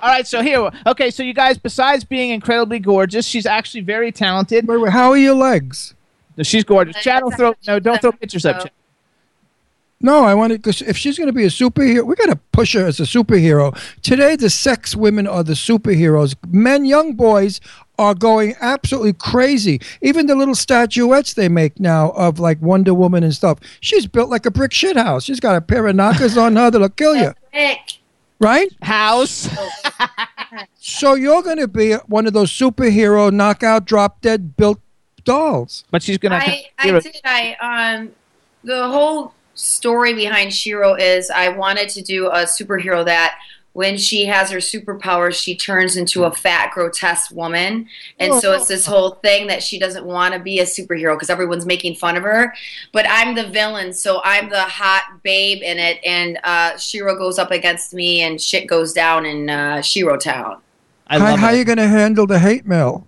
[0.00, 4.10] All right, so here, okay, so you guys, besides being incredibly gorgeous, she's actually very
[4.10, 4.66] talented.
[4.66, 5.94] Wait, wait, how are your legs?
[6.42, 6.96] She's gorgeous.
[6.96, 8.62] Chad, don't throw no, don't throw pictures up.
[8.62, 8.72] Chad.
[10.02, 12.36] No, I want to because if she's going to be a superhero, we got to
[12.52, 13.76] push her as a superhero.
[14.02, 16.34] Today, the sex women are the superheroes.
[16.48, 17.60] Men, young boys
[17.98, 19.80] are going absolutely crazy.
[20.00, 23.58] Even the little statuettes they make now of like Wonder Woman and stuff.
[23.80, 25.24] She's built like a brick shit house.
[25.24, 27.98] She's got a pair of knockers on her that'll kill you, Rick.
[28.40, 28.68] right?
[28.82, 29.48] House.
[30.84, 34.80] So you're going to be one of those superhero knockout, drop dead built
[35.24, 35.84] dolls.
[35.90, 36.36] But she's gonna.
[36.36, 37.20] I, I did.
[37.24, 38.10] I um,
[38.64, 43.38] the whole story behind Shero is I wanted to do a superhero that
[43.74, 47.88] when she has her superpowers, she turns into a fat, grotesque woman,
[48.18, 51.30] and so it's this whole thing that she doesn't want to be a superhero because
[51.30, 52.52] everyone's making fun of her.
[52.92, 57.38] But I'm the villain, so I'm the hot babe in it, and uh, Shero goes
[57.38, 60.60] up against me, and shit goes down in uh, Shero Town.
[61.06, 61.58] I how love how it.
[61.58, 63.06] you going to handle the hate mail?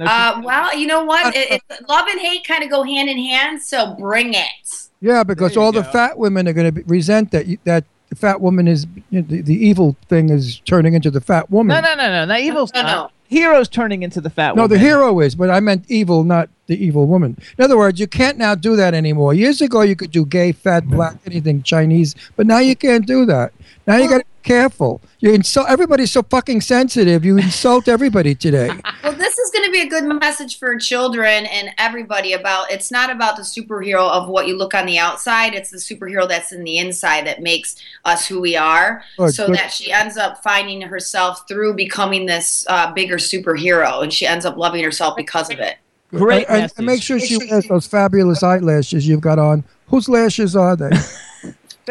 [0.00, 1.34] Uh, well, you know what?
[1.34, 4.87] It, it, love and hate kind of go hand in hand, so bring it.
[5.00, 8.16] Yeah, because There you all the fat women are going to resent that that the
[8.16, 11.74] fat woman is you know, the, the evil thing is turning into the fat woman.
[11.74, 12.24] No, no, no, no.
[12.24, 13.10] Not evil's No, no.
[13.28, 14.70] Hero's turning into the fat No, woman.
[14.70, 17.36] No, the hero is, but I meant evil, not the evil woman.
[17.58, 19.34] In other words, you can't now do that anymore.
[19.34, 20.94] Years ago, you could do gay, fat, mm-hmm.
[20.96, 23.52] black, anything Chinese, but now you can't do that.
[23.86, 25.02] Now you got to be careful.
[25.20, 27.24] You insult everybody's so fucking sensitive.
[27.24, 28.70] You insult everybody today.
[29.04, 32.90] Well, this is going to be a good message for children and everybody about it's
[32.90, 36.52] not about the superhero of what you look on the outside, it's the superhero that's
[36.52, 39.02] in the inside that makes us who we are.
[39.16, 39.56] Good, so good.
[39.56, 44.44] that she ends up finding herself through becoming this uh, bigger superhero and she ends
[44.44, 45.76] up loving herself because of it.
[46.10, 46.84] Great and, and message.
[46.84, 49.64] make sure she wears those fabulous eyelashes you've got on.
[49.86, 50.90] Whose lashes are they?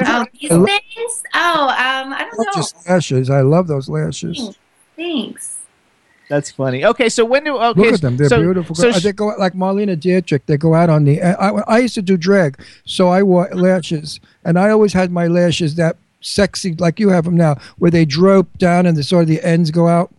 [0.05, 1.23] Oh, these I lo- things?
[1.33, 2.51] Oh, um, I don't know.
[2.55, 3.29] Just lashes.
[3.29, 4.57] I love those lashes.
[4.95, 5.57] Thanks.
[6.29, 6.83] That's funny.
[6.83, 7.81] Okay, so when do okay?
[7.81, 8.75] Look at them; they're so, beautiful.
[8.75, 10.45] So they go out like Marlene Dietrich.
[10.45, 11.21] They go out on the.
[11.21, 15.27] I, I used to do drag, so I wore lashes, and I always had my
[15.27, 19.23] lashes that sexy, like you have them now, where they droop down and the sort
[19.23, 20.13] of the ends go out.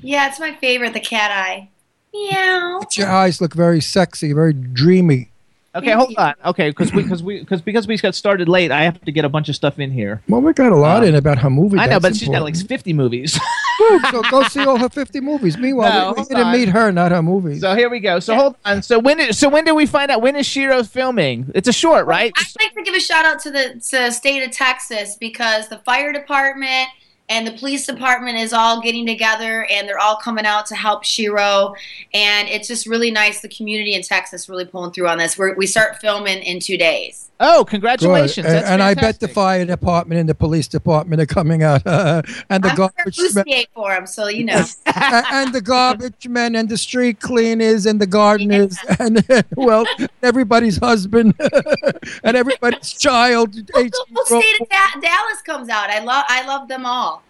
[0.00, 1.70] Yeah, it's my favorite, the cat eye.
[2.12, 2.80] Meow.
[2.92, 5.30] Your eyes look very sexy, very dreamy.
[5.74, 6.34] Okay, hold on.
[6.46, 9.24] Okay, because we because we because because we got started late, I have to get
[9.26, 10.22] a bunch of stuff in here.
[10.28, 11.78] Well, we got a lot um, in about her movie.
[11.78, 13.38] I know, That's but she's got like 50 movies.
[13.80, 15.58] Woo, so go see all her 50 movies.
[15.58, 17.60] Meanwhile, No, we, we hold didn't meet her, not her movies.
[17.60, 18.18] so here we go.
[18.18, 18.82] So hold on.
[18.82, 21.50] So when did, so when do we find out when is Shero filming?
[21.54, 22.32] It's a short, right?
[22.34, 25.78] I'd like to give a shout out to the to state of Texas because the
[25.78, 26.88] fire department
[27.28, 31.04] and the police department is all getting together and they're all coming out to help
[31.04, 31.74] Shero.
[32.14, 33.40] And it's just really nice.
[33.40, 35.36] The community in Texas really pulling through on this.
[35.36, 37.27] We're, we start filming in two days.
[37.40, 37.70] Oh, Good.
[37.70, 38.46] congratulations!
[38.46, 41.86] And, and I bet the fire department and the police department are coming out.
[41.86, 44.64] Uh, and the I'm garbage men, for them, so you know.
[44.86, 49.24] and, and the garbage men and the street cleaners and the gardeners and
[49.56, 49.86] well
[50.22, 51.34] everybody's husband
[52.24, 53.52] and everybody's child.
[53.52, 55.90] the whole state of Da- Dallas comes out.
[55.90, 57.22] I love I love them all.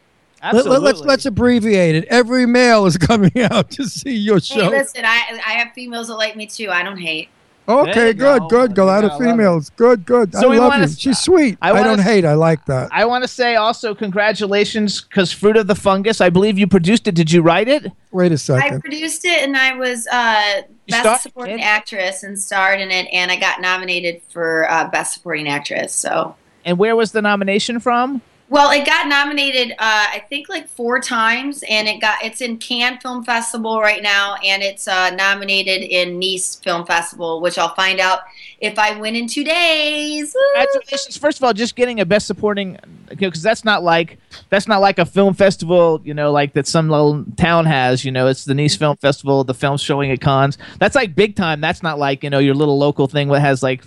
[0.43, 2.05] Let, let, let's let's abbreviate it.
[2.05, 4.71] Every male is coming out to see your show.
[4.71, 6.71] Hey, listen, I I have females that like me too.
[6.71, 7.29] I don't hate.
[7.69, 8.49] There Okay, you good, go.
[8.49, 8.75] good.
[8.75, 9.19] Go There out of go.
[9.19, 9.71] Love females.
[9.77, 10.33] Good, good.
[10.35, 10.83] So I love wanna you.
[10.85, 11.59] s- She's sweet.
[11.61, 12.25] I I, don't s- hate.
[12.25, 12.89] I like that.
[12.91, 16.21] I want to say also congratulations because Fruit of the Fungus.
[16.23, 17.15] I believe you produced it.
[17.15, 17.93] Did you write it?
[18.11, 18.77] Wait a second.
[18.77, 21.63] I produced it and I was uh, best starred supporting it?
[21.63, 25.93] actress and starred in it, and I got nominated for uh, best supporting actress.
[25.93, 28.23] So, And where was the nomination from?
[28.51, 32.57] Well, it got nominated, uh, I think, like four times, and it got it's in
[32.57, 37.75] Cannes Film Festival right now, and it's uh, nominated in Nice Film Festival, which I'll
[37.75, 38.21] find out
[38.61, 40.35] if I win in two days.
[40.55, 41.19] Congratulations!
[41.19, 42.79] First of all, just getting a best supporting
[43.09, 44.19] because that's not like
[44.49, 48.03] that's not like a film festival, you know, like that some little town has.
[48.03, 50.57] You know, it's the Nice Film Festival, the film's showing at Cannes.
[50.79, 51.61] That's like big time.
[51.61, 53.85] That's not like you know your little local thing that has like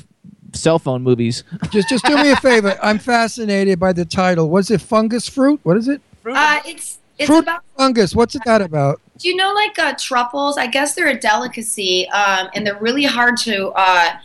[0.53, 1.43] cell phone movies.
[1.71, 2.77] Just just do me a favor.
[2.81, 4.49] I'm fascinated by the title.
[4.49, 5.59] Was it fungus fruit?
[5.63, 6.01] What is it?
[6.25, 8.15] Uh, it's it's fruit about fungus.
[8.15, 8.99] What's it that about?
[9.17, 10.57] Do you know like uh, truffles?
[10.57, 14.17] I guess they're a delicacy, um, and they're really hard to uh,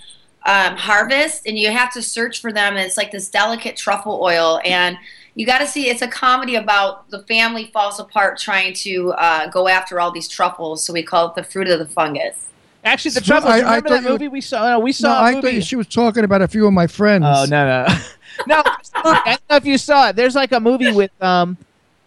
[0.46, 2.76] um, harvest, and you have to search for them.
[2.76, 4.96] And it's like this delicate truffle oil, and
[5.34, 5.88] you got to see.
[5.88, 10.28] It's a comedy about the family falls apart trying to uh, go after all these
[10.28, 10.82] truffles.
[10.82, 12.48] So we call it the fruit of the fungus.
[12.86, 13.48] Actually, the trouble.
[13.48, 14.68] I- I remember thought that you- movie we saw?
[14.70, 15.20] No, we No, saw.
[15.20, 15.56] a I movie.
[15.60, 17.24] thought she was talking about a few of my friends.
[17.26, 17.96] Oh no no
[18.46, 18.62] no!
[18.94, 20.16] I don't know if you saw it.
[20.16, 21.56] There's like a movie with um,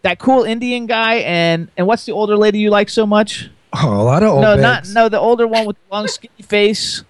[0.03, 3.49] that cool Indian guy, and and what's the older lady you like so much?
[3.73, 4.93] Oh, a lot of old no, babes.
[4.93, 7.03] not no, the older one with the long skinny face.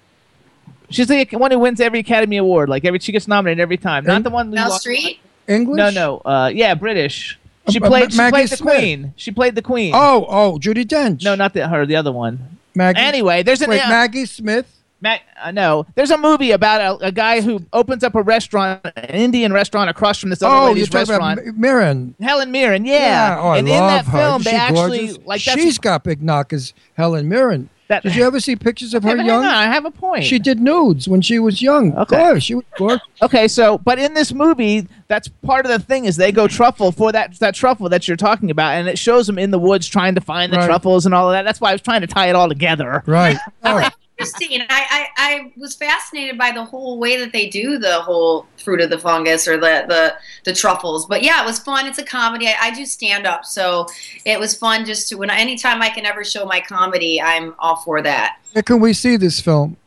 [0.90, 2.68] She's the one who wins every Academy Award.
[2.68, 4.04] Like every, she gets nominated every time.
[4.06, 4.50] Not the one.
[4.52, 5.20] who Meryl Streep.
[5.48, 5.78] English.
[5.78, 6.18] No, no.
[6.26, 7.38] Uh, yeah, British.
[7.70, 8.16] She Uh, played.
[8.16, 8.76] Ma- She played the Smith.
[8.76, 9.14] queen.
[9.16, 9.92] She played the queen.
[9.96, 11.24] Oh, oh, Judi Dench.
[11.24, 11.86] no, not the her.
[11.86, 12.58] The other one.
[12.76, 13.00] Maggie.
[13.00, 14.76] Anyway, there's an Wait, uh, Maggie Smith.
[15.02, 18.82] Ma- uh, no, there's a movie about a, a guy who opens up a restaurant,
[18.98, 21.40] an Indian restaurant across from this other Oh, lady's restaurant.
[21.40, 22.16] about Mirren.
[22.22, 23.38] Helen Mirren, yeah.
[23.40, 24.18] Oh, I and love in that her.
[24.18, 25.18] film, Is they actually gorgeous?
[25.26, 27.70] like She's got big knockers, Helen Mirren.
[27.90, 29.42] That- Did you ever see pictures of her but young?
[29.44, 30.24] hang on, I have a point.
[30.24, 31.98] She did nudes when she was young.
[31.98, 32.40] Okay.
[32.40, 33.02] She was gorgeous.
[33.22, 36.92] Okay, so but in this movie, that's part of the thing is they go truffle
[36.92, 39.88] for that that truffle that you're talking about, and it shows them in the woods
[39.88, 40.66] trying to find the Right.
[40.68, 41.44] truffles and all of that.
[41.46, 43.04] That's why I was trying to tie it all together.
[43.08, 43.38] Right.
[43.64, 43.90] Oh,
[44.20, 44.62] Interesting.
[44.62, 48.82] I, I, I was fascinated by the whole way that they do the whole fruit
[48.82, 51.06] of the fungus or the, the, the truffles.
[51.06, 51.86] But yeah, it was fun.
[51.86, 52.48] It's a comedy.
[52.48, 53.88] I, I do stand up, so
[54.26, 57.78] it was fun just to when anytime I can ever show my comedy, I'm all
[57.78, 58.38] for that.
[58.54, 59.78] where can we see this film?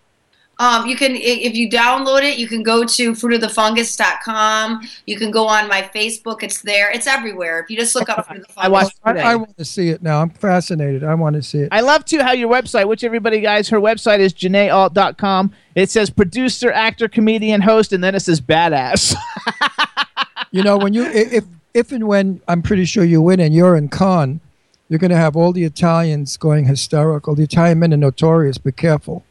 [0.62, 4.88] Um, you can if you download it, you can go to fruitofthefungus.com.
[5.06, 6.44] You can go on my Facebook.
[6.44, 6.88] It's there.
[6.92, 7.58] It's everywhere.
[7.58, 8.64] If you just look up fruit of the fungus.
[8.64, 9.24] I watched I, today.
[9.24, 10.22] I want to see it now.
[10.22, 11.02] I'm fascinated.
[11.02, 11.68] I want to see it.
[11.72, 15.52] I love too how your website, which everybody guys, her website is jenaealt.com.
[15.74, 19.16] It says producer, actor, comedian, host, and then it says badass.
[20.52, 23.74] You know, when you if if and when I'm pretty sure you win and you're
[23.74, 24.40] in Cannes,
[24.90, 27.34] you're going to have all the Italians going hysterical.
[27.34, 28.58] The Italian men are notorious.
[28.58, 29.24] Be careful.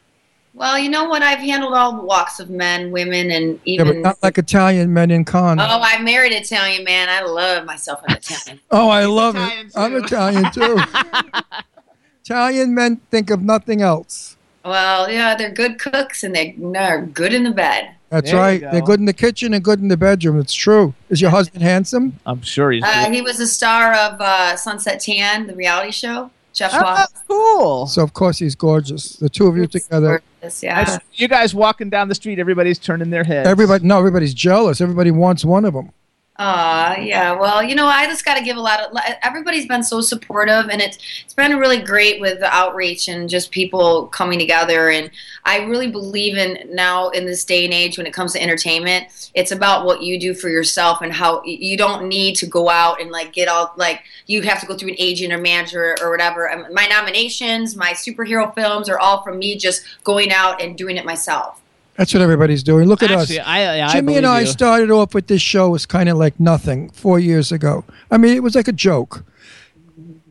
[0.54, 1.22] Well, you know what?
[1.22, 4.02] I've handled all walks of men, women, and Yeah, but even.
[4.02, 5.58] not like Italian men in Cannes.
[5.60, 7.08] Oh, I married an Italian man.
[7.08, 8.60] I love myself an Italian.
[8.70, 9.72] Oh, I love Italian it.
[9.76, 9.96] I'm.
[10.04, 10.78] Italian too.
[12.24, 14.36] Italian men think of nothing else.
[14.64, 17.94] Well, yeah, they're good cooks and they- they're good in the bed.
[18.10, 18.60] That's There right.
[18.60, 18.70] go.
[18.70, 20.38] They're good in the kitchen and good in the bedroom.
[20.38, 20.94] It's true.
[21.08, 22.20] Is your husband handsome?
[22.26, 22.84] I'm sure he's.
[22.84, 26.30] Uh, he was a star of uh, Sunset Tan, the reality show.
[26.52, 27.86] Jeff oh, cool.
[27.86, 29.16] So of course he's gorgeous.
[29.16, 30.22] The two of you together.
[30.40, 30.98] Gorgeous, yeah.
[31.14, 33.48] you guys walking down the street, everybody's turning their heads.
[33.48, 34.80] Everybody, no, everybody's jealous.
[34.80, 35.92] Everybody wants one of them.
[36.44, 37.38] Aw, yeah.
[37.38, 38.98] Well, you know, I just got to give a lot of.
[39.22, 43.52] Everybody's been so supportive, and it's it's been really great with the outreach and just
[43.52, 44.90] people coming together.
[44.90, 45.08] And
[45.44, 49.30] I really believe in now in this day and age when it comes to entertainment,
[49.34, 53.00] it's about what you do for yourself and how you don't need to go out
[53.00, 56.10] and like get all like you have to go through an agent or manager or
[56.10, 56.50] whatever.
[56.50, 60.96] Um, My nominations, my superhero films are all from me just going out and doing
[60.96, 61.61] it myself.
[61.96, 62.88] That's what everybody's doing.
[62.88, 63.46] Look at Actually, us.
[63.46, 64.46] I, I Jimmy and I you.
[64.46, 67.84] started off with this show as kind of like nothing four years ago.
[68.10, 69.24] I mean, it was like a joke.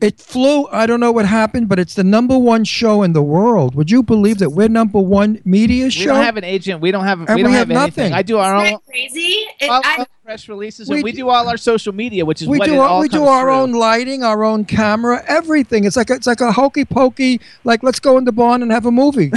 [0.00, 0.66] It flew.
[0.72, 3.76] I don't know what happened, but it's the number one show in the world.
[3.76, 6.00] Would you believe that we're number one media We show?
[6.00, 6.80] We don't have an agent.
[6.80, 7.20] We don't have.
[7.20, 8.02] And we don't we have, have anything.
[8.10, 8.12] nothing.
[8.12, 9.46] I do our Isn't own crazy?
[9.60, 12.24] It, all I, our press releases, We and we do- do all our social media,
[12.24, 13.54] which is we what do it our, all we do our through.
[13.54, 15.84] own lighting, our own camera, everything.
[15.84, 18.72] It's like a, it's like a hokey pokey, like let's go in the barn and
[18.72, 19.30] have a movie,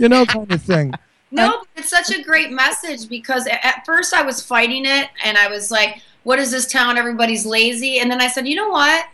[0.00, 0.92] you know, kind of thing.
[1.32, 5.38] No, but it's such a great message because at first I was fighting it and
[5.38, 6.98] I was like, what is this town?
[6.98, 7.98] Everybody's lazy.
[7.98, 9.06] And then I said, you know what?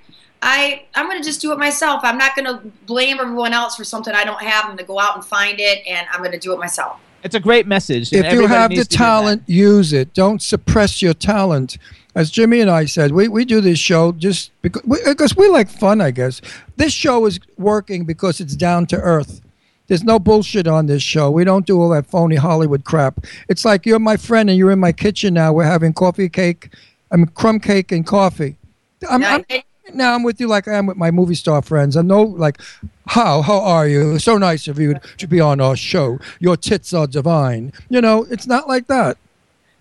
[0.43, 2.01] I, I'm going to just do it myself.
[2.05, 4.65] I'm not going to blame everyone else for something I don't have.
[4.65, 7.01] I'm going to go out and find it and I'm going to do it myself.
[7.25, 8.13] It's a great message.
[8.13, 9.05] if you have the needs to do that.
[9.05, 10.15] talent, use it.
[10.15, 11.79] Don't suppress your talent.
[12.15, 15.49] As Jimmy and I said, we, we do this show just because we, because we
[15.49, 16.41] like fun, I guess.
[16.77, 19.41] This show is working because it's down to earth.
[19.89, 21.31] There's no bullshit on this show.
[21.31, 23.25] We don't do all that phony Hollywood crap.
[23.49, 25.53] It's like you're my friend and you're in my kitchen now.
[25.53, 26.73] We're having coffee cake,
[27.11, 28.57] I mean crumb cake and coffee.
[29.09, 29.63] I'm, Now, I'm,
[29.95, 31.97] now I'm with you like I am with my movie star friends.
[31.97, 32.61] I know like
[33.07, 34.19] how how are you?
[34.19, 36.19] So nice of you to be on our show.
[36.39, 37.73] Your tits are divine.
[37.89, 39.17] You know, it's not like that.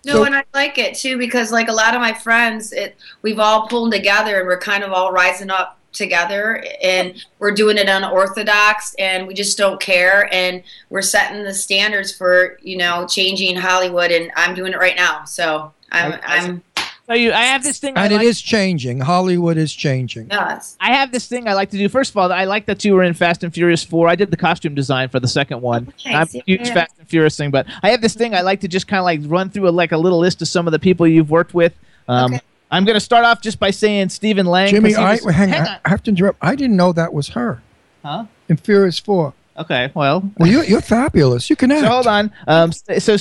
[0.06, 2.96] No, So- and I like it too because like a lot of my friends, it
[3.20, 7.78] we've all pulled together and we're kind of all rising up together and we're doing
[7.78, 13.06] it unorthodox and we just don't care and we're setting the standards for you know
[13.08, 15.24] changing Hollywood and I'm doing it right now.
[15.24, 16.62] So I'm I'm
[17.08, 17.96] So you, I have this thing.
[17.96, 19.00] I And like, it is changing.
[19.00, 20.28] Hollywood is changing.
[20.30, 20.76] yes.
[20.78, 21.88] I have this thing I like to do.
[21.88, 24.08] First of all, I like that you were in Fast and Furious 4.
[24.08, 25.88] I did the costume design for the second one.
[25.88, 26.74] Okay, I'm a huge yeah.
[26.74, 29.04] Fast and Furious thing, but I have this thing I like to just kind of
[29.06, 31.54] like run through a, like a little list of some of the people you've worked
[31.54, 31.72] with.
[32.08, 32.42] Um, Okay.
[32.70, 34.68] I'm going to start off just by saying Stephen Lang.
[34.68, 35.76] Jimmy, I was- hang, hang on.
[35.84, 36.38] I have to interrupt.
[36.42, 37.62] I didn't know that was her
[38.04, 38.24] Huh?
[38.48, 39.34] in Furious Four.
[39.56, 41.50] Okay, well, Well, you, you're fabulous.
[41.50, 41.80] You can act.
[41.82, 42.30] So hold on.
[42.46, 43.16] Um, so,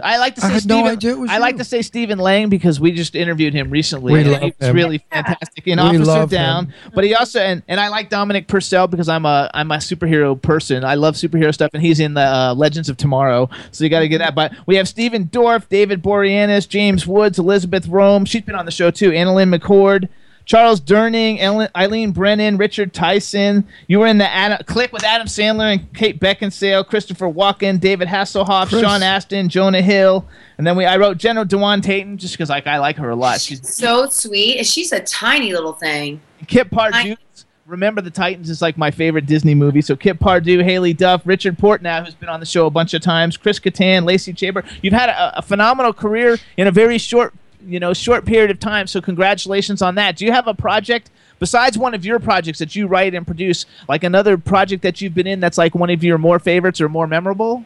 [0.00, 0.84] I like to say I had Stephen.
[0.84, 3.70] no idea it was I like to say Stephen Lang because we just interviewed him
[3.70, 4.12] recently.
[4.12, 4.76] We and love he was him.
[4.76, 6.66] really fantastic in We Officer love Down.
[6.66, 6.74] him.
[6.94, 10.40] But he also and, and I like Dominic Purcell because I'm a I'm a superhero
[10.40, 10.84] person.
[10.84, 13.48] I love superhero stuff, and he's in the uh, Legends of Tomorrow.
[13.70, 14.34] So you got to get that.
[14.34, 18.26] But we have Stephen Dorff, David Boreanaz, James Woods, Elizabeth Röhm.
[18.26, 19.10] She's been on the show too.
[19.10, 20.08] AnnaLynne McCord.
[20.44, 23.66] Charles Durning, Ellen- Eileen Brennan, Richard Tyson.
[23.86, 28.08] You were in the Adam, click with Adam Sandler and Kate Beckinsale, Christopher Walken, David
[28.08, 28.82] Hasselhoff, Chris.
[28.82, 30.26] Sean Astin, Jonah Hill,
[30.58, 33.16] and then we I wrote Jenna Dewan Tatum just because like I like her a
[33.16, 33.40] lot.
[33.40, 34.66] She's So sweet.
[34.66, 36.20] She's a tiny little thing.
[36.46, 37.16] Kip Pardue.
[37.64, 39.80] Remember the Titans is like my favorite Disney movie.
[39.80, 43.00] So Kip Pardue, Haylie Duff, Richard Portnow, who's been on the show a bunch of
[43.02, 44.66] times, Chris Kattan, Lacey Chabert.
[44.82, 47.32] You've had a, a phenomenal career in a very short,
[47.66, 48.86] you know, short period of time.
[48.86, 50.16] So congratulations on that.
[50.16, 53.66] Do you have a project besides one of your projects that you write and produce,
[53.88, 56.88] like another project that you've been in that's like one of your more favorites or
[56.88, 57.64] more memorable?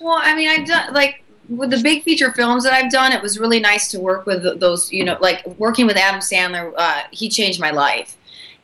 [0.00, 3.12] Well, I mean, I've done like with the big feature films that I've done.
[3.12, 4.92] It was really nice to work with those.
[4.92, 6.72] You know, like working with Adam Sandler.
[6.76, 8.16] Uh, he changed my life,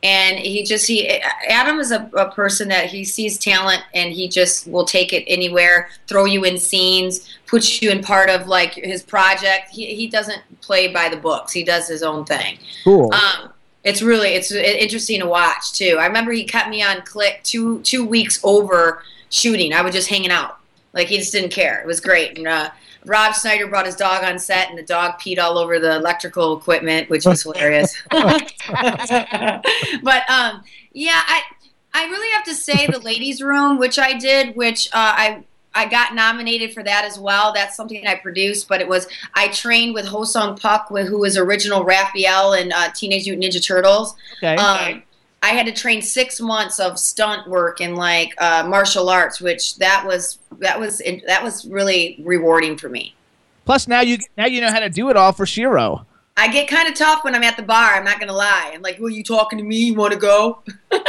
[0.03, 1.09] and he just he
[1.47, 5.23] Adam is a, a person that he sees talent and he just will take it
[5.27, 9.69] anywhere, throw you in scenes, put you in part of like his project.
[9.69, 11.53] He he doesn't play by the books.
[11.53, 12.59] He does his own thing.
[12.83, 13.13] Cool.
[13.13, 13.53] Um,
[13.85, 15.97] it's really it's interesting to watch too.
[15.99, 19.73] I remember he kept me on click two two weeks over shooting.
[19.73, 20.57] I was just hanging out,
[20.91, 21.79] like he just didn't care.
[21.79, 22.37] It was great.
[22.37, 22.71] And uh,
[23.05, 26.57] Rob Schneider brought his dog on set, and the dog peed all over the electrical
[26.57, 27.95] equipment, which was hilarious.
[28.11, 28.29] but
[30.29, 31.41] um, yeah, I
[31.93, 35.43] I really have to say the ladies' room, which I did, which uh, I
[35.75, 37.53] I got nominated for that as well.
[37.53, 41.37] That's something I produced, but it was I trained with Ho Sung Pak, who was
[41.37, 44.15] original Raphael in uh, Teenage Mutant Ninja Turtles.
[44.37, 44.55] Okay.
[44.55, 45.03] Um,
[45.43, 49.75] I had to train six months of stunt work and like uh, martial arts, which
[49.77, 53.13] that was that was that was really rewarding for me.
[53.65, 56.05] Plus now you now you know how to do it all for Shero.
[56.35, 57.93] I get kind of tough when I'm at the bar.
[57.93, 58.71] I'm not gonna lie.
[58.73, 59.85] I'm like, "Well, you talking to me?
[59.85, 60.63] You want to go?"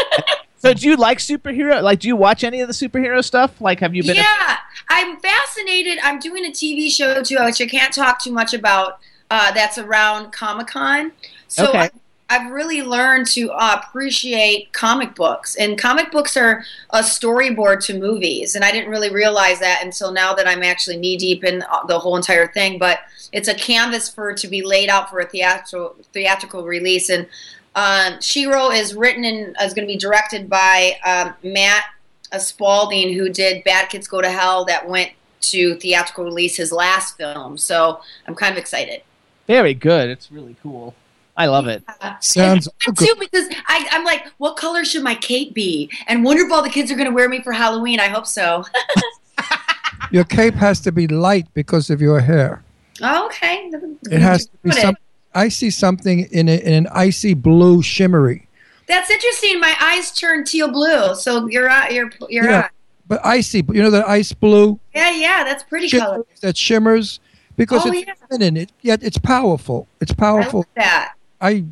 [0.65, 1.83] So do you like superhero?
[1.83, 3.61] Like, do you watch any of the superhero stuff?
[3.61, 4.17] Like, have you been?
[4.17, 4.57] yeah,
[4.89, 5.99] I'm fascinated.
[6.03, 8.99] I'm doing a TV show too, which I can't talk too much about.
[9.31, 11.13] Uh, that's around Comic Con.
[11.49, 11.79] So Okay.
[11.81, 11.91] I,
[12.31, 17.99] I've really learned to uh, appreciate comic books, and comic books are a storyboard to
[17.99, 18.55] movies.
[18.55, 21.85] And I didn't really realize that until now that I'm actually knee deep in uh,
[21.87, 22.79] the whole entire thing.
[22.79, 23.01] But
[23.33, 27.11] it's a canvas for to be laid out for a theatrical theatrical release.
[27.11, 27.27] And
[27.75, 31.85] um, Shero is written and is going to be directed by um, Matt
[32.33, 35.13] uh, Spradlin, who did Bad Kids Go to Hell, that went
[35.43, 37.59] to theatrical release his last film.
[37.59, 39.03] So I'm kind of excited.
[39.47, 40.09] Very good.
[40.09, 40.95] It's really cool.
[41.37, 41.83] I love it.
[42.21, 45.91] Sounds And too because I, I'm like, what color should my cape be?
[46.07, 47.99] And wonder if all the kids are going to wear me for Halloween.
[47.99, 48.65] I hope so.
[50.11, 52.63] Your cape has to be light because of your hair.
[53.03, 53.71] oh, okay.
[54.11, 54.83] It has to be Put it.
[54.83, 54.97] some.
[55.35, 58.47] I see something in, a, in an icy blue shimmery.
[58.87, 59.59] That's interesting.
[59.59, 61.15] My eyes turn teal blue.
[61.17, 62.69] So you're you're you're Yeah,
[63.09, 63.65] but icy.
[63.73, 65.43] You know that ice blue yeah yeah.
[65.43, 66.23] That's pretty color.
[66.43, 67.19] that shimmers
[67.57, 68.13] because Oh, it's yeah.
[68.31, 68.57] feminine.
[68.59, 69.89] It, yet it's powerful.
[70.01, 70.67] It's I powerful.
[70.77, 71.14] that.
[71.45, 71.65] I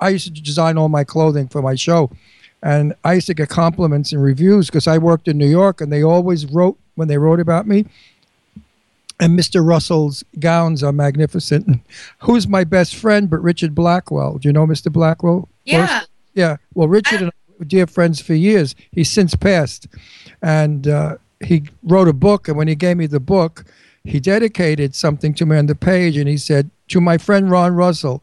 [0.00, 2.10] I used to design all my clothing for my show,
[2.62, 5.92] and I used to get compliments and reviews because I worked in New York, and
[5.92, 7.86] they always wrote when they wrote about me.
[9.20, 9.64] And Mr.
[9.64, 11.80] Russell's gowns are magnificent.
[12.18, 14.38] Who's my best friend but Richard Blackwell?
[14.38, 14.92] Do you know Mr.
[14.92, 15.48] Blackwell?
[15.64, 16.02] Yeah.
[16.34, 16.56] Yeah.
[16.74, 18.74] Well, Richard and I were dear friends for years.
[18.90, 19.86] He's since passed,
[20.42, 22.48] and uh, he wrote a book.
[22.48, 23.64] And when he gave me the book,
[24.02, 27.74] he dedicated something to me on the page, and he said to my friend Ron
[27.74, 28.22] Russell,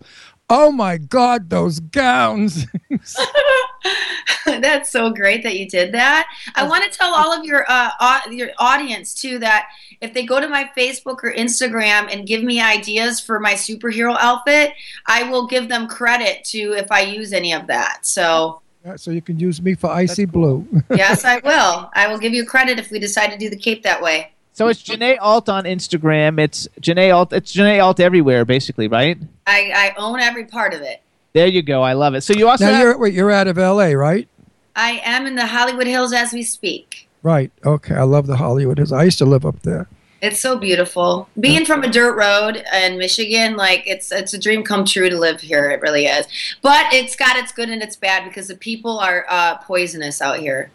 [0.52, 2.68] "Oh my God, those gowns!"
[4.46, 6.28] That's so great that you did that.
[6.56, 9.68] I want to tell all of your uh, au- your audience too that
[10.02, 14.18] if they go to my Facebook or Instagram and give me ideas for my superhero
[14.20, 14.74] outfit,
[15.08, 18.06] I will give them credit to if I use any of that.
[18.06, 20.68] So Yeah, so you can use me for icy blue.
[20.92, 21.90] yes, I will.
[21.94, 24.34] I will give you credit if we decide to do the cape that way.
[24.54, 26.40] So it's Jenae Alt on Instagram.
[26.40, 27.32] It's Jenae Alt.
[27.34, 29.18] It's Jenae Alt everywhere, basically, right?
[29.48, 31.02] I, I own every part of it.
[31.34, 31.82] There you go.
[31.82, 32.22] I love it.
[32.22, 34.28] So you also now have- you're wait, you're out of L.A., right?
[34.76, 37.08] I am in the Hollywood Hills as we speak.
[37.24, 37.52] Right.
[37.66, 37.96] Okay.
[37.96, 38.78] I love the Hollywood.
[38.78, 38.92] Hills.
[38.92, 39.88] I used to live up there.
[40.22, 41.28] It's so beautiful.
[41.40, 45.18] Being from a dirt road in Michigan, like it's it's a dream come true to
[45.18, 45.72] live here.
[45.72, 46.28] It really is.
[46.62, 50.38] But it's got its good and its bad because the people are uh, poisonous out
[50.40, 50.70] here.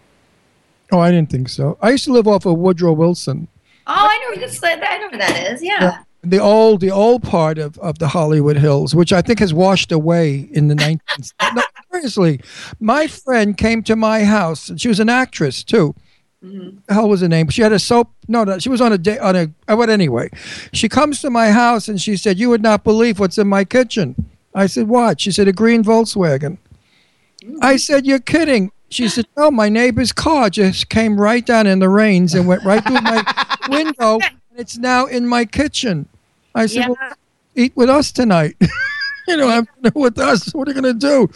[0.91, 1.79] Oh, I didn't think so.
[1.81, 3.47] I used to live off of Woodrow Wilson.
[3.87, 5.63] Oh, I know this, I know where that is.
[5.63, 6.03] Yeah.
[6.23, 9.93] the old the old part of, of the Hollywood Hills, which I think has washed
[9.93, 11.33] away in the 19th.
[11.55, 11.63] no,
[11.93, 12.41] seriously,
[12.81, 15.95] my friend came to my house, and she was an actress too.
[16.45, 16.79] Mm-hmm.
[16.87, 17.49] The hell was her name?
[17.49, 18.11] She had a soap.
[18.29, 19.51] No, no, she was on a day on a.
[19.69, 20.29] uh, But anyway,
[20.73, 23.65] she comes to my house and she said, "You would not believe what's in my
[23.65, 24.15] kitchen."
[24.55, 26.59] I said, "What?" She said, "A green Volkswagen."
[27.63, 31.81] I said, "You're kidding." She said, "No, my neighbor's car just came right down in
[31.81, 33.23] the rains and went right through my
[33.69, 36.09] window, and it's now in my kitchen."
[36.55, 36.89] I said, Yeah.
[36.89, 37.13] well,
[37.55, 38.57] "Eat with us tonight."
[39.29, 40.55] you know, dinner with us.
[40.55, 41.31] What are you going to do?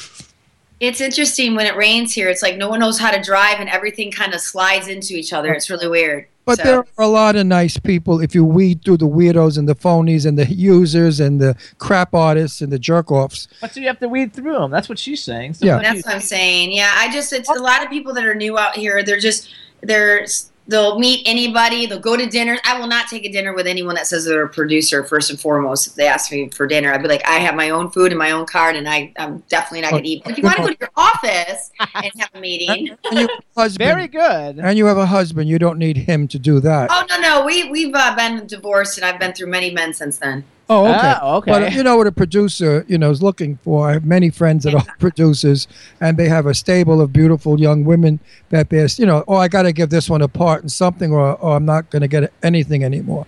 [0.81, 2.29] It's interesting when it rains here.
[2.31, 5.33] It's like no one knows how to drive, and everything kind of slides into each
[5.33, 5.53] other.
[5.53, 6.27] It's really weird.
[6.47, 9.59] But So- there are a lot of nice people if you weed through the weirdos
[9.59, 13.47] and the phonies and the users and the crap artists and the jerk offs.
[13.61, 14.71] But so you have to weed through them.
[14.71, 15.55] That's what she's saying.
[15.55, 15.79] So Yeah.
[15.83, 16.73] That's what I'm saying.
[16.73, 19.03] Yeah, I just it's a lot of people that are new out here.
[19.03, 19.49] They're just
[19.83, 20.27] they're
[20.71, 21.85] they'll meet anybody.
[21.87, 22.59] They'll go to dinner.
[22.65, 25.05] I will not take a dinner with anyone that says they're a producer.
[25.05, 27.71] First and foremost, if they ask me for dinner, I'd be like, I have my
[27.71, 30.23] own food and my own card, and I I'm definitely not going to eat.
[30.27, 33.31] If you want to go to your office and have a meeting, And you have
[33.57, 34.59] a husband, Very good.
[34.59, 35.49] and you have a husband.
[35.49, 36.89] You don't need him to do that.
[36.91, 40.19] oh no no, we we've uh, been divorced, and I've been through many men since
[40.19, 40.45] then.
[40.73, 41.19] Oh, ah, okay.
[41.23, 41.51] Oh, okay.
[41.51, 43.89] But you know what a producer, you know, is looking for.
[43.91, 45.67] I have many friends that are producers,
[46.01, 49.49] and they have a stable of beautiful young women that they're, you know, oh, I
[49.49, 52.09] got to give this one a part and something, or, or I'm not going to
[52.09, 53.27] get anything anymore.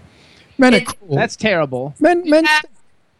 [0.56, 1.16] Men are It's- cool.
[1.16, 1.94] That's terrible.
[1.98, 2.44] men, men.
[2.44, 2.60] Yeah,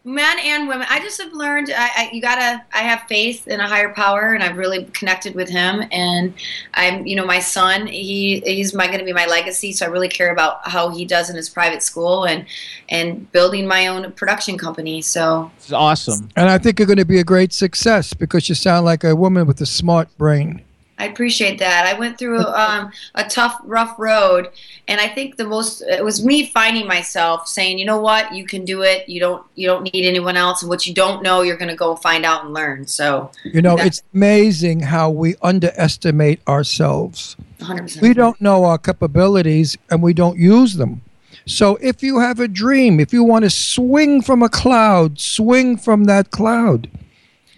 [0.03, 0.85] men and women.
[0.89, 1.71] I just have learned.
[1.75, 2.63] I, I you gotta.
[2.73, 5.83] I have faith in a higher power, and I've really connected with him.
[5.91, 6.33] And
[6.73, 7.87] I'm, you know, my son.
[7.87, 9.71] He he's my going to be my legacy.
[9.71, 12.45] So I really care about how he does in his private school and
[12.89, 15.01] and building my own production company.
[15.01, 16.29] So it's awesome.
[16.35, 19.15] And I think you're going to be a great success because you sound like a
[19.15, 20.63] woman with a smart brain.
[21.03, 21.85] I appreciate that.
[21.85, 24.49] I went through um, a tough, rough road,
[24.87, 28.45] and I think the most it was me finding myself saying, you know what, you
[28.45, 29.09] can do it.
[29.09, 31.75] You don't you don't need anyone else, and what you don't know, you're going to
[31.75, 32.87] go find out and learn.
[32.87, 37.35] So, You know, it's amazing how we underestimate ourselves.
[37.59, 37.81] 100.
[37.81, 41.01] percent We don't know our capabilities and we don't use them.
[41.45, 45.75] So if you have a dream, if you want to swing from a cloud, swing
[45.75, 46.89] from that cloud.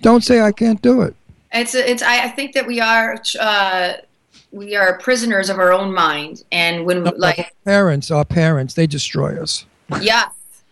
[0.01, 1.15] Don't say I can't do it.
[1.55, 2.01] It's it's.
[2.03, 3.93] I, I think that we are uh,
[4.51, 9.41] we are prisoners of our own mind, and when like Parents, our parents, they destroy
[9.41, 9.65] us.
[10.01, 10.25] yeah,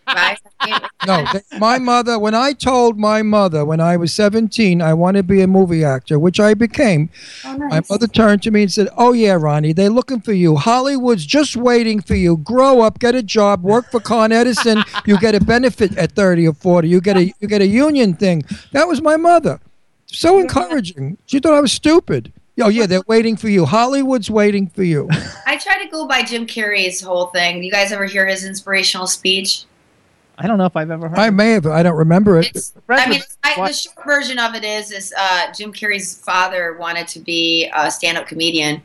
[0.06, 0.38] right.
[1.06, 5.18] No, they, my mother, when I told my mother when I was 17 I wanted
[5.18, 7.10] to be a movie actor, which I became,
[7.44, 10.56] Oh, my mother turned to me and said, Oh, yeah, Ronnie, they're looking for you.
[10.56, 12.38] Hollywood's just waiting for you.
[12.38, 14.82] Grow up, get a job, work for Con Edison.
[15.04, 16.88] You get a benefit at 30 or 40.
[16.88, 18.44] You get a, you get a union thing.
[18.72, 19.60] That was my mother.
[20.14, 21.18] So encouraging.
[21.26, 22.32] She thought I was stupid.
[22.60, 23.64] Oh, yeah, they're waiting for you.
[23.64, 25.08] Hollywood's waiting for you.
[25.46, 27.64] I try to go by Jim Carrey's whole thing.
[27.64, 29.64] You guys ever hear his inspirational speech?
[30.38, 31.18] I don't know if I've ever heard.
[31.18, 32.50] I may have, I don't remember it.
[32.54, 36.76] It's, I mean, I, the short version of it is, is uh, Jim Carrey's father
[36.78, 38.82] wanted to be a stand-up comedian,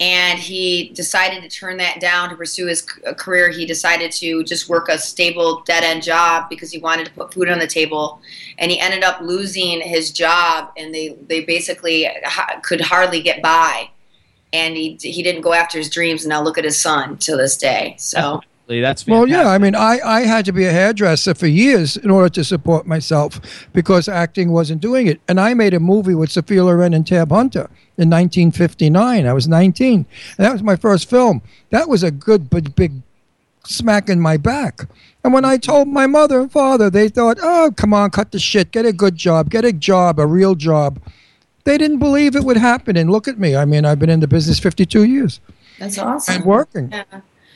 [0.00, 3.50] and he decided to turn that down to pursue his uh, career.
[3.50, 7.48] He decided to just work a stable dead-end job because he wanted to put food
[7.48, 8.20] on the table,
[8.58, 13.42] and he ended up losing his job, and they they basically ha- could hardly get
[13.42, 13.90] by.
[14.52, 17.36] And he, he didn't go after his dreams, and now look at his son to
[17.36, 17.96] this day.
[17.98, 18.40] So
[18.80, 19.48] That's Well, yeah.
[19.48, 22.86] I mean, I, I had to be a hairdresser for years in order to support
[22.86, 23.40] myself
[23.72, 25.20] because acting wasn't doing it.
[25.28, 29.26] And I made a movie with Sophia Loren and Tab Hunter in 1959.
[29.26, 29.94] I was 19.
[29.94, 30.06] And
[30.38, 31.42] that was my first film.
[31.70, 33.02] That was a good, big, big
[33.64, 34.82] smack in my back.
[35.22, 38.38] And when I told my mother and father, they thought, oh, come on, cut the
[38.38, 38.72] shit.
[38.72, 39.50] Get a good job.
[39.50, 41.00] Get a job, a real job.
[41.64, 42.96] They didn't believe it would happen.
[42.96, 43.56] And look at me.
[43.56, 45.40] I mean, I've been in the business 52 years
[45.78, 46.36] that's awesome.
[46.36, 46.92] and working.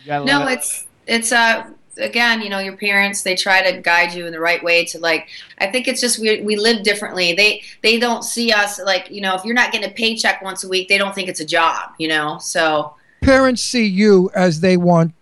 [0.04, 0.24] Yeah.
[0.24, 0.54] No, it.
[0.54, 1.66] it's it's uh
[1.98, 4.98] again, you know, your parents they try to guide you in the right way to
[4.98, 5.28] like.
[5.58, 7.34] I think it's just we we live differently.
[7.34, 10.64] They they don't see us like you know if you're not getting a paycheck once
[10.64, 11.90] a week, they don't think it's a job.
[11.98, 15.14] You know, so parents see you as they want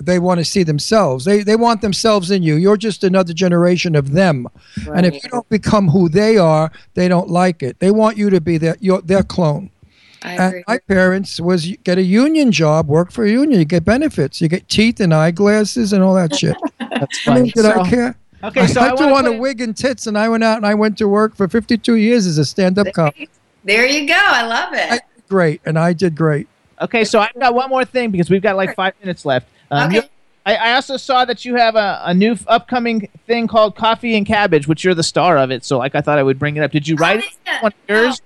[0.00, 3.94] they want to see themselves they they want themselves in you you're just another generation
[3.94, 4.46] of them
[4.94, 8.30] and if you don't become who they are they don't like it they want you
[8.30, 9.79] to be their your their clone I and agree.
[10.24, 14.40] My parents was you get a union job work for a union you get benefits
[14.40, 17.50] you get teeth and eyeglasses and all that shit That's i mean funny.
[17.52, 19.76] did So- i care Okay, so I I had to wanna want a wig and
[19.76, 22.44] tits, and I went out and I went to work for 52 years as a
[22.46, 23.28] stand-up comic.
[23.64, 24.14] there you go.
[24.16, 24.90] I love it.
[24.90, 26.48] I did great, and I did great.
[26.80, 29.46] Okay, so I've got one more thing because we've got like five minutes left.
[29.70, 30.08] Um, Okay.
[30.46, 34.16] I, I also saw that you have a, a new f- upcoming thing called Coffee
[34.16, 35.62] and Cabbage, which you're the star of it.
[35.62, 36.70] So, like, I thought I would bring it up.
[36.72, 37.24] Did you write it?
[37.30, 37.60] Oh, yeah.
[37.62, 38.22] One of yours?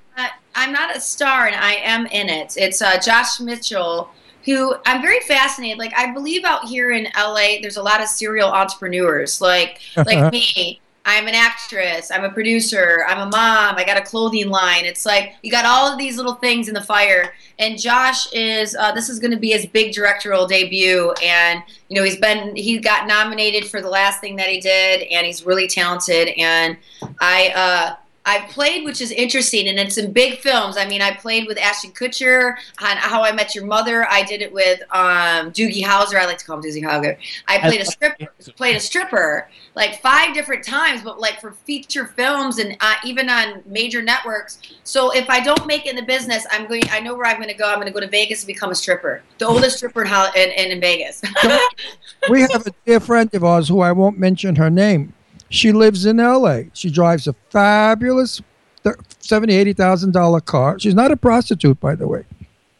[0.54, 2.54] I'm not a star, and I am in it.
[2.56, 4.10] It's uh, Josh Mitchell,
[4.44, 5.78] who I'm very fascinated.
[5.78, 10.32] Like, I believe out here in LA, there's a lot of serial entrepreneurs, like like
[10.32, 10.80] me.
[11.06, 12.10] I'm an actress.
[12.10, 13.04] I'm a producer.
[13.06, 13.76] I'm a mom.
[13.76, 14.86] I got a clothing line.
[14.86, 17.34] It's like you got all of these little things in the fire.
[17.58, 21.96] And Josh is uh, this is going to be his big directorial debut, and you
[21.96, 25.44] know he's been he got nominated for the last thing that he did, and he's
[25.44, 26.28] really talented.
[26.38, 26.78] And
[27.20, 27.96] I uh,
[28.26, 30.76] I've played, which is interesting, and in big films.
[30.76, 34.06] I mean, I played with Ashton Kutcher on How I Met Your Mother.
[34.08, 36.18] I did it with um, Doogie Howser.
[36.18, 37.16] I like to call him Doogie Howser.
[37.48, 42.06] I played a stripper, played a stripper like five different times, but like for feature
[42.06, 44.58] films and uh, even on major networks.
[44.84, 46.82] So if I don't make it in the business, I'm going.
[46.90, 47.68] I know where I'm going to go.
[47.68, 50.72] I'm going to go to Vegas and become a stripper, the oldest stripper in, in,
[50.72, 51.22] in Vegas.
[52.30, 55.13] we have a dear friend of ours who I won't mention her name.
[55.50, 56.70] She lives in L.A.
[56.74, 58.40] She drives a fabulous
[58.82, 60.78] thir- seventy, eighty thousand dollar car.
[60.78, 62.24] She's not a prostitute, by the way.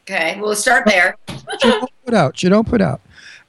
[0.02, 1.16] okay, we'll start there.
[1.60, 2.38] She don't put out.
[2.38, 3.00] She don't put out.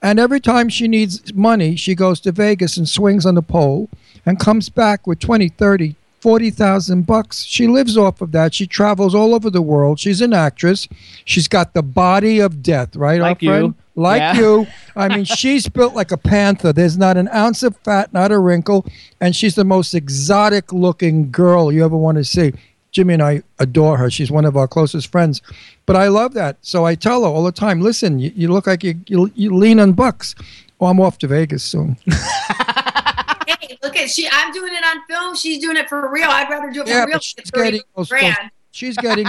[0.01, 3.89] And every time she needs money, she goes to Vegas and swings on the pole
[4.26, 7.43] and comes back with 20, 30, 40,000 bucks.
[7.43, 8.53] She lives off of that.
[8.53, 9.97] She travels all over the world.
[9.99, 10.88] She's an actress.
[11.24, 13.22] She's got the body of death, right?
[13.22, 13.76] Like our friend?
[13.96, 14.02] You.
[14.02, 14.38] Like Yeah.
[14.38, 14.68] you.
[14.96, 16.72] I mean, she's built like a panther.
[16.74, 18.86] There's not an ounce of fat, not a wrinkle.
[19.22, 22.54] And she's the most exotic looking girl you ever want to see.
[22.91, 24.10] Jimmy and I adore her.
[24.10, 25.41] She's one of our closest friends.
[25.86, 26.58] But I love that.
[26.62, 29.54] So I tell her all the time listen, you, you look like you, you, you
[29.54, 30.34] lean on bucks.
[30.80, 31.98] Oh, I'm off to Vegas soon.
[32.08, 34.28] hey, look at she.
[34.32, 35.36] I'm doing it on film.
[35.36, 36.30] She's doing it for real.
[36.30, 37.16] I'd rather do it Yeah, for real.
[37.16, 38.38] but she's getting those- grand.
[38.72, 39.26] She's getting,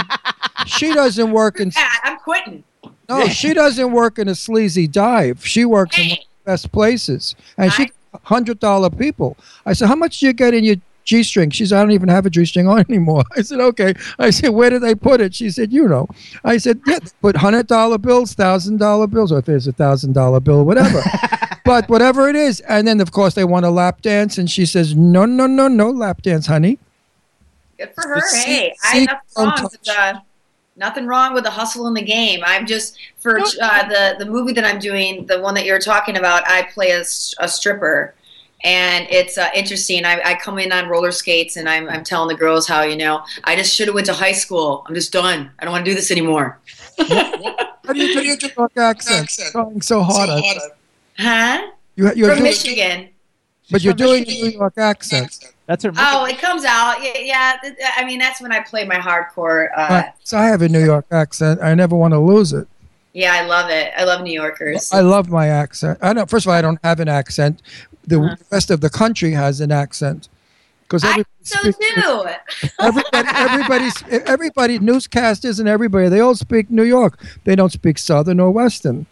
[0.66, 2.64] she doesn't work in, Yeah, I'm quitting.
[3.08, 5.46] No, she doesn't work in a sleazy dive.
[5.46, 7.34] She works in one of the best places.
[7.56, 7.90] And she,
[8.24, 9.36] $100 people.
[9.64, 11.50] I said, how much do you get in your G string?
[11.50, 13.24] She said, I don't even have a G string on anymore.
[13.36, 13.94] I said, okay.
[14.18, 15.34] I said, where did they put it?
[15.34, 16.08] She said, you know.
[16.44, 21.02] I said, yeah, put $100 bills, $1,000 bills, or if there's a $1,000 bill, whatever.
[21.64, 22.60] but whatever it is.
[22.60, 24.38] And then, of course, they want a lap dance.
[24.38, 26.78] And she says, no, no, no, no lap dance, honey.
[27.78, 28.22] Good for her.
[28.34, 30.20] Hey, I nothing wrong with uh,
[30.76, 32.40] nothing wrong with the hustle in the game.
[32.44, 36.16] I'm just for uh, the the movie that I'm doing, the one that you're talking
[36.16, 36.46] about.
[36.46, 38.14] I play a stripper,
[38.64, 40.04] and it's uh, interesting.
[40.04, 42.96] I, I come in on roller skates, and I'm I'm telling the girls how you
[42.96, 44.84] know I just should have went to high school.
[44.86, 45.50] I'm just done.
[45.58, 46.58] I don't want to do this anymore.
[46.98, 49.30] How do you do your New York accent?
[49.52, 50.28] Trying so hard.
[50.30, 50.42] at-
[51.18, 51.70] Huh?
[51.94, 53.08] You, you're From doing, Michigan.
[53.70, 55.38] but you're from doing a New York accent.
[55.66, 55.92] That's her.
[55.96, 57.02] Oh, it comes out.
[57.02, 57.74] Yeah, yeah.
[57.96, 59.68] I mean, that's when I play my hardcore.
[59.76, 60.12] Uh, Right.
[60.22, 61.60] So I have a New York accent.
[61.62, 62.68] I never want to lose it.
[63.12, 63.92] Yeah, I love it.
[63.96, 64.92] I love New Yorkers.
[64.92, 65.98] I love my accent.
[66.02, 66.28] I don't.
[66.30, 67.62] First of all, I don't have an accent.
[68.06, 70.28] The rest of the country has an accent
[70.82, 71.14] because Uh-huh.
[71.18, 72.72] I everybody, so speaks- too.
[72.78, 77.18] everybody, everybody's, everybody, newscasters and everybody, they all speak New York.
[77.44, 79.06] They don't speak Southern or Western.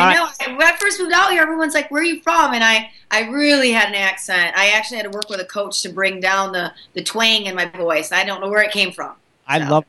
[0.00, 0.56] I know.
[0.56, 3.28] When I first moved out here, everyone's like, "Where are you from?" And I, I
[3.30, 4.56] really had an accent.
[4.56, 7.54] I actually had to work with a coach to bring down the the twang in
[7.54, 8.12] my voice.
[8.12, 9.14] I don't know where it came from.
[9.46, 9.84] I love,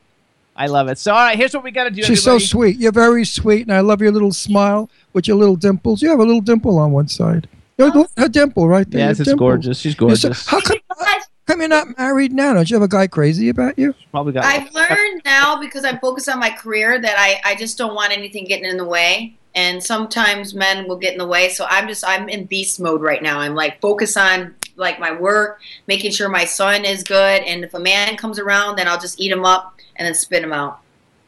[0.54, 0.98] I love it.
[0.98, 2.02] So all right, here's what we got to do.
[2.02, 2.78] She's so sweet.
[2.78, 6.02] You're very sweet, and I love your little smile with your little dimples.
[6.02, 7.48] You have a little dimple on one side.
[7.78, 8.28] You have a oh.
[8.28, 9.00] dimple right there.
[9.00, 9.48] Yes, your it's dimple.
[9.48, 9.78] gorgeous.
[9.78, 10.46] She's You're so- gorgeous.
[10.46, 12.54] how come, how come you're not married now?
[12.54, 13.94] Don't you have a guy crazy about you?
[14.10, 14.44] Probably got.
[14.44, 18.12] I've learned now because I'm focused on my career that I, I just don't want
[18.16, 19.36] anything getting in the way.
[19.56, 21.48] And sometimes men will get in the way.
[21.48, 23.40] So I'm just I'm in beast mode right now.
[23.40, 27.42] I'm like focus on like my work, making sure my son is good.
[27.42, 30.44] And if a man comes around, then I'll just eat him up and then spit
[30.44, 30.80] him out.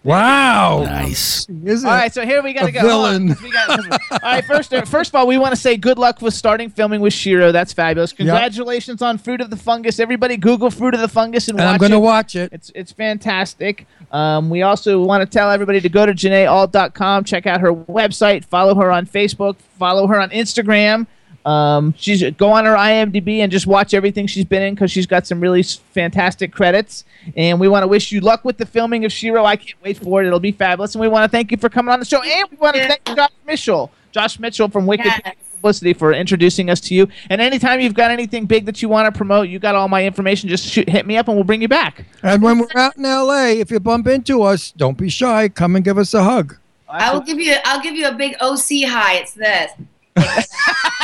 [0.09, 0.83] Wow.
[0.85, 1.47] Nice.
[1.65, 2.81] Is All right, so here we got to go.
[2.81, 3.29] Hold on, villain.
[3.35, 3.71] 'cause we got-
[4.13, 6.71] all right, first, uh, first of all, we want to say good luck with starting
[6.71, 7.53] filming with Shero.
[7.53, 8.13] That's fabulous.
[8.13, 10.01] Congratulations on Fruit of the Fungus.
[10.01, 12.01] Everybody, Google Fruit of the Fungus and, And watch I'm going to it.
[12.01, 12.53] watch it.
[12.53, 13.87] It's it's fantastic.
[14.11, 18.45] Um, we also want to tell everybody to go to JenaeAlt.com, check out her website,
[18.45, 21.07] follow her on Facebook, follow her on Instagram.
[21.49, 25.07] Um, she's go on her IMDb and just watch everything she's been in because she's
[25.07, 27.05] got some really fantastic credits.
[27.37, 29.47] And we want to wish you luck with the filming of Shero.
[29.47, 30.27] I can't wait for it.
[30.27, 30.95] It'll be fabulous.
[30.95, 32.21] And we want to thank you for coming on the show.
[32.23, 35.37] And we want to thank Josh Mitchell, Josh Mitchell from Wicked Yes.
[35.55, 37.09] Publicity for introducing us to you.
[37.31, 40.05] And anytime you've got anything big that you want to promote, you got all my
[40.05, 40.51] information.
[40.51, 42.05] Just shoot, hit me up and we'll bring you back.
[42.23, 45.49] And when we're out in LA, if you bump into us, don't be shy.
[45.49, 46.59] Come and give us a hug.
[46.89, 49.15] I will give you I'll give you a big OC high.
[49.15, 49.73] It's this.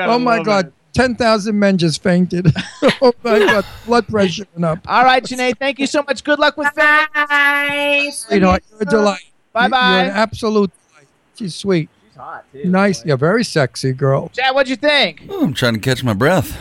[0.00, 0.72] Oh my God.
[0.94, 2.52] 10,000 men just fainted.
[3.02, 3.66] oh my God.
[3.84, 4.78] Blood pressure went up.
[4.86, 6.22] All right, Jenae, thank you so much.
[6.22, 7.08] Good luck with that.
[7.12, 8.10] Bye.
[8.12, 9.24] Sweetheart, you're a delight.
[9.52, 10.02] Bye bye.
[10.02, 11.08] You're an absolute delight.
[11.36, 11.88] She's sweet.
[12.06, 12.64] She's hot, too.
[12.66, 13.04] Nice.
[13.04, 14.28] Yeah, very sexy girl.
[14.28, 15.26] Chad, what'd you think?
[15.28, 16.56] Oh, I'm trying to catch my breath.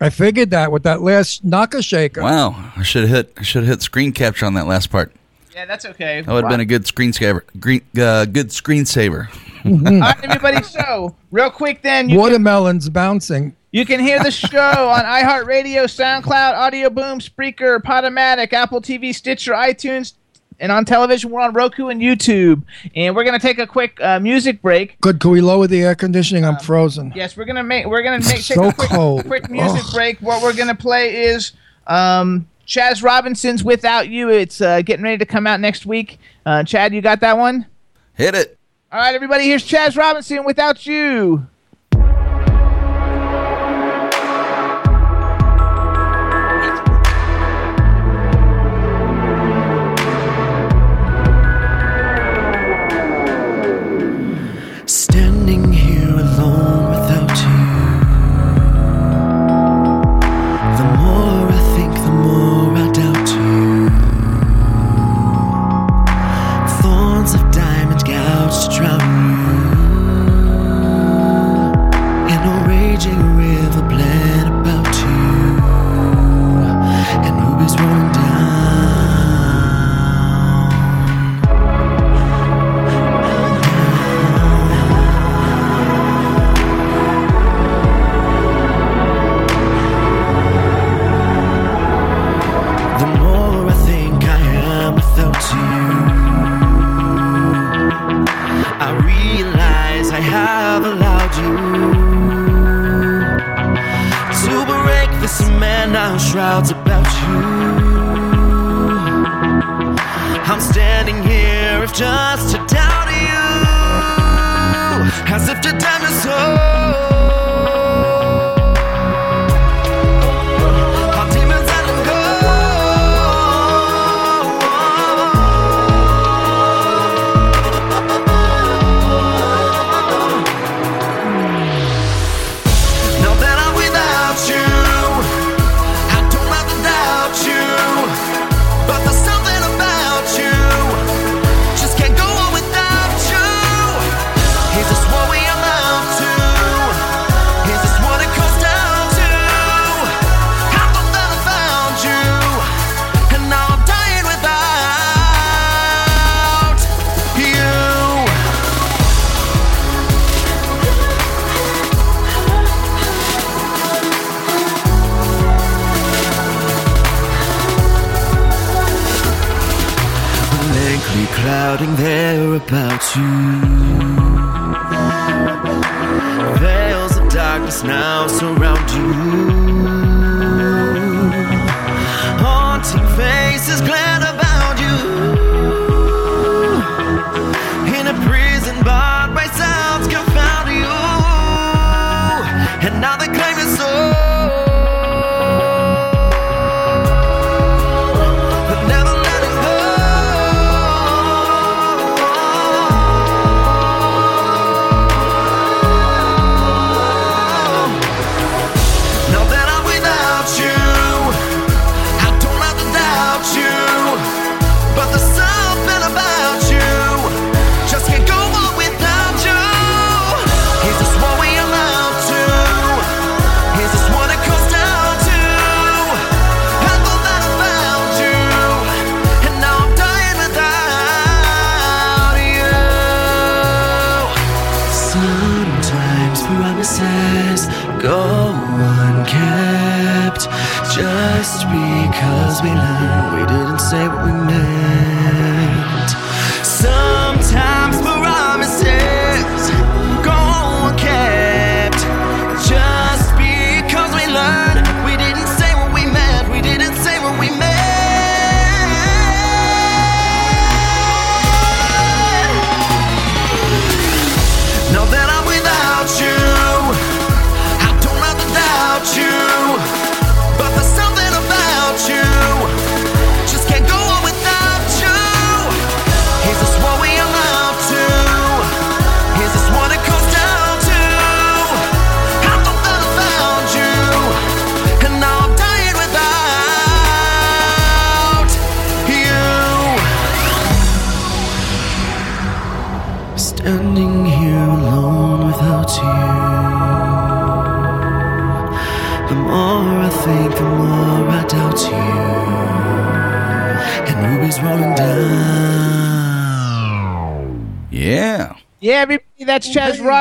[0.00, 2.22] I figured that with that last knocker shaker.
[2.22, 3.32] Wow, I should have hit.
[3.36, 5.12] I should have hit screen capture on that last part.
[5.54, 6.22] Yeah, that's okay.
[6.22, 7.44] That would have been a good screen saver.
[7.58, 9.28] Green, uh, good screen saver.
[9.64, 9.86] Mm-hmm.
[9.86, 10.62] All right, everybody.
[10.62, 13.56] So, real quick, then watermelons can, bouncing.
[13.72, 19.52] You can hear the show on iHeartRadio, SoundCloud, Audio Boom, Spreaker, Podomatic, Apple TV, Stitcher,
[19.52, 20.14] iTunes,
[20.58, 21.30] and on television.
[21.30, 22.62] We're on Roku and YouTube,
[22.94, 25.00] and we're gonna take a quick uh, music break.
[25.00, 25.20] Good.
[25.20, 26.44] Can we lower the air conditioning?
[26.44, 27.12] I'm um, frozen.
[27.14, 29.26] Yes, we're gonna make we're gonna make so a quick, cold.
[29.26, 29.94] quick music Ugh.
[29.94, 30.18] break.
[30.20, 31.52] What we're gonna play is
[31.86, 36.18] um, Chaz Robinson's "Without You." It's uh, getting ready to come out next week.
[36.46, 37.66] Uh, Chad, you got that one?
[38.14, 38.59] Hit it.
[38.92, 41.46] All right, everybody, here's Chaz Robinson without you.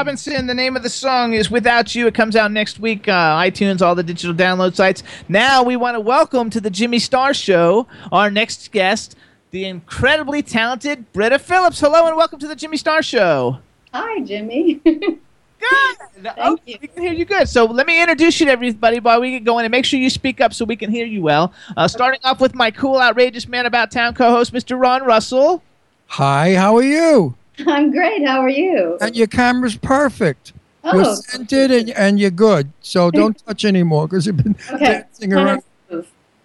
[0.10, 0.48] Robinson.
[0.48, 2.07] The name of the song is Without You.
[2.07, 5.03] It comes out next week, uh, iTunes, all the digital download sites.
[5.27, 9.15] Now we want to welcome to the Jimmy Star Show our next guest,
[9.52, 11.80] the incredibly talented Britta Phillips.
[11.80, 13.60] Hello and welcome to the Jimmy Star Show.
[13.94, 14.73] Hi, Jimmy.
[14.84, 15.19] good.
[16.26, 16.77] Oh, Thank you.
[16.81, 17.48] We can hear you good.
[17.48, 20.10] So let me introduce you to everybody while we get going, and make sure you
[20.10, 21.53] speak up so we can hear you well.
[21.77, 24.77] Uh, starting off with my cool, outrageous man about town co-host, Mr.
[24.77, 25.61] Ron Russell.
[26.07, 27.36] Hi, how are you?
[27.68, 28.26] I'm great.
[28.26, 28.98] How are you?
[29.02, 30.53] And your camera's perfect.
[30.84, 32.72] Oh, you're scented and, and you're good.
[32.81, 34.86] So don't touch anymore because you've been Okay.
[34.86, 35.64] dancing around.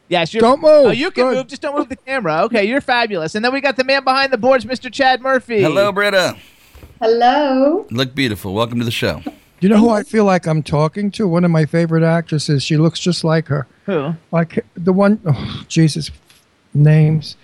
[0.08, 0.70] Yes, you're, Don't move.
[0.86, 1.36] Oh, you can Good.
[1.38, 1.46] move.
[1.46, 2.42] Just don't move the camera.
[2.44, 3.34] Okay, you're fabulous.
[3.34, 4.92] And then we got the man behind the boards, Mr.
[4.92, 5.62] Chad Murphy.
[5.62, 6.36] Hello, Britta.
[7.00, 7.86] Hello.
[7.90, 8.52] Look beautiful.
[8.54, 9.22] Welcome to the show.
[9.60, 11.26] You know who I feel like I'm talking to?
[11.26, 12.62] One of my favorite actresses.
[12.62, 13.66] She looks just like her.
[13.86, 14.14] Who?
[14.30, 16.10] Like the one, oh, Jesus,
[16.74, 17.36] names.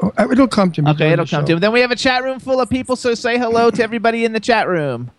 [0.00, 0.90] Oh, it'll come to me.
[0.90, 1.46] Okay, it'll come show.
[1.46, 1.60] to him.
[1.60, 4.32] Then we have a chat room full of people, so say hello to everybody in
[4.32, 5.10] the chat room.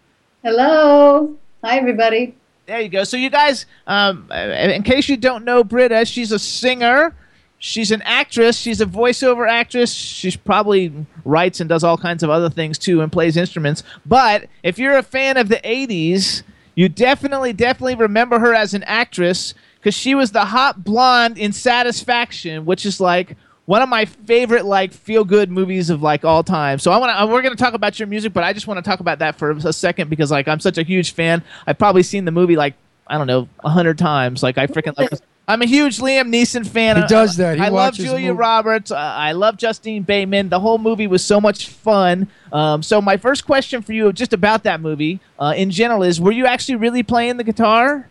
[0.44, 1.36] Hello.
[1.64, 2.36] Hi, everybody.
[2.68, 3.04] There you go.
[3.04, 7.16] So you guys, um, in case you don't know Britta, she's a singer.
[7.60, 8.58] She's an actress.
[8.58, 9.92] She's a voiceover actress.
[9.92, 10.94] She's probably
[11.26, 13.84] writes and does all kinds of other things too and plays instruments.
[14.06, 16.44] But if you're a fan of the 80s,
[16.76, 21.52] you definitely, definitely remember her as an actress because she was the hot blonde in
[21.52, 23.36] Satisfaction, which is like
[23.68, 26.80] one of my favorite like feel good movies of like all time.
[26.80, 28.78] So I want to we're going to talk about your music, but I just want
[28.78, 31.44] to talk about that for a second because like I'm such a huge fan.
[31.68, 32.74] I've probably seen the movie like
[33.06, 34.42] I don't know a hundred times.
[34.42, 35.22] Like I freaking love.
[35.50, 37.02] I'm a huge Liam Neeson fan.
[37.02, 37.58] He does that.
[37.58, 38.40] He I love Julia movies.
[38.40, 38.92] Roberts.
[38.92, 40.50] Uh, I love Justine Bateman.
[40.50, 42.28] The whole movie was so much fun.
[42.52, 46.20] Um, so my first question for you, just about that movie uh, in general, is:
[46.20, 48.10] Were you actually really playing the guitar?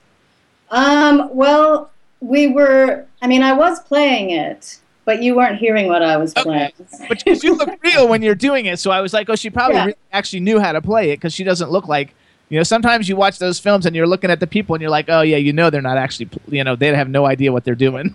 [0.70, 6.02] Um, well, we were, I mean, I was playing it, but you weren't hearing what
[6.02, 6.72] I was playing.
[7.08, 9.48] But 'cause you look real when you're doing it, so I was like, oh, she
[9.48, 9.84] probably Yeah.
[9.86, 12.14] really actually knew how to play it because she doesn't look like.
[12.48, 14.90] You know, sometimes you watch those films and you're looking at the people and you're
[14.90, 17.64] like, oh yeah, you know they're not actually, you know, they have no idea what
[17.64, 18.14] they're doing.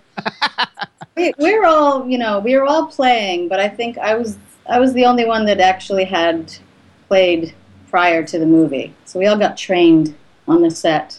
[1.16, 4.38] We, we were all, you know, we were all playing, but I think I was,
[4.68, 6.54] I was the only one that actually had
[7.08, 7.54] played
[7.90, 8.94] prior to the movie.
[9.04, 10.14] So we all got trained
[10.48, 11.18] on the set.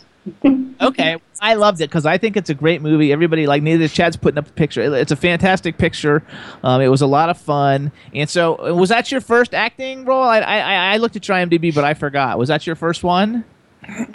[0.81, 3.11] Okay, I loved it because I think it's a great movie.
[3.11, 4.81] Everybody like neither Chad's putting up a picture.
[4.81, 6.23] It- It's a fantastic picture.
[6.63, 7.91] Um, it was a lot of fun.
[8.13, 10.23] And so, uh, was that your first acting role?
[10.23, 12.37] I I, I- I looked at your IMDb, but I forgot.
[12.37, 13.43] Was that your first one?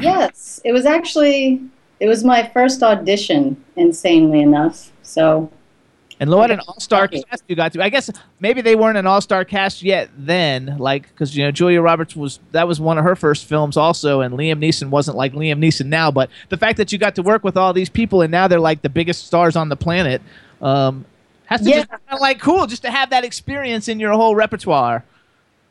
[0.01, 1.60] Yes, it was actually,
[2.01, 4.90] it was my first audition, insanely enough.
[5.02, 5.51] So
[6.20, 7.82] And what an all-star cast you got to.
[7.82, 11.80] I guess maybe they weren't an all-star cast yet then, like because you know Julia
[11.80, 15.32] Roberts was that was one of her first films also, and Liam Neeson wasn't like
[15.32, 16.10] Liam Neeson now.
[16.10, 18.58] But the fact that you got to work with all these people and now they're
[18.58, 20.20] like the biggest stars on the planet,
[20.60, 21.04] um,
[21.46, 21.76] has to Yeah.
[21.76, 25.04] just kind of like cool just to have that experience in your whole repertoire.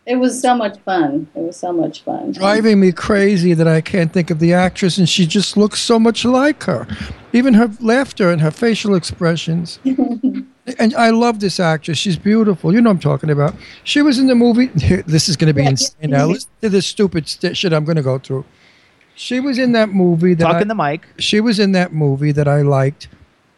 [0.07, 1.27] It was so much fun.
[1.35, 2.31] It was so much fun.
[2.31, 5.99] driving me crazy that I can't think of the actress, and she just looks so
[5.99, 6.87] much like her.
[7.33, 9.79] Even her laughter and her facial expressions.
[9.85, 11.97] and I love this actress.
[11.97, 12.73] She's beautiful.
[12.73, 13.53] You know what I'm talking about.
[13.83, 14.67] She was in the movie.
[15.05, 16.11] This is going to be insane.
[16.11, 18.45] Now listen to this stupid st- shit I'm going to go through.
[19.15, 21.01] She was in that movie that Talk I, in the mic.
[21.17, 23.09] She was in that movie that I liked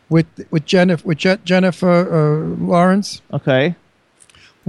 [0.10, 3.76] with with Jennifer with Je- Jennifer uh, Lawrence, Okay.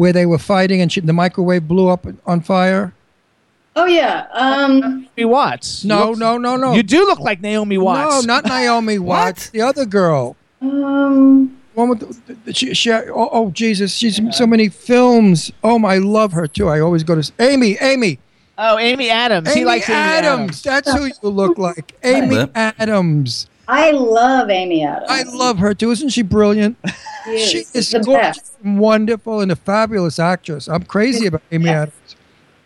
[0.01, 2.95] Where they were fighting and she, the microwave blew up on fire.
[3.77, 4.27] Oh yeah.
[4.33, 5.85] Um, Naomi Watts.
[5.85, 6.73] No, look- no, no, no.
[6.73, 8.25] You do look like Naomi Watts.
[8.25, 9.51] No, not Naomi Watts.
[9.51, 10.37] The other girl.
[10.63, 11.55] Um.
[11.75, 15.53] One with the, the- she, she, oh, oh Jesus, she's in so many films.
[15.63, 16.69] Oh, my, I love her too.
[16.69, 18.19] I always go to Amy, Amy,
[18.57, 19.49] Oh, Amy Adams.
[19.49, 20.63] Amy he likes Amy Adams.
[20.63, 23.49] That's who you look like, Amy Adams.
[23.71, 25.07] I love Amy Adams.
[25.09, 25.91] I love her too.
[25.91, 26.77] Isn't she brilliant?
[27.25, 27.49] She is.
[27.51, 28.53] She She's is the gorgeous, best.
[28.65, 30.69] and wonderful, and a fabulous actress.
[30.69, 31.75] I'm crazy about Amy Yes.
[31.77, 32.17] Adams.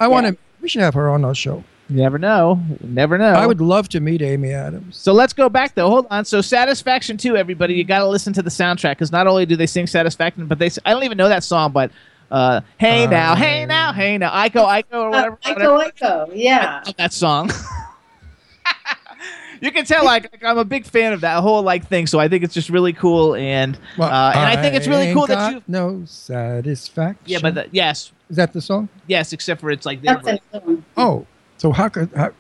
[0.00, 0.36] I want to.
[0.60, 1.62] We should have her on our show.
[1.90, 2.58] You never know.
[2.80, 3.32] You never know.
[3.32, 4.96] I would love to meet Amy Adams.
[4.96, 5.90] So let's go back though.
[5.90, 6.24] Hold on.
[6.24, 9.54] So Satisfaction too, everybody, you got to listen to the soundtrack because not only do
[9.56, 11.90] they sing Satisfaction, but they I don't even know that song, but
[12.30, 15.38] uh, hey now, hey now, hey now, Iko, Iko, or whatever.
[15.44, 15.78] Uh, whatever.
[15.78, 16.30] Iko Iko.
[16.34, 16.82] Yeah.
[16.96, 17.50] That song.
[19.64, 22.18] you can tell like, like, I'm a big fan of that whole like thing, so
[22.20, 25.16] I think it's just really cool and Well, uh, and I think it's really ain't
[25.16, 27.18] cool that got you no satisfaction.
[27.26, 28.88] yeah, but the, yes, is that the song?
[29.06, 30.82] yes, except for it's like That's another.
[30.96, 31.26] Oh,
[31.58, 32.30] so how could how,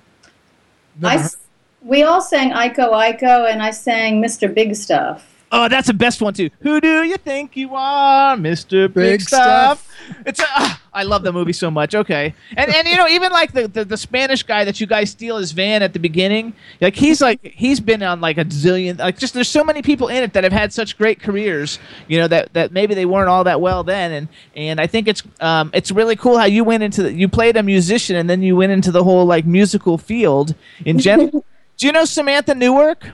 [1.02, 1.36] I s-
[1.82, 4.52] we all sang Iko Iko, and I sang Mr.
[4.52, 5.33] Big Stuff.
[5.56, 6.50] Oh, that's the best one too.
[6.62, 9.88] Who do you think you are, Mister Big, Big Stuff?
[10.26, 11.94] It's a, ah, I love the movie so much.
[11.94, 15.10] Okay, and and you know even like the, the the Spanish guy that you guys
[15.10, 18.98] steal his van at the beginning, like he's like he's been on like a zillion.
[18.98, 21.78] Like just there's so many people in it that have had such great careers.
[22.08, 25.06] You know that that maybe they weren't all that well then, and and I think
[25.06, 28.28] it's um it's really cool how you went into the, you played a musician and
[28.28, 31.44] then you went into the whole like musical field in general.
[31.76, 33.12] do you know Samantha Newark?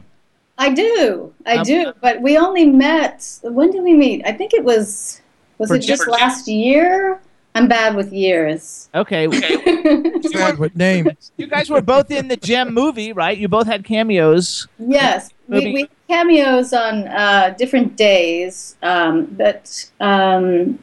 [0.61, 1.93] I do, I Um, do.
[2.03, 3.39] But we only met.
[3.43, 4.23] When did we meet?
[4.27, 5.21] I think it was
[5.59, 7.19] Was it just last year?
[7.55, 8.89] I'm bad with years.
[8.95, 9.27] Okay.
[10.33, 11.33] Bad with names.
[11.37, 13.37] you guys were both in the Jem movie, right?
[13.37, 14.69] You both had cameos.
[14.79, 20.79] Yes, we, we had cameos on uh, different days, um, but um,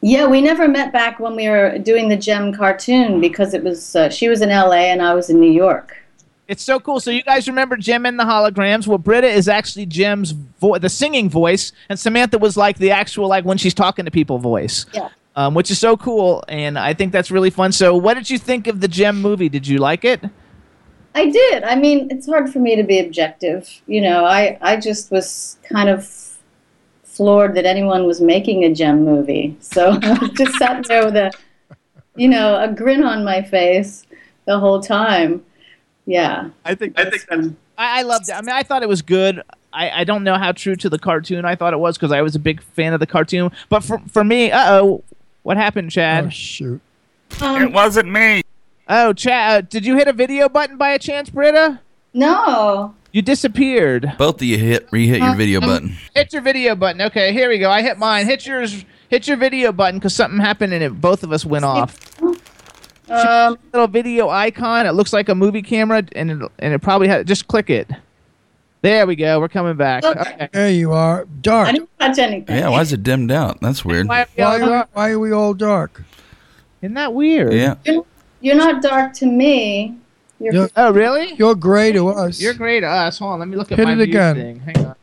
[0.00, 3.94] yeah, we never met back when we were doing the Jem cartoon because it was
[3.94, 4.90] uh, she was in L.A.
[4.90, 5.96] and I was in New York.
[6.48, 7.00] It's so cool.
[7.00, 8.86] So you guys remember Jem and the holograms?
[8.86, 13.28] Well, Britta is actually Jem's vo- the singing voice, and Samantha was like the actual
[13.28, 14.86] like when she's talking to people voice.
[14.92, 15.08] Yeah.
[15.34, 17.70] Um, which is so cool, and I think that's really fun.
[17.70, 19.50] So, what did you think of the Jem movie?
[19.50, 20.22] Did you like it?
[21.14, 21.64] I did.
[21.64, 23.82] I mean, it's hard for me to be objective.
[23.86, 26.06] You know, I, I just was kind of
[27.04, 29.56] floored that anyone was making a Jem movie.
[29.60, 31.32] So I just sat there with a,
[32.16, 34.06] you know, a grin on my face
[34.44, 35.42] the whole time.
[36.06, 36.50] Yeah.
[36.64, 37.48] I think I think that's.
[37.76, 38.32] I, I loved it.
[38.32, 39.42] I mean, I thought it was good.
[39.72, 42.22] I, I don't know how true to the cartoon I thought it was because I
[42.22, 43.50] was a big fan of the cartoon.
[43.68, 45.04] But for for me, uh oh,
[45.42, 46.26] what happened, Chad?
[46.26, 46.80] Oh shoot!
[47.40, 48.42] Um, wasn't me.
[48.88, 51.80] Oh, Chad, uh, did you hit a video button by a chance, Britta?
[52.14, 52.94] No.
[53.12, 54.12] You disappeared.
[54.16, 55.96] Both of you hit re-hit your video button.
[56.14, 57.02] Hit your video button.
[57.02, 57.70] Okay, here we go.
[57.70, 58.26] I hit mine.
[58.26, 58.84] Hit yours.
[59.08, 61.98] Hit your video button because something happened and it, both of us went off.
[63.08, 64.86] Um, little video icon.
[64.86, 67.26] It looks like a movie camera, and it, and it probably had.
[67.26, 67.88] Just click it.
[68.82, 69.40] There we go.
[69.40, 70.04] We're coming back.
[70.04, 70.48] Okay.
[70.52, 71.24] There you are.
[71.40, 71.68] Dark.
[71.68, 72.56] I didn't touch anything.
[72.56, 73.60] Yeah, why is it dimmed out?
[73.60, 74.06] That's weird.
[74.06, 76.04] Why, Why, are, why are we all dark?
[76.82, 77.52] Isn't that weird?
[77.52, 77.76] Yeah.
[77.84, 78.04] You're,
[78.40, 79.96] you're not dark to me.
[80.38, 81.32] You're, You're, Oh, really?
[81.34, 82.40] you're gray to us.
[82.40, 83.18] You're great to us.
[83.18, 83.38] Hold on.
[83.40, 84.34] Let me look at Hit my it view again.
[84.36, 84.60] thing.
[84.60, 84.94] Hang on.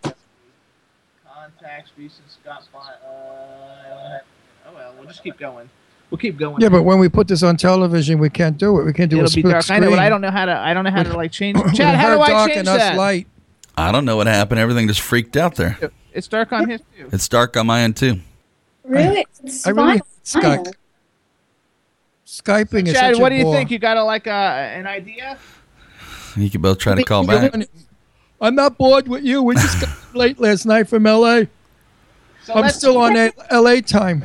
[1.25, 2.63] Contacts, recent Scott.
[2.73, 3.07] Uh,
[4.67, 5.69] oh well, we'll just keep going.
[6.13, 6.61] We'll keep going.
[6.61, 8.83] Yeah, but when we put this on television, we can't do it.
[8.83, 9.63] We can't do It'll a be split dark.
[9.63, 9.77] screen.
[9.77, 10.55] I know, but I don't know how to.
[10.55, 11.57] I don't know how to like change.
[11.63, 12.97] With Chad, how do I dark change and us that?
[12.97, 13.25] light.
[13.75, 14.59] I don't know what happened.
[14.59, 15.75] Everything just freaked out there.
[16.13, 17.09] It's dark on his too.
[17.11, 18.19] It's dark on my end too.
[18.83, 19.25] really?
[19.43, 20.53] It's I really fine.
[20.53, 20.73] hate Skype.
[22.27, 23.55] Skyping is Chad, what do you bore.
[23.55, 23.71] think?
[23.71, 25.39] You got a, like a, an idea?
[26.35, 27.51] You can both try to call back.
[28.39, 29.41] I'm not bored with you.
[29.41, 31.45] We just got late last night from LA.
[32.43, 34.23] So I'm still on A- LA time.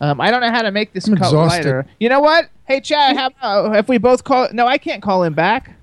[0.00, 1.58] Um, I don't know how to make this I'm cut exhausted.
[1.64, 1.86] lighter.
[1.98, 2.48] You know what?
[2.66, 4.48] Hey, Chad, how about if we both call?
[4.52, 5.74] No, I can't call him back.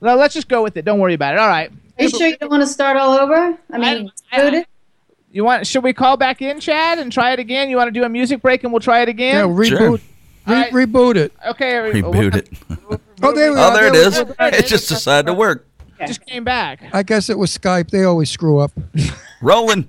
[0.00, 0.84] No, let's just go with it.
[0.84, 1.40] Don't worry about it.
[1.40, 1.70] All right.
[1.98, 3.58] Are you sure you don't want to start all over?
[3.70, 4.66] I mean, boot it?
[5.30, 5.66] You want?
[5.66, 7.68] Should we call back in, Chad, and try it again?
[7.68, 9.48] You want to do a music break and we'll try it Yeah, again?
[9.48, 10.00] reboot.
[10.46, 10.72] Re- Alright.
[10.72, 11.32] reboot it.
[11.46, 11.72] Okay.
[11.92, 12.48] Reboot it.
[13.22, 13.74] Oh, there we Oh, are.
[13.74, 15.66] there it we It just decided to work.
[16.06, 16.82] Just came back.
[16.94, 17.90] I guess it was Skype.
[17.90, 18.72] They always screw up.
[19.42, 19.86] Rolling.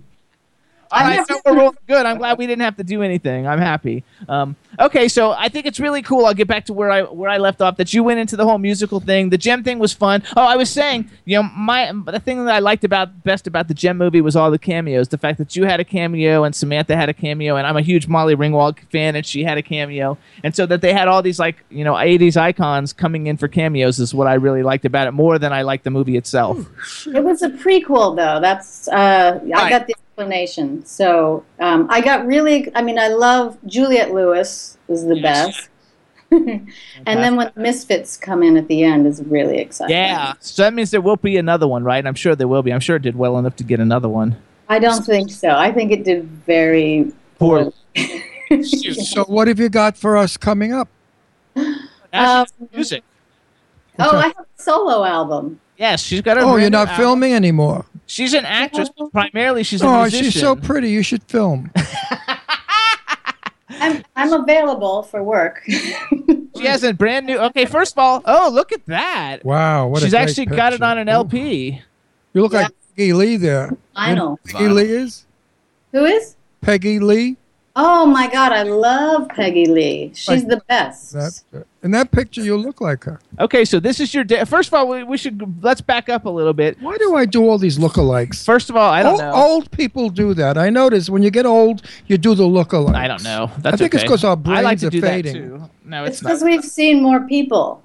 [0.92, 2.06] All right, so we're rolling good.
[2.06, 3.48] I'm glad we didn't have to do anything.
[3.48, 4.04] I'm happy.
[4.28, 6.26] Um, okay, so I think it's really cool.
[6.26, 7.78] I'll get back to where I where I left off.
[7.78, 9.30] That you went into the whole musical thing.
[9.30, 10.24] The Jem thing was fun.
[10.36, 13.68] Oh, I was saying, you know, my the thing that I liked about best about
[13.68, 15.08] the Jem movie was all the cameos.
[15.08, 17.82] The fact that you had a cameo and Samantha had a cameo, and I'm a
[17.82, 21.22] huge Molly Ringwald fan, and she had a cameo, and so that they had all
[21.22, 24.86] these like you know 80s icons coming in for cameos is what I really liked
[24.86, 26.58] about it more than I liked the movie itself.
[27.08, 28.40] It was a prequel, though.
[28.42, 29.70] That's uh, I Right.
[29.70, 30.86] got the explanation.
[30.86, 32.74] So um, I got really.
[32.76, 35.70] I mean, I love Juliette Lewis is the best.
[36.32, 36.72] and
[37.06, 39.96] then when the Misfits come in at the end is really exciting.
[39.96, 42.06] Yeah, so that means there will be another one, right?
[42.06, 42.72] I'm sure there will be.
[42.72, 44.38] I'm sure it did well enough to get another one.
[44.70, 45.50] I don't think so.
[45.50, 47.74] I think it did very poorly.
[48.64, 50.90] So, what have you got for us coming up?
[52.14, 53.02] Um, music.
[53.98, 55.62] oh, I have a solo album.
[55.78, 56.44] Yes, she's got her.
[56.44, 56.98] Oh, you're not album.
[56.98, 57.86] filming anymore.
[58.12, 58.90] She's an actress.
[58.98, 60.32] but Primarily, she's a Oh, musician.
[60.32, 60.90] she's so pretty.
[60.90, 61.72] You should film.
[63.70, 65.64] I'm I'm available for work.
[66.58, 67.40] She has a brand new.
[67.40, 69.44] Okay, first of all, oh look at that.
[69.44, 71.24] Wow, what a she's great actually got it on an oh.
[71.24, 71.82] LP.
[72.34, 73.76] You look like Peggy Lee there.
[73.96, 74.38] I know.
[74.46, 75.26] Peggy Lee is
[75.94, 76.36] Who is?
[76.60, 77.38] Peggy Lee.
[77.74, 80.12] Oh my God, I love Peggy Lee.
[80.14, 81.14] She's Like- the best.
[81.14, 83.22] That, in that picture, you look like her.
[83.40, 84.44] Okay, so this is your day.
[84.44, 86.78] First of all, we, we should let's back up a little bit.
[86.82, 88.44] Why do I do all these lookalikes?
[88.44, 89.32] First of all, I don't old, know.
[89.34, 90.58] Old people do that.
[90.58, 92.96] I notice when you get old, you do the lookalikes.
[92.96, 93.50] I don't know.
[93.60, 95.34] That's I think it's because our I like brains to are do fading.
[95.34, 95.70] that too.
[95.86, 97.82] No, It's it's, because we've seen more people.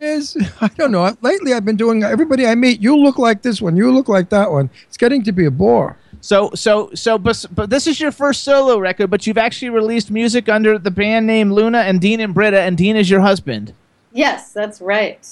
[0.00, 1.16] Is I don't know.
[1.22, 2.80] Lately, I've been doing everybody I meet.
[2.82, 3.76] You look like this one.
[3.76, 4.68] You look like that one.
[4.88, 5.96] It's getting to be a bore.
[6.22, 10.08] So, so, so, but, but this is your first solo record, but you've actually released
[10.08, 13.74] music under the band name Luna and Dean and Britta, and Dean is your husband.
[14.12, 15.26] Yes, that's right.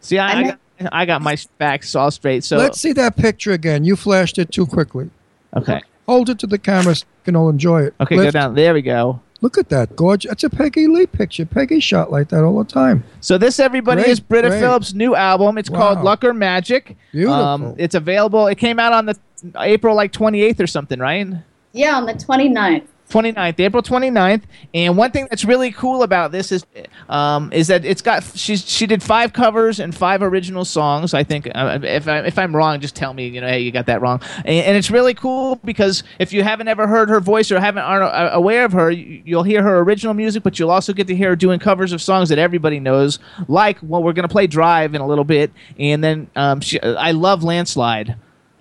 [0.00, 0.58] See, I, I, I got,
[0.92, 2.44] I got my facts all straight.
[2.44, 3.84] So, Let's see that picture again.
[3.84, 5.10] You flashed it too quickly.
[5.56, 7.94] okay, Hold it to the camera so you can all enjoy it.
[8.00, 8.54] okay, go down.
[8.54, 9.20] There we go.
[9.40, 10.30] Look at that, gorgeous.
[10.30, 11.44] That's a Peggy Lee picture.
[11.44, 13.04] Peggy shot like that all the time.
[13.20, 14.60] So this, everybody, Great, is Britta great.
[14.60, 15.58] Phillips' new album.
[15.58, 15.78] It's Wow.
[15.78, 16.96] called Luck or Magic.
[17.12, 17.34] Beautiful.
[17.34, 18.46] Um, it's available.
[18.46, 19.16] It came out on the
[19.58, 21.26] April like 28th or something, right?
[21.72, 22.86] Yeah, on the 29th.
[23.08, 24.42] 29th, April 29th.
[24.74, 26.66] And one thing that's really cool about this is
[27.08, 31.14] um, is that it's got she's she did five covers and five original songs.
[31.14, 33.28] I think uh, if I, if I'm wrong, just tell me.
[33.28, 34.20] You know, hey, you got that wrong.
[34.38, 37.84] And, and it's really cool because if you haven't ever heard her voice or haven't
[37.84, 41.06] aren't uh, aware of her, you- you'll hear her original music, but you'll also get
[41.06, 43.20] to hear her doing covers of songs that everybody knows.
[43.46, 47.12] Like, well, we're gonna play Drive in a little bit, and then um, she, I
[47.12, 48.16] love Landslide.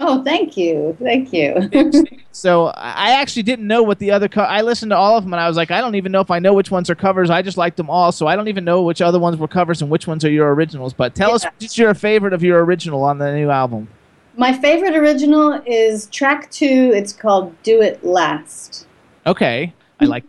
[0.08, 0.96] Oh, thank you.
[1.02, 1.70] Thank you.
[2.32, 4.28] So I actually didn't know what the other.
[4.28, 6.20] Co- I listened to all of them, and I was like, I don't even know
[6.20, 7.30] if I know which ones are covers.
[7.30, 9.82] I just liked them all, so I don't even know which other ones were covers
[9.82, 10.94] and which ones are your originals.
[10.94, 13.88] But tell us which your favorite of your original on the new album.
[14.36, 16.92] My favorite original is track two.
[16.94, 18.86] It's called Do It Last.
[19.26, 20.26] Okay, I like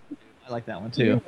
[0.49, 1.21] I like that one too.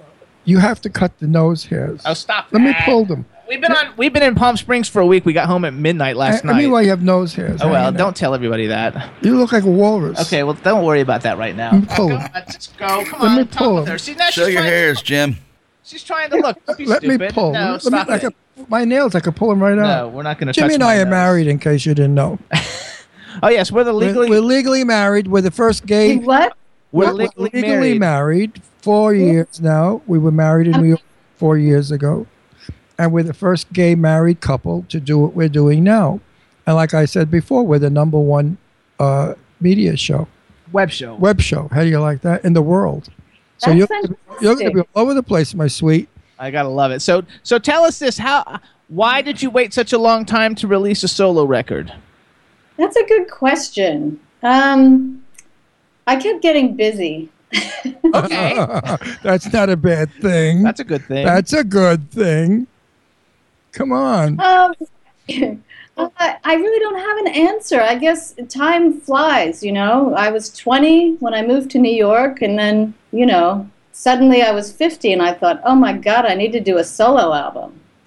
[0.44, 2.02] You have to cut the nose hairs.
[2.06, 2.46] Oh, stop!
[2.52, 3.26] Let me pull them.
[3.48, 3.94] We've been on.
[3.96, 5.24] We've been in Palm Springs for a week.
[5.24, 7.62] We got home at midnight last I, I mean, why you have nose hairs?
[7.62, 9.10] Oh well, don't tell everybody that.
[9.22, 10.20] You look like a walrus.
[10.20, 11.72] Okay, well, don't worry about that right now.
[11.72, 12.30] Let me pull oh, them.
[12.34, 12.86] Let's go.
[13.06, 13.96] Come Let on, me pull with her.
[13.96, 15.36] See, now Show she's your trying- hairs, Jim.
[15.82, 16.66] She's trying to look.
[16.66, 17.52] Don't be Let me pull.
[17.54, 18.34] No, Let stop me, I could,
[18.68, 20.12] my nails, I could pull them right No, out.
[20.12, 20.52] we're not going to.
[20.52, 21.10] Jimmy touch and my I are nose.
[21.10, 22.38] married, in case you didn't know.
[23.40, 24.30] Oh yes, we're the We're- legally.
[24.30, 25.28] We're, legally married.
[25.28, 26.16] We're the first gay.
[26.16, 26.56] What?
[26.90, 28.60] We're we're legally legally married.
[28.78, 30.02] four years now.
[30.08, 31.02] We were married in New York
[31.36, 32.26] four years ago,
[32.98, 36.20] and we're the first gay married couple to do what we're doing now.
[36.66, 38.58] And like I said before, we're the number one
[38.98, 40.28] uh, media show,
[40.72, 41.14] web show.
[41.14, 41.68] web show.
[41.72, 43.08] How do you like that in the world?
[43.58, 43.88] So you're
[44.40, 46.08] you're going to be all over the place, my sweet.
[46.38, 47.00] I gotta love it.
[47.00, 50.68] So, so tell us this: how, why did you wait such a long time to
[50.68, 51.92] release a solo record?
[52.76, 54.20] That's a good question.
[54.42, 55.24] Um,
[56.06, 57.28] I kept getting busy.
[58.14, 58.54] Okay,
[59.22, 60.62] That's not a bad thing.
[60.62, 61.24] that's a good thing.
[61.24, 62.66] That's a good thing.
[63.72, 64.40] Come on.
[64.40, 64.74] Um,
[65.96, 67.80] I, I really don't have an answer.
[67.80, 70.14] I guess time flies, you know.
[70.14, 74.52] I was 20 when I moved to New York, and then, you know, suddenly I
[74.52, 77.80] was 50, and I thought, oh my God, I need to do a solo album.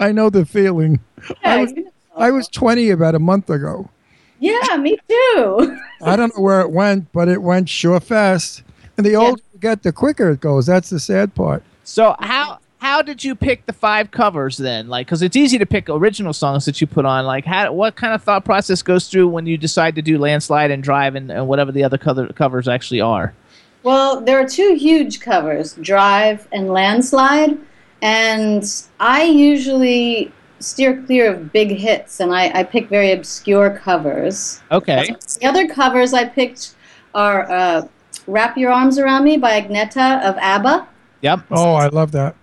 [0.00, 1.00] I know the feeling.
[1.44, 1.90] I was, you know.
[2.16, 3.90] I was 20 about a month ago.
[4.38, 5.78] yeah me too.
[6.02, 8.62] I don't know where it went, but it went sure fast.
[8.96, 10.66] And the older you get, the quicker it goes.
[10.66, 11.62] That's the sad part.
[11.82, 12.58] So how
[12.94, 14.86] how did you pick the five covers then?
[14.86, 17.26] Like, because it's easy to pick original songs that you put on.
[17.26, 20.70] Like, how what kind of thought process goes through when you decide to do landslide
[20.70, 23.34] and drive and, and whatever the other cover, covers actually are?
[23.82, 27.58] Well, there are two huge covers, Drive and Landslide,
[28.00, 28.64] and
[29.00, 34.62] I usually steer clear of big hits and I, I pick very obscure covers.
[34.70, 35.12] Okay.
[35.40, 36.76] The other covers I picked
[37.12, 37.88] are uh,
[38.28, 40.86] Wrap Your Arms Around Me by Agnetha of ABBA,
[41.24, 41.40] Yep.
[41.52, 42.36] Oh, I love that.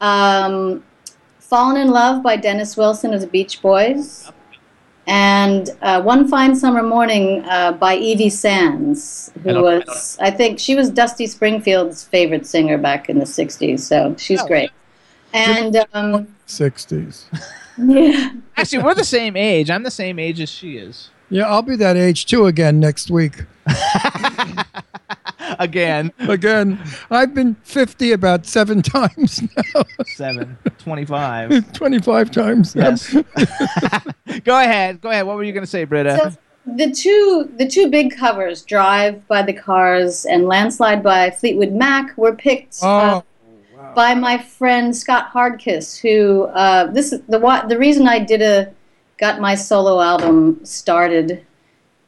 [0.00, 0.82] Um,
[1.40, 4.30] Fallen in Love by Dennis Wilson of the Beach Boys,
[5.06, 10.30] and uh, One Fine Summer Morning uh, by Evie Sands, who don't- I was, I
[10.30, 14.46] think, she was Dusty Springfield's favorite singer back in the 60s, so she's Oh.
[14.46, 14.70] great.
[15.32, 17.24] And um, 60s.
[17.78, 19.70] yeah, Actually, we're the same age.
[19.70, 21.10] I'm the same age as she is.
[21.28, 23.44] Yeah, I'll be that age too again next week.
[25.58, 26.78] Again, Again,
[27.10, 29.42] I've been 50 about seven times
[29.74, 29.82] now,
[30.14, 31.72] seven, 25.
[31.72, 32.74] 25 times.
[32.74, 32.90] now.
[32.90, 33.12] Yes.
[34.44, 35.00] Go ahead.
[35.00, 35.26] Go ahead.
[35.26, 36.16] What were you going to say, Britta?
[36.16, 36.38] So
[36.74, 42.16] the two the two big covers, Drive by the Cars and Landslide by Fleetwood Mac,
[42.18, 43.24] were picked uh, Oh,
[43.94, 48.42] by my friend Scott Hardkiss, who uh, this is the wa- the reason I did
[48.42, 48.72] a
[49.18, 51.46] got my solo album started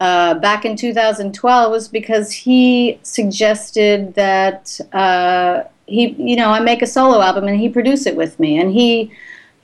[0.00, 6.82] uh, back in 2012 was because he suggested that uh, he you know I make
[6.82, 9.12] a solo album and he produce it with me, and he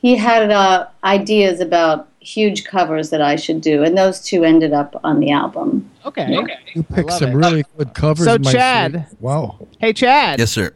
[0.01, 4.73] he had uh, ideas about huge covers that I should do, and those two ended
[4.73, 5.90] up on the album.
[6.05, 6.31] Okay.
[6.74, 7.35] you picked some it.
[7.35, 8.24] really good covers.
[8.24, 9.06] So, my Chad.
[9.09, 9.20] sweet.
[9.20, 9.66] Wow.
[9.78, 10.39] Hey, Chad.
[10.39, 10.73] Yes, sir.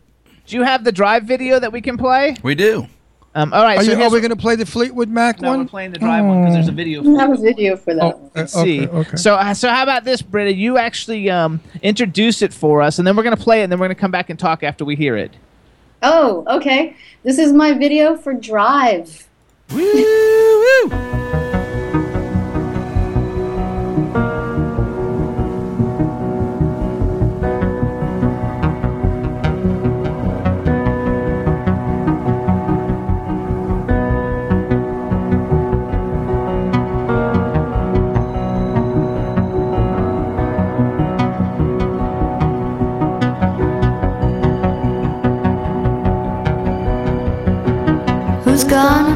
[0.47, 2.37] Do you have the drive video that we can play?
[2.43, 2.87] We do.
[3.35, 3.79] Um, all right.
[3.79, 5.61] Are, so you, are we going to play the Fleetwood Mac no, one?
[5.61, 7.03] we're playing the drive one because there's a video.
[7.03, 8.03] I For have a video for that.
[8.03, 8.25] Oh, one.
[8.25, 8.89] uh, Let's okay, see.
[8.89, 9.17] okay.
[9.17, 10.55] So, uh, so how about this, Britta?
[10.55, 13.79] You actually um, introduce it for us, and then we're gonna play it, and then
[13.79, 15.33] we're gonna come back and talk after we hear it.
[16.03, 16.97] Oh, okay.
[17.23, 19.29] This is my video for Drive.
[19.71, 20.89] Woo, woo.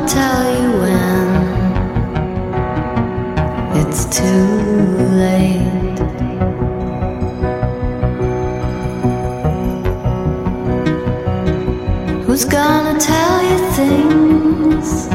[0.06, 1.32] tell you when
[3.80, 4.48] it's too
[5.22, 5.98] late.
[12.24, 15.08] Who's gonna tell you things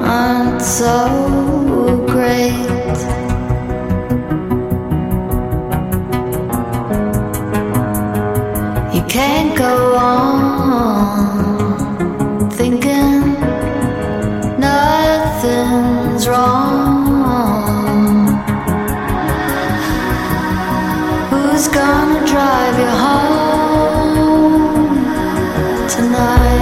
[0.00, 2.73] aren't so great?
[15.44, 17.24] Nothing's wrong.
[21.30, 24.24] Who's gonna drive you home
[25.88, 26.53] tonight?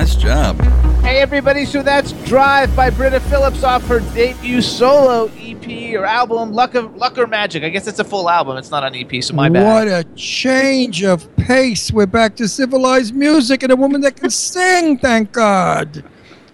[0.00, 0.58] Nice job.
[1.02, 6.54] Hey everybody, so that's Drive by Britta Phillips off her debut solo EP or album,
[6.54, 7.64] Luck of Luck or Magic.
[7.64, 8.56] I guess it's a full album.
[8.56, 9.62] It's not an EP, so my bad.
[9.62, 11.92] What a change of pace.
[11.92, 16.02] We're back to civilized music and a woman that can sing, thank God.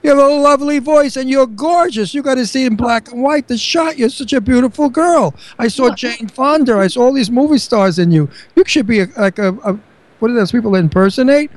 [0.02, 2.14] You have a lovely voice and you're gorgeous.
[2.14, 3.96] You got to see in black and white the shot.
[3.96, 5.36] You're such a beautiful girl.
[5.56, 6.78] I saw Jane Fonda.
[6.78, 8.28] I saw all these movie stars in you.
[8.56, 9.78] You should be a, like a, a
[10.18, 11.52] what are those people that impersonate?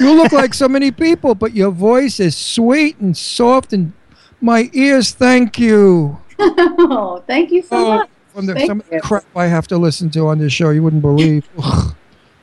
[0.00, 3.92] You look like so many people, but your voice is sweet and soft and
[4.40, 6.18] my ears thank you.
[6.38, 8.08] Oh, thank you so Oh, much.
[8.34, 9.00] From the, Thank some of the you.
[9.00, 11.48] crap I have to listen to on this show, you wouldn't believe.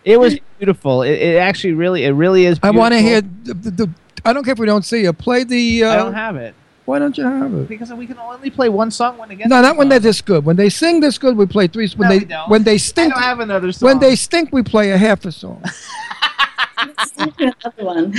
[0.05, 1.01] It was beautiful.
[1.03, 2.57] It, it actually really, it really is.
[2.63, 3.89] I want to hear the, the, the.
[4.23, 5.11] I don't care if we don't see you.
[5.13, 5.83] Play the.
[5.83, 7.67] Uh, I don't have it Why don't you have it?
[7.67, 9.49] because we can only play one song when it gets.
[9.49, 10.45] No, not when they're this good.
[10.45, 11.89] When they sing this good, we play three.
[11.97, 12.49] When No, they we don't.
[12.49, 13.87] when they I stink, don't have another song.
[13.87, 15.61] when they stink, we play a half a song.
[17.17, 18.13] Another one.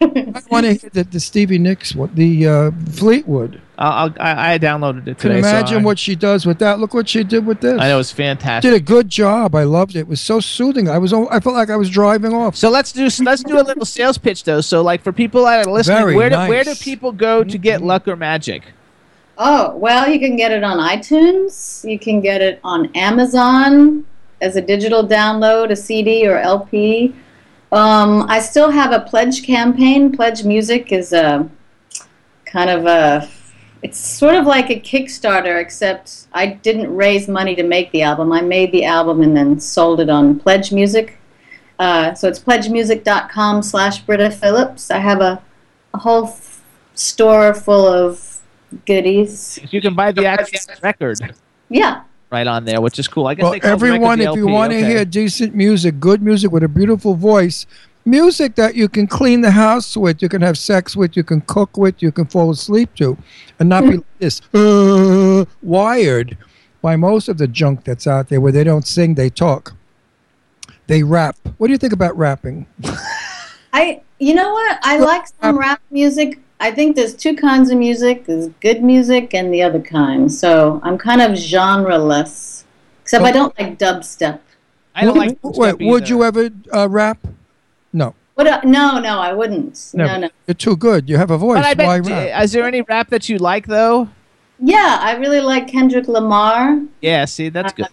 [0.00, 3.60] I want to hear the, the Stevie Nicks one, the uh, Fleetwood.
[3.76, 5.42] I'll, I'll, I I downloaded it Can today.
[5.42, 6.78] so imagine I- what she does with that.
[6.78, 7.80] Look what she did with this.
[7.80, 8.70] I know it's fantastic.
[8.70, 9.56] Did a good job.
[9.56, 10.00] I loved it.
[10.00, 10.88] It was so soothing.
[10.88, 11.12] I was.
[11.12, 12.54] I felt like I was driving off.
[12.54, 14.60] So let's do let's do a little sales pitch though.
[14.60, 17.58] So like for people that are listening, Very where do where do people go to
[17.58, 18.62] get Luck or Magic?
[19.36, 21.88] Oh, well, you can get it on iTunes.
[21.88, 24.04] You can get it on Amazon
[24.40, 27.14] as a digital download, a CD or LP.
[27.70, 30.14] Um, I still have a pledge campaign.
[30.14, 31.48] Pledge Music is a
[32.46, 33.28] kind of a,
[33.82, 38.32] it's sort of like a Kickstarter, except I didn't raise money to make the album.
[38.32, 41.18] I made the album and then sold it on Pledge Music.
[41.78, 44.90] Uh, so it's pledgemusic.com slash Britta Phillips.
[44.90, 45.40] I have a,
[45.94, 46.60] a whole f-
[46.94, 48.40] store full of
[48.86, 49.60] goodies.
[49.70, 51.18] You can buy the actual record
[51.68, 52.02] Yeah.
[52.30, 53.26] Right on there, which is cool.
[53.26, 54.86] I guess Well, they everyone, if you want to okay.
[54.86, 57.66] hear decent music, good music with a beautiful voice,
[58.04, 61.40] music that you can clean the house with, you can have sex with, you can
[61.42, 63.16] cook with, you can fall asleep to,
[63.58, 66.36] and not be like this uh, wired
[66.82, 69.74] by most of the junk that's out there where they don't sing, they talk.
[70.86, 71.36] They rap.
[71.58, 72.66] What do you think about rapping?
[73.72, 74.78] I, you know what?
[74.82, 76.40] I like some rap music.
[76.60, 78.26] I think there's two kinds of music.
[78.26, 80.32] There's good music and the other kind.
[80.32, 82.64] So I'm kind of genre-less.
[83.02, 84.40] Except I don't like dubstep.
[84.94, 87.18] I don't like Wait, would you ever uh, rap?
[87.92, 88.14] No.
[88.34, 88.46] What?
[88.46, 89.90] uh, no, no, I wouldn't.
[89.94, 90.12] Never.
[90.12, 90.28] No, no.
[90.46, 91.08] You're too good.
[91.08, 91.62] You have a voice.
[91.62, 92.44] But I Why bet, rap?
[92.44, 94.08] is there any rap that you like though?
[94.58, 96.82] Yeah, I really like Kendrick Lamar.
[97.00, 97.86] Yeah, see, that's good.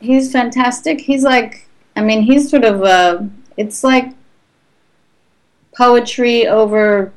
[0.00, 1.00] He's fantastic.
[1.00, 3.22] He's like, I mean, he's sort of, uh,
[3.56, 4.12] it's like
[5.76, 7.12] poetry over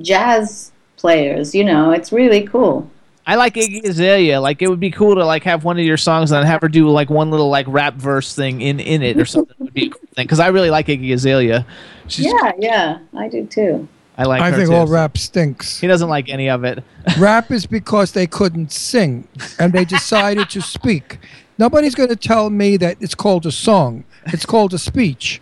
[0.00, 1.54] jazz players.
[1.54, 2.90] You know, it's really cool.
[3.26, 4.40] I like Iggy Azalea.
[4.40, 6.68] Like it would be cool to like have one of your songs and have her
[6.68, 9.56] do like one little like rap verse thing in in it or something.
[9.58, 11.66] would be a cool thing because I really like Iggy Azalea.
[12.06, 13.88] She's, yeah, yeah, I do too.
[14.18, 14.42] I like.
[14.42, 14.76] I her think too.
[14.76, 15.78] all rap stinks.
[15.78, 16.84] He doesn't like any of it.
[17.18, 19.26] rap is because they couldn't sing
[19.58, 21.18] and they decided to speak.
[21.56, 24.04] Nobody's going to tell me that it's called a song.
[24.26, 25.40] It's called a speech.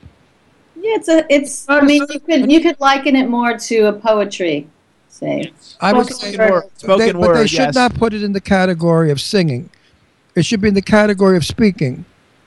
[0.83, 1.69] Yeah, it's a, it's.
[1.69, 4.67] I mean, you could you could liken it more to a poetry,
[5.09, 5.53] say.
[5.81, 6.65] I would Spoken say, word.
[6.99, 9.71] they, but they should not put it in the category of singing.
[10.35, 12.05] It should be in the category of speaking.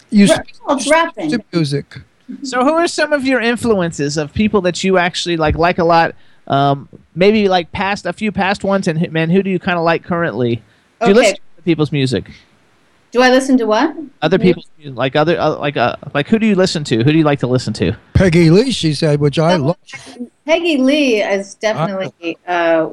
[0.09, 1.29] You Ra- speak well, it's rapping.
[1.31, 2.01] to music.
[2.43, 5.83] So, who are some of your influences of people that you actually like like a
[5.85, 6.15] lot?
[6.47, 9.83] Um, maybe like past a few past ones, and man, who do you kind of
[9.85, 10.55] like currently?
[10.57, 10.61] Do
[11.07, 11.13] you Okay.
[11.13, 12.31] listen to people's music?
[13.15, 13.95] Do I listen to what?
[14.21, 16.97] Other people, like other uh, like uh, like who do you listen to?
[16.97, 17.95] Who do you like to listen to?
[18.13, 19.77] Peggy Lee, she said, which I love.
[20.45, 22.89] Peggy Lee is definitely, uh,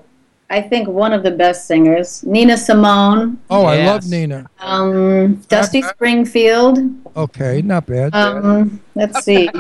[0.48, 2.22] I think, one of the best singers.
[2.22, 4.46] Nina Simone, Oh, I love Nina.
[4.60, 6.78] um, Dusty Springfield.
[7.16, 8.14] Okay, not bad.
[8.14, 9.50] Um, let's see.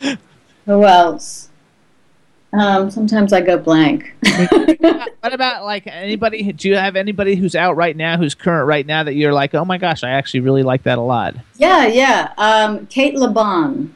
[0.66, 1.48] Who else?
[2.58, 4.14] Um, sometimes I go blank.
[5.20, 6.52] what about like anybody?
[6.52, 9.54] Do you have anybody who's out right now, who's current right now that you're like,
[9.54, 11.34] oh my gosh, I actually really like that a lot?
[11.56, 12.32] Yeah, yeah.
[12.38, 13.92] Um, Cate Le Bon.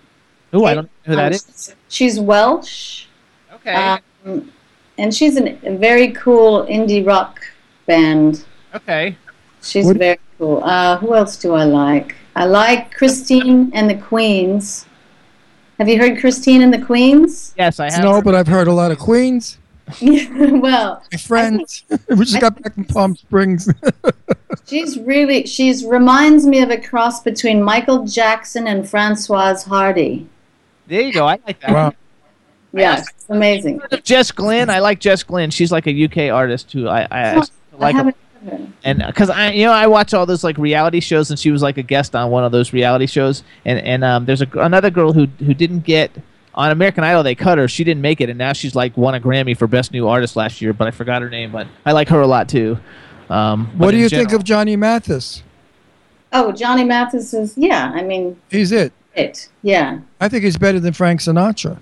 [0.53, 1.75] Oh, I don't know who that is.
[1.89, 3.07] She's Welsh.
[3.55, 3.99] Okay.
[4.25, 4.51] Um,
[4.97, 7.41] and she's an, a very cool indie rock
[7.87, 8.45] band.
[8.75, 9.17] Okay.
[9.63, 10.65] She's What- very cool.
[10.65, 12.17] Uh, who else do I like?
[12.35, 14.87] I like Christine and the Queens.
[15.79, 17.55] Have you heard Christine and the Queens?
[17.57, 18.03] Yes, I have.
[18.03, 19.59] No, but I've heard a lot of Queens.
[20.03, 21.85] well, My friends.
[22.09, 23.73] we just got back from Palm Springs.
[24.67, 30.29] she's really she's reminds me of a cross between Michael Jackson and Francoise Hardy.
[30.89, 31.27] There you go.
[31.27, 31.71] I like that.
[31.71, 31.93] wow.
[32.73, 33.81] Yes, amazing.
[34.03, 35.51] Jess Glynne, I like Jess Glynne.
[35.51, 37.43] She's like a UK artist who I I, I I
[37.79, 37.95] like.
[37.95, 38.28] haven't heard her.
[38.85, 41.63] And because I, you know, I watch all those like reality shows, and she was
[41.63, 43.43] like a guest on one of those reality shows.
[43.65, 46.11] And and um, there's a, another girl who who didn't get
[46.55, 47.23] on American Idol.
[47.23, 47.69] They cut her.
[47.69, 50.37] She didn't make it, and now she's like won a Grammy for Best New Artist
[50.37, 50.73] last year.
[50.73, 51.53] But I forgot her name.
[51.53, 52.79] But I like her a lot too.
[53.31, 55.43] Um, What do in you think of Johnny Mathis?
[56.33, 57.93] Oh, Johnny Mathis is yeah.
[57.95, 58.93] I mean, He's it.
[59.15, 60.01] it yeah.
[60.21, 61.79] I think he's better than Frank Sinatra.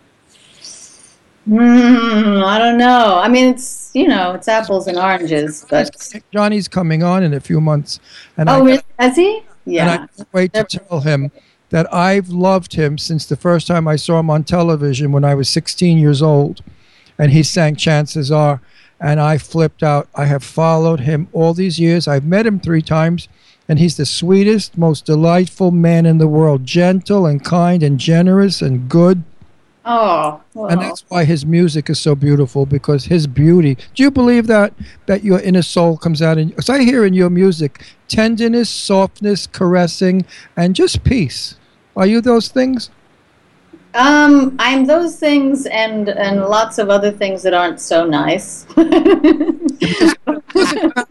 [1.47, 3.21] Hmm, I don't know.
[3.23, 5.95] I mean, it's you know, it's apples and oranges, but
[6.33, 8.01] Johnny's coming on in a few months,
[8.37, 9.37] and I oh, is, has he?
[9.39, 9.93] and Yeah.
[9.93, 11.31] I can't wait to tell him
[11.71, 15.35] that I've loved him since the first time I saw him on television when I
[15.35, 16.63] was 16 years old,
[17.17, 18.61] and he sang "Chances Are,"
[19.01, 20.09] and I flipped out.
[20.17, 22.09] I have followed him all these years.
[22.09, 23.29] I've met him three times,
[23.69, 26.67] and he's the sweetest, most delightful man in the world.
[26.67, 29.23] Gentle and kind and generous and good.
[29.89, 30.67] Oh, well.
[30.67, 33.77] And that's why his music is so beautiful because his beauty.
[33.95, 34.75] Do you believe that
[35.07, 36.49] that your inner soul comes out in?
[36.49, 40.27] Because I hear in your music tenderness, softness, caressing,
[40.57, 41.57] and just peace.
[41.97, 42.91] Are you those things?
[43.95, 48.67] Um, I'm those things and and lots of other things that aren't so nice.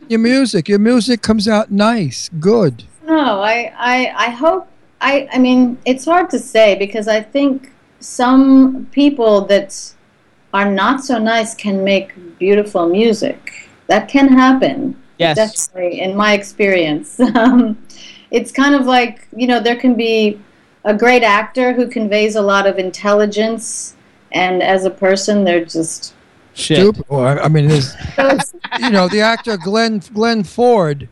[0.07, 2.83] Your music, your music comes out nice, good.
[3.05, 4.67] No, I, I, I hope.
[5.01, 9.93] I, I mean, it's hard to say because I think some people that
[10.53, 13.69] are not so nice can make beautiful music.
[13.87, 15.01] That can happen.
[15.17, 15.35] Yes.
[15.37, 17.19] Definitely, in my experience.
[17.35, 17.77] Um,
[18.31, 20.39] it's kind of like, you know, there can be
[20.83, 23.95] a great actor who conveys a lot of intelligence,
[24.31, 26.13] and as a person, they're just.
[26.53, 27.03] Stupid.
[27.09, 27.95] Well, I, I mean, there's,
[28.79, 31.09] you know, the actor Glenn Glenn Ford.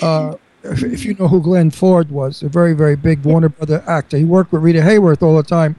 [0.00, 3.82] Uh, if, if you know who Glenn Ford was, a very very big Warner Brother
[3.86, 4.16] actor.
[4.16, 5.76] He worked with Rita Hayworth all the time.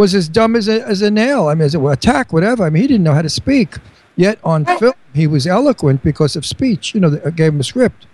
[0.00, 1.48] Was as dumb as a, as a nail.
[1.48, 2.64] I mean, as a attack, whatever.
[2.64, 3.76] I mean, he didn't know how to speak.
[4.16, 6.94] Yet on film, he was eloquent because of speech.
[6.94, 8.06] You know, they gave him a script.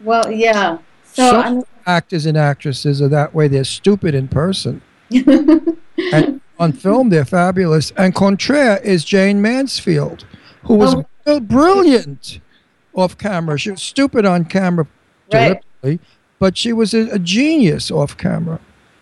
[0.00, 0.78] Well, yeah.
[1.02, 3.48] So, Some I'm, actors and actresses are that way.
[3.48, 4.82] They're stupid in person.
[5.10, 7.90] and on film, they're fabulous.
[7.96, 10.24] And Contraire is Jayne Mansfield,
[10.62, 10.94] who was
[11.26, 11.40] Oh.
[11.40, 12.38] brilliant
[12.94, 13.58] off camera.
[13.58, 14.86] She was stupid on camera,
[15.32, 15.60] Right.
[16.38, 18.60] but she was a, a genius off camera.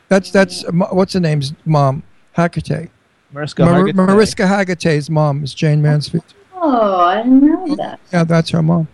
[0.08, 2.02] That's that's uh, what's her name's mom,
[2.34, 2.90] Haggerty.
[3.32, 3.94] Mariska Mar- Hargitay.
[3.94, 6.24] Mariska Hargitay's mom is Jayne Mansfield.
[6.54, 7.98] oh, I didn't know that.
[8.12, 8.86] Yeah, that's her mom.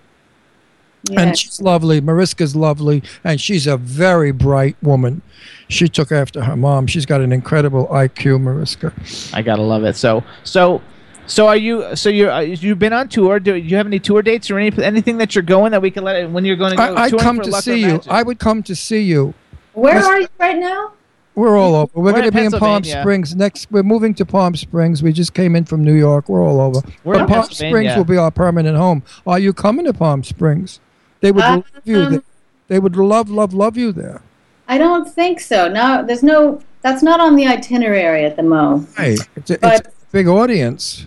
[1.11, 1.21] Yeah.
[1.23, 2.01] And she's lovely.
[2.01, 5.23] Mariska's lovely, and she's a very bright woman.
[5.69, 6.87] She took after her mom.
[6.87, 8.93] She's got an incredible IQ, Mariska.
[9.33, 9.97] I gotta love it.
[9.97, 10.83] So so
[11.27, 11.97] so are you?
[11.97, 13.41] So you're uh, you've been on tour.
[13.41, 16.05] Do you have any tour dates or any anything that you're going that we can
[16.05, 16.83] let when you're going to go?
[16.83, 17.87] I, I'd come to see you.
[17.93, 18.13] Magic?
[18.13, 19.33] I would come to see you.
[19.73, 20.93] Where Let's- are you right now?
[21.35, 21.93] We're all over.
[21.95, 23.71] We're, We're going to be in Palm Springs next.
[23.71, 25.03] We're moving to Palm Springs.
[25.03, 26.29] We just came in from New York.
[26.29, 26.81] We're all over.
[27.05, 29.03] We're but in Palm Springs will be our permanent home.
[29.27, 30.81] Are you coming to Palm Springs?
[31.21, 32.01] They would love you.
[32.01, 32.23] Um, There.
[32.69, 34.23] They would love, love, love you there.
[34.69, 35.69] I don't think so.
[35.69, 36.61] No, there's no.
[36.83, 38.89] That's not on the itinerary at the moment.
[38.97, 41.07] Hey, it's a, it's a big audience.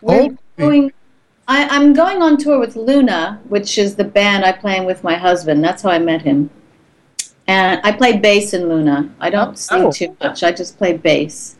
[0.00, 0.92] We're going.
[1.46, 5.04] I, I'm going on tour with Luna, which is the band I play in with
[5.04, 5.62] my husband.
[5.62, 6.48] That's how I met him.
[7.46, 9.10] And I play bass in Luna.
[9.20, 9.90] I don't sing Oh.
[9.92, 10.42] too much.
[10.42, 11.56] I just play bass.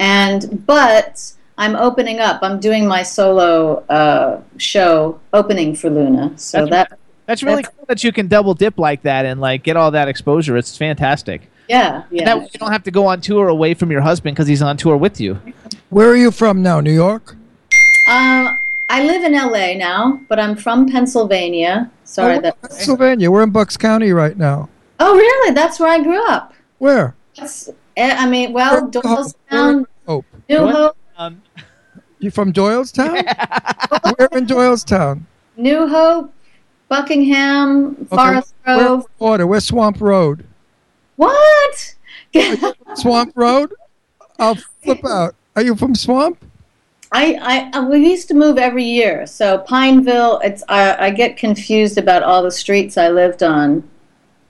[0.00, 2.38] And but I'm opening up.
[2.42, 6.32] I'm doing my solo uh, show opening for Luna.
[6.36, 9.40] So That's- that That's really That's- cool that you can double dip like that and
[9.40, 10.56] like get all that exposure.
[10.56, 11.50] It's fantastic.
[11.68, 12.24] yeah And yeah.
[12.24, 14.62] that way you don't have to go on tour away from your husband because he's
[14.62, 15.38] on tour with you.
[15.90, 16.80] Where are you from now?
[16.80, 17.34] New York?
[18.08, 18.56] Um,
[18.88, 21.90] I live in LA now, but I'm from Pennsylvania.
[22.04, 22.60] Sorry Oh, that.
[22.62, 23.30] Pennsylvania.
[23.30, 24.68] We're in Bucks County right now.
[25.00, 25.54] Oh really?
[25.54, 26.52] That's where I grew up.
[26.78, 27.14] Where?
[27.36, 30.24] That's, eh, I mean, well, Where- Doylestown, Hope.
[30.48, 30.74] New What?
[30.74, 31.42] Hope, Um,
[32.20, 33.12] You from Doylestown?
[34.18, 35.22] We're in Doylestown.
[35.56, 36.32] New Hope,
[36.88, 39.06] Buckingham, Okay, Forest We're Grove.
[39.20, 39.46] water.
[39.46, 40.44] We're Swamp Road.
[41.16, 41.94] What?
[42.94, 43.72] Swamp Road?
[44.38, 45.34] I'll flip out.
[45.56, 46.44] Are you from Swamp?
[47.12, 49.26] I, I, uh, we used to move every year.
[49.26, 53.88] So Pineville, it's I, I get confused about all the streets I lived on.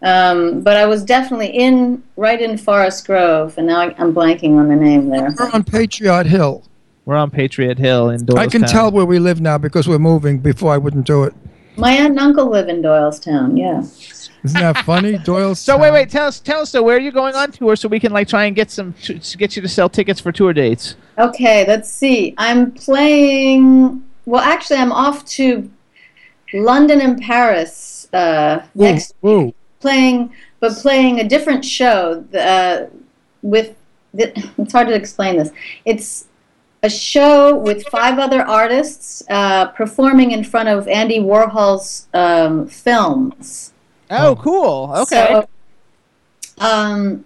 [0.02, 4.56] Um, but I was definitely in right in Forest Grove, and now I, I'm blanking
[4.56, 5.34] on the name there.
[5.38, 6.64] We're on Patriot Hill.
[7.04, 8.38] we're on Patriot Hill in Doylestown.
[8.38, 10.38] I can tell where we live now because we're moving.
[10.38, 11.34] Before I wouldn't do it.
[11.76, 13.56] My aunt and uncle live in Doylestown.
[13.58, 13.80] Yeah.
[14.44, 15.14] Isn't that funny?
[15.18, 15.56] Doylestown.
[15.64, 16.70] So wait, wait, tell us, tell us.
[16.70, 18.92] So where are you going on tour so we can like try and get some
[19.02, 20.94] to, to get you to sell tickets for tour dates?
[21.18, 22.34] Okay, let's see.
[22.38, 24.04] I'm playing.
[24.26, 25.68] Well, actually, I'm off to
[26.52, 29.14] London and Paris uh, Woo, next.
[29.22, 29.54] woo.
[29.80, 32.86] Playing, but playing a different show uh,
[33.42, 33.76] with.
[34.14, 35.50] The, it's hard to explain this.
[35.84, 36.28] It's
[36.82, 43.72] a show with five other artists uh, performing in front of Andy Warhol's um, films.
[44.10, 44.92] Oh, cool.
[44.94, 45.42] Okay.
[45.42, 45.48] So,
[46.58, 47.24] um,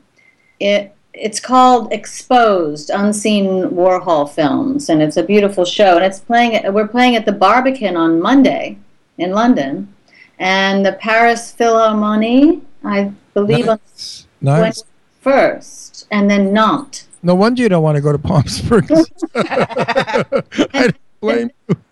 [0.58, 5.96] it it's called Exposed: Unseen Warhol Films, and it's a beautiful show.
[5.96, 6.72] And it's playing.
[6.72, 8.78] We're playing at the Barbican on Monday
[9.18, 9.94] in London,
[10.38, 14.26] and the Paris Philharmonie, I believe, on Nice.
[14.60, 14.84] nice.
[15.20, 17.08] first, and then Nantes.
[17.22, 18.90] No wonder you don't want to go to Palm Springs.
[19.34, 20.24] I
[20.72, 21.76] don't blame you.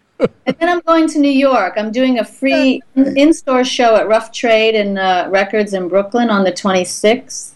[0.46, 1.74] And then I'm going to New York.
[1.78, 6.44] I'm doing a free in-store show at Rough Trade and uh, Records in Brooklyn on
[6.44, 7.52] the 26th.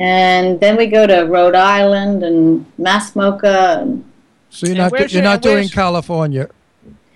[0.00, 3.82] And then we go to Rhode Island and MASS MoCA.
[3.82, 4.04] And,
[4.50, 6.48] So you're And not where's you're your- not doing California.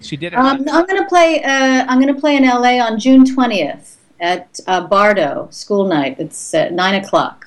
[0.01, 0.36] She did it.
[0.36, 1.43] um, I'm going to play.
[1.43, 6.16] Uh, I'm going to play in LA on June 20th at uh, Bardot School Night.
[6.18, 7.47] It's at nine o'clock.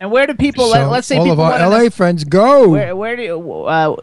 [0.00, 0.64] and where do people?
[0.66, 2.68] So let, let's say all people of our wanna know- LA friends go.
[2.68, 3.96] Where, where do you, uh,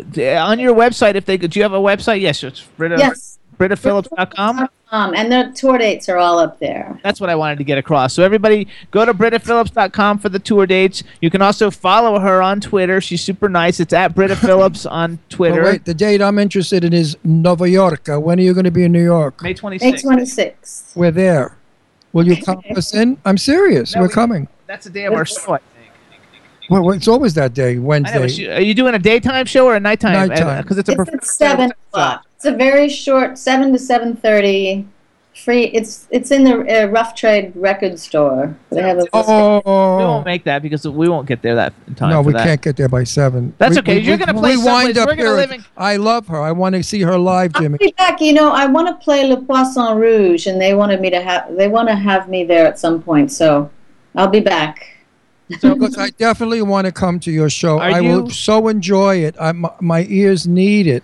[0.45, 1.15] on your website?
[1.15, 2.21] If they could, do you have a website?
[2.21, 3.39] Yes, it's Britta, Yes.
[3.59, 4.67] BrittaPhillips.com.
[4.91, 6.99] BrittaPhillips.com, and the tour dates are all up there.
[7.03, 8.13] That's what I wanted to get across.
[8.13, 11.03] So everybody go to BrittaPhillips.com for the tour dates.
[11.21, 13.01] You can also follow her on Twitter.
[13.01, 13.79] She's super nice.
[13.79, 15.61] It's at Britta Phillips on Twitter.
[15.61, 18.07] Oh, wait, the date I'm interested in is Nova York.
[18.09, 19.41] Uh, When are you going to be in New York?
[19.41, 19.81] May 26th.
[19.81, 20.95] May 26th.
[20.95, 21.57] We're there.
[22.13, 23.17] Will you count us in?
[23.25, 23.95] I'm serious.
[23.95, 24.47] No, We're we- coming.
[24.67, 25.59] That's the day of our show.
[26.65, 26.71] I think.
[26.71, 28.27] Well, well, it's always that day, I know, Wednesday.
[28.29, 30.27] you- are you doing a daytime show or a nighttime?
[30.29, 30.61] Nighttime.
[30.63, 32.25] Because it's a It's preferred at seven o'clock.
[32.35, 34.85] It's a very short, seven to seven thirty.
[35.43, 35.63] Free.
[35.65, 38.55] It's it's in the uh, Rough Trade record store.
[38.69, 39.01] They have a.
[39.01, 42.11] We Oh, won't make that because we won't get there that time.
[42.11, 42.45] no, for we that.
[42.45, 43.53] can't get there by seven.
[43.57, 43.95] That's We- okay.
[43.97, 45.35] we- You're gonna play We wind up We're gonna here.
[45.35, 46.39] live in- I love her.
[46.41, 47.77] I want to see her live, Jimmy.
[47.81, 48.21] I'll be back.
[48.21, 51.53] You know, I want to play Le Poisson Rouge, and they wanted me to have.
[51.57, 53.69] They want to have me there at some point, so
[54.15, 54.87] I'll be back.
[55.59, 57.79] So, 'cause I definitely want to come to your show.
[57.79, 59.35] Are I will so enjoy it.
[59.39, 61.03] I, my, my ears need it.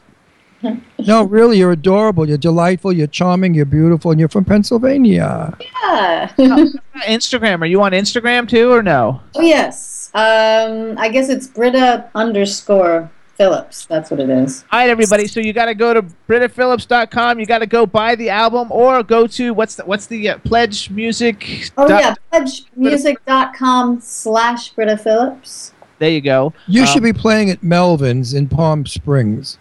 [1.00, 2.28] no, really, you're adorable.
[2.28, 2.92] You're delightful.
[2.94, 3.54] You're charming.
[3.54, 5.56] You're beautiful, and you're from Pennsylvania.
[5.84, 6.28] Yeah.
[7.08, 7.62] Instagram.
[7.62, 9.22] Are you on Instagram too, or no?
[9.36, 10.12] oh yes.
[10.14, 13.86] Um, I guess it's Britta underscore Phillips.
[13.86, 14.64] That's what it is.
[14.72, 15.26] All right, everybody.
[15.28, 17.40] So you got to go to BrittaPhillips.com.
[17.40, 20.38] You got to go buy the album, or go to what's the what's the uh,
[20.40, 21.72] Pledge Music.
[21.78, 22.02] Oh dot-
[22.34, 25.74] yeah, pledgemusic.com slash Britta Phillips.
[26.00, 26.54] There you go.
[26.68, 29.58] You Um, should be playing at Melvyn's in Palm Springs.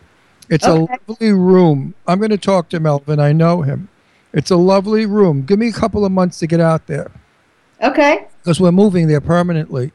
[0.48, 0.94] It's Okay.
[0.94, 1.94] a lovely room.
[2.06, 3.20] I'm going to talk to Melvin.
[3.20, 3.88] I know him.
[4.32, 5.42] It's a lovely room.
[5.42, 7.10] Give me a couple of months to get out there
[7.82, 8.26] Okay.
[8.42, 9.92] because we're moving there permanently.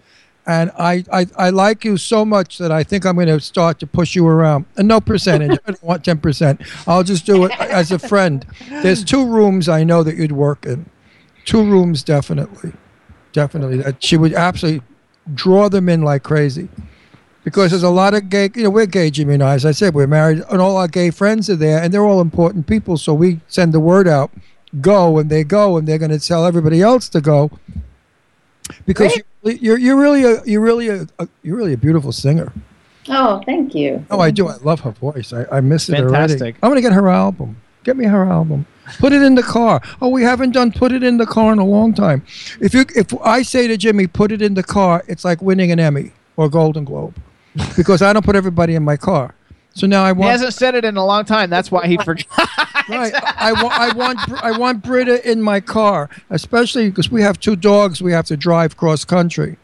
[0.47, 3.79] And I, I, I like you so much that I think I'm going to start
[3.79, 4.65] to push you around.
[4.77, 5.57] And no percentage.
[5.65, 6.87] I don't want 10%.
[6.87, 8.45] I'll just do it as a friend.
[8.69, 10.87] There's two rooms I know that you'd work in.
[11.45, 12.73] Two rooms, definitely.
[13.33, 13.77] Definitely.
[13.77, 14.85] That she would absolutely
[15.33, 16.69] draw them in like crazy.
[17.43, 19.53] Because there's a lot of gay, you know, we're gay, Jimmy and I.
[19.53, 22.19] As I said, we're married, and all our gay friends are there, and they're all
[22.19, 22.97] important people.
[22.97, 24.31] So we send the word out,
[24.81, 27.51] go, and they go, and they're going to tell everybody else to go.
[28.85, 32.51] Because you're, you're you're really a you're really a, a you're really a beautiful singer.
[33.07, 34.03] Oh, thank you.
[34.09, 34.47] Oh, I do.
[34.47, 35.31] I love her voice.
[35.31, 36.13] I, I miss it already.
[36.13, 36.55] Fantastic.
[36.63, 37.61] I'm going to get her album.
[37.83, 38.65] Get me her album.
[38.97, 39.81] Put it in the car.
[40.01, 42.23] Oh, we haven't done put it in the car in a long time.
[42.59, 45.71] If you if I say to Jimmy, put it in the car, it's like winning
[45.71, 47.15] an Emmy or Golden Globe,
[47.75, 49.35] because I don't put everybody in my car.
[49.75, 50.23] So now I want.
[50.27, 51.49] He hasn't said it in a long time.
[51.49, 52.25] That's why he forgot.
[52.89, 53.13] right.
[53.13, 57.39] I, I want I want I want Britta in my car, especially because we have
[57.39, 58.01] two dogs.
[58.01, 59.57] We have to drive cross country.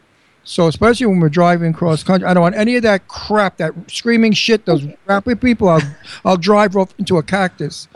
[0.44, 3.72] So especially when we're driving cross country, I don't want any of that crap, that
[3.90, 5.68] screaming shit, those crappy people.
[5.68, 5.82] I'll
[6.26, 7.88] I'll drive off into a cactus.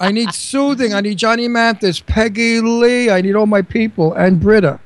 [0.00, 0.92] I need soothing.
[0.92, 3.10] I need Johnny Mathis, Peggy Lee.
[3.10, 4.78] I need all my people and Britta.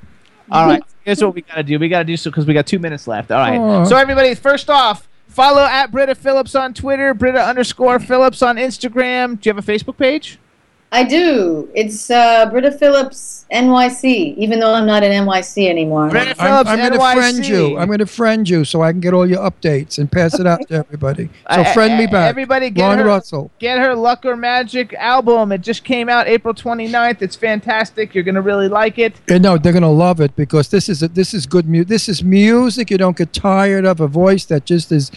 [0.51, 0.83] All right.
[1.05, 1.79] Here's what we got to do.
[1.81, 3.33] We got to do so because we got two minutes left.
[3.33, 3.59] All right.
[3.59, 3.85] Aw.
[3.85, 9.41] So everybody, first off, follow at Britta Phillips on Twitter, Britta underscore Phillips on Instagram.
[9.41, 10.39] Do you have a Facebook page?
[10.95, 11.71] I do.
[11.75, 16.11] It's uh, Britta Phillips NYC, even though I'm not in NYC anymore.
[16.11, 17.15] Britta I'm, I'm going to NYC.
[17.15, 17.79] friend you.
[17.79, 20.47] I'm going to friend you so I can get all your updates and pass it
[20.47, 21.31] out to everybody.
[21.51, 22.29] So friend me uh, back.
[22.29, 23.51] Everybody get Ron her, Russell.
[23.59, 25.51] get her Luck or Magic album.
[25.51, 27.23] It just came out April 29th.
[27.23, 28.15] It's fantastic.
[28.15, 29.15] You're going to really like it.
[29.31, 31.89] Yeah, no, they're gonna love it because this is a, this is good music.
[31.89, 34.01] This is music you don't get tired of.
[34.01, 35.11] A voice that just is,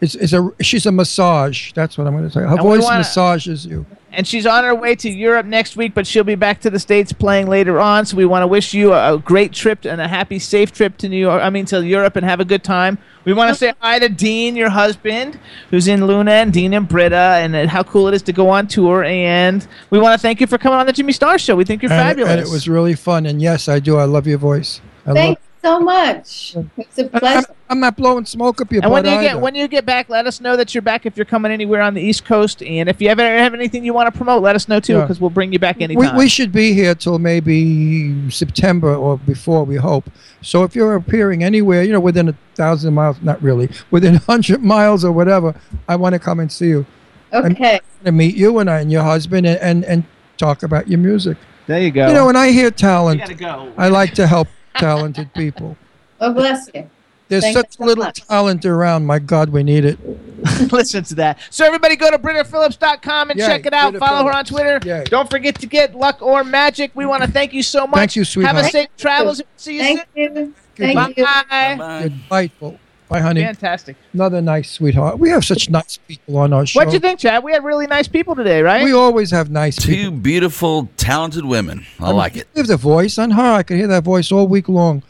[0.00, 1.72] is, is a she's a massage.
[1.72, 2.40] That's what I'm gonna say.
[2.40, 3.86] Her And voice wanna- massages you.
[4.12, 6.78] And she's on her way to Europe next week, but she'll be back to the
[6.78, 8.06] States playing later on.
[8.06, 10.96] So we want to wish you a, a great trip and a happy, safe trip
[10.98, 11.42] to New York.
[11.42, 12.98] I mean, to Europe and have a good time.
[13.24, 15.38] We want to say hi to Dean, your husband,
[15.70, 18.48] who's in Luna, and Dean and Britta, and uh, how cool it is to go
[18.48, 19.04] on tour.
[19.04, 21.54] And we want to thank you for coming on the Jimmy Star Show.
[21.54, 22.32] We think you're and, fabulous.
[22.32, 23.26] and it was really fun.
[23.26, 23.96] And yes, I do.
[23.98, 24.80] I love your voice.
[25.06, 25.49] I Thank love.
[25.62, 26.56] You so much.
[26.76, 27.54] It's a I'm, pleasure.
[27.68, 30.08] I'm not blowing smoke up your and when butt you get when you get back,
[30.08, 32.62] let us know that you're back if you're coming anywhere on the East Coast.
[32.62, 35.02] And if you ever have anything you want to promote, let us know too, Yeah.
[35.02, 36.16] because we'll bring you back we, anytime.
[36.16, 40.10] we should be here till maybe September or before, we hope.
[40.42, 44.20] So if you're appearing anywhere, you know, within a thousand miles, not really, within a
[44.20, 45.54] hundred miles or whatever,
[45.88, 46.86] I want to come and see you.
[47.32, 47.80] Okay.
[48.04, 50.04] to meet you and I and your husband and, and, and
[50.36, 51.36] talk about your music.
[51.68, 52.08] There you go.
[52.08, 53.72] You know, when I hear talent, go.
[53.78, 55.76] I like to help talented people.
[56.20, 56.88] Oh, bless you.
[57.28, 58.26] There's Thank such you so little much.
[58.26, 59.06] talent around.
[59.06, 59.98] My God, we need it.
[60.72, 61.38] Listen to that.
[61.50, 63.92] So everybody go to BrittaPhillips.com and Yay, check it out.
[63.92, 64.80] Britta Follow her on Twitter.
[64.84, 65.04] Yay.
[65.04, 66.90] Don't forget to get luck or magic.
[66.94, 67.98] We want to thank you so much.
[67.98, 68.56] Thank you, sweetheart.
[68.56, 68.90] Have a sweetheart.
[68.90, 69.42] safe travels.
[69.56, 70.36] See you Thank soon.
[70.36, 70.54] you.
[70.76, 71.24] Thank you.
[71.24, 72.00] Bye.
[72.00, 72.80] You're delightful.
[73.10, 73.42] Bye, honey.
[73.42, 73.96] Fantastic.
[74.12, 75.18] Another nice sweetheart.
[75.18, 76.78] We have such nice people on our show.
[76.78, 77.42] What'd you think, Chad?
[77.42, 78.84] We had really nice people today, right?
[78.84, 80.04] We always have nice people.
[80.04, 81.84] Two beautiful, talented women.
[81.98, 82.46] I like it.
[82.54, 83.42] You have the voice on her.
[83.54, 85.02] I could hear that voice all week long.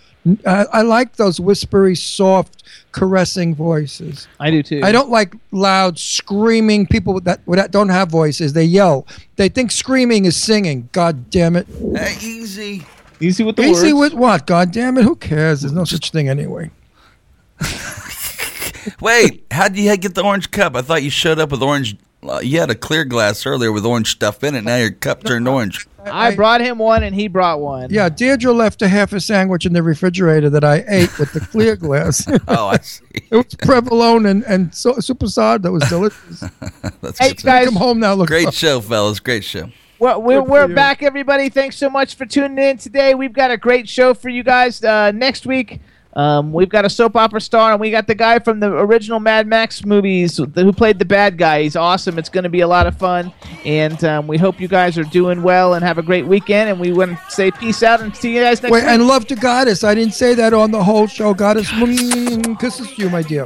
[0.47, 2.63] I, I like those whispery, soft,
[2.93, 4.29] caressing voices.
[4.39, 4.81] I do too.
[4.83, 8.55] I don't like loud screaming people that that don't have voices.
[8.55, 9.07] They yell.
[9.37, 10.89] They think screaming is singing.
[10.93, 11.67] God damn it!
[11.95, 12.87] Hey, easy.
[13.21, 14.15] Easy with the Easy words.
[14.15, 14.47] with what?
[14.47, 15.05] God damn it!
[15.05, 15.61] Who cares?
[15.61, 16.71] There's no such thing anyway.
[19.01, 20.75] Wait, how did you get the orange cup?
[20.77, 21.97] I thought you showed up with orange.
[22.23, 24.63] Uh, you had a clear glass earlier with orange stuff in it.
[24.63, 25.87] Now your cup turned orange.
[26.05, 27.89] I brought him one and he brought one.
[27.91, 31.41] Yeah, Deirdre left a half a sandwich in the refrigerator that I ate with the
[31.41, 32.27] clear glass.
[32.49, 33.05] Oh, I see.
[33.15, 36.45] it was provolone and and so, super sod that was delicious.
[37.03, 37.65] That's Hey, good guys.
[37.67, 38.15] Come home now.
[38.15, 39.21] Look, Great show, fellas.
[39.21, 39.71] Great show.
[39.99, 41.51] Well, we're, we're back, everybody.
[41.51, 43.15] Thanks so much for tuning in today.
[43.15, 45.81] We've got a great show for you guys uh, next week.
[46.15, 49.21] Um, we've got a soap opera star, and we got the guy from the original
[49.21, 51.63] Mad Max movies who played the bad guy.
[51.63, 52.19] He's awesome.
[52.19, 53.33] It's going to be a lot of fun,
[53.65, 56.69] and um, we hope you guys are doing well and have a great weekend.
[56.71, 58.91] And we want to say peace out and see you guys next Wait, week.
[58.91, 59.85] and love to Goddess.
[59.85, 61.33] I didn't say that on the whole show.
[61.33, 63.45] Goddess, mm, kisses to you, my dear.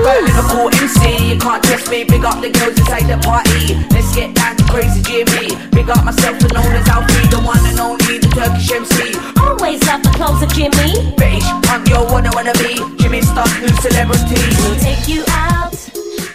[0.00, 2.04] Liverpool MC, you can't test me.
[2.04, 3.74] Big up the girls inside the party.
[3.90, 5.56] Let's get down to crazy Jimmy.
[5.70, 9.18] Big up myself and known as Alfie, the one and only, the Turkish MC.
[9.40, 10.99] Always love the clothes of Jimmy.
[11.16, 14.40] Beige, I'm your wanna wanna be Jimmy Star, new celebrity.
[14.62, 15.72] We'll take you out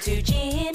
[0.03, 0.74] to gin.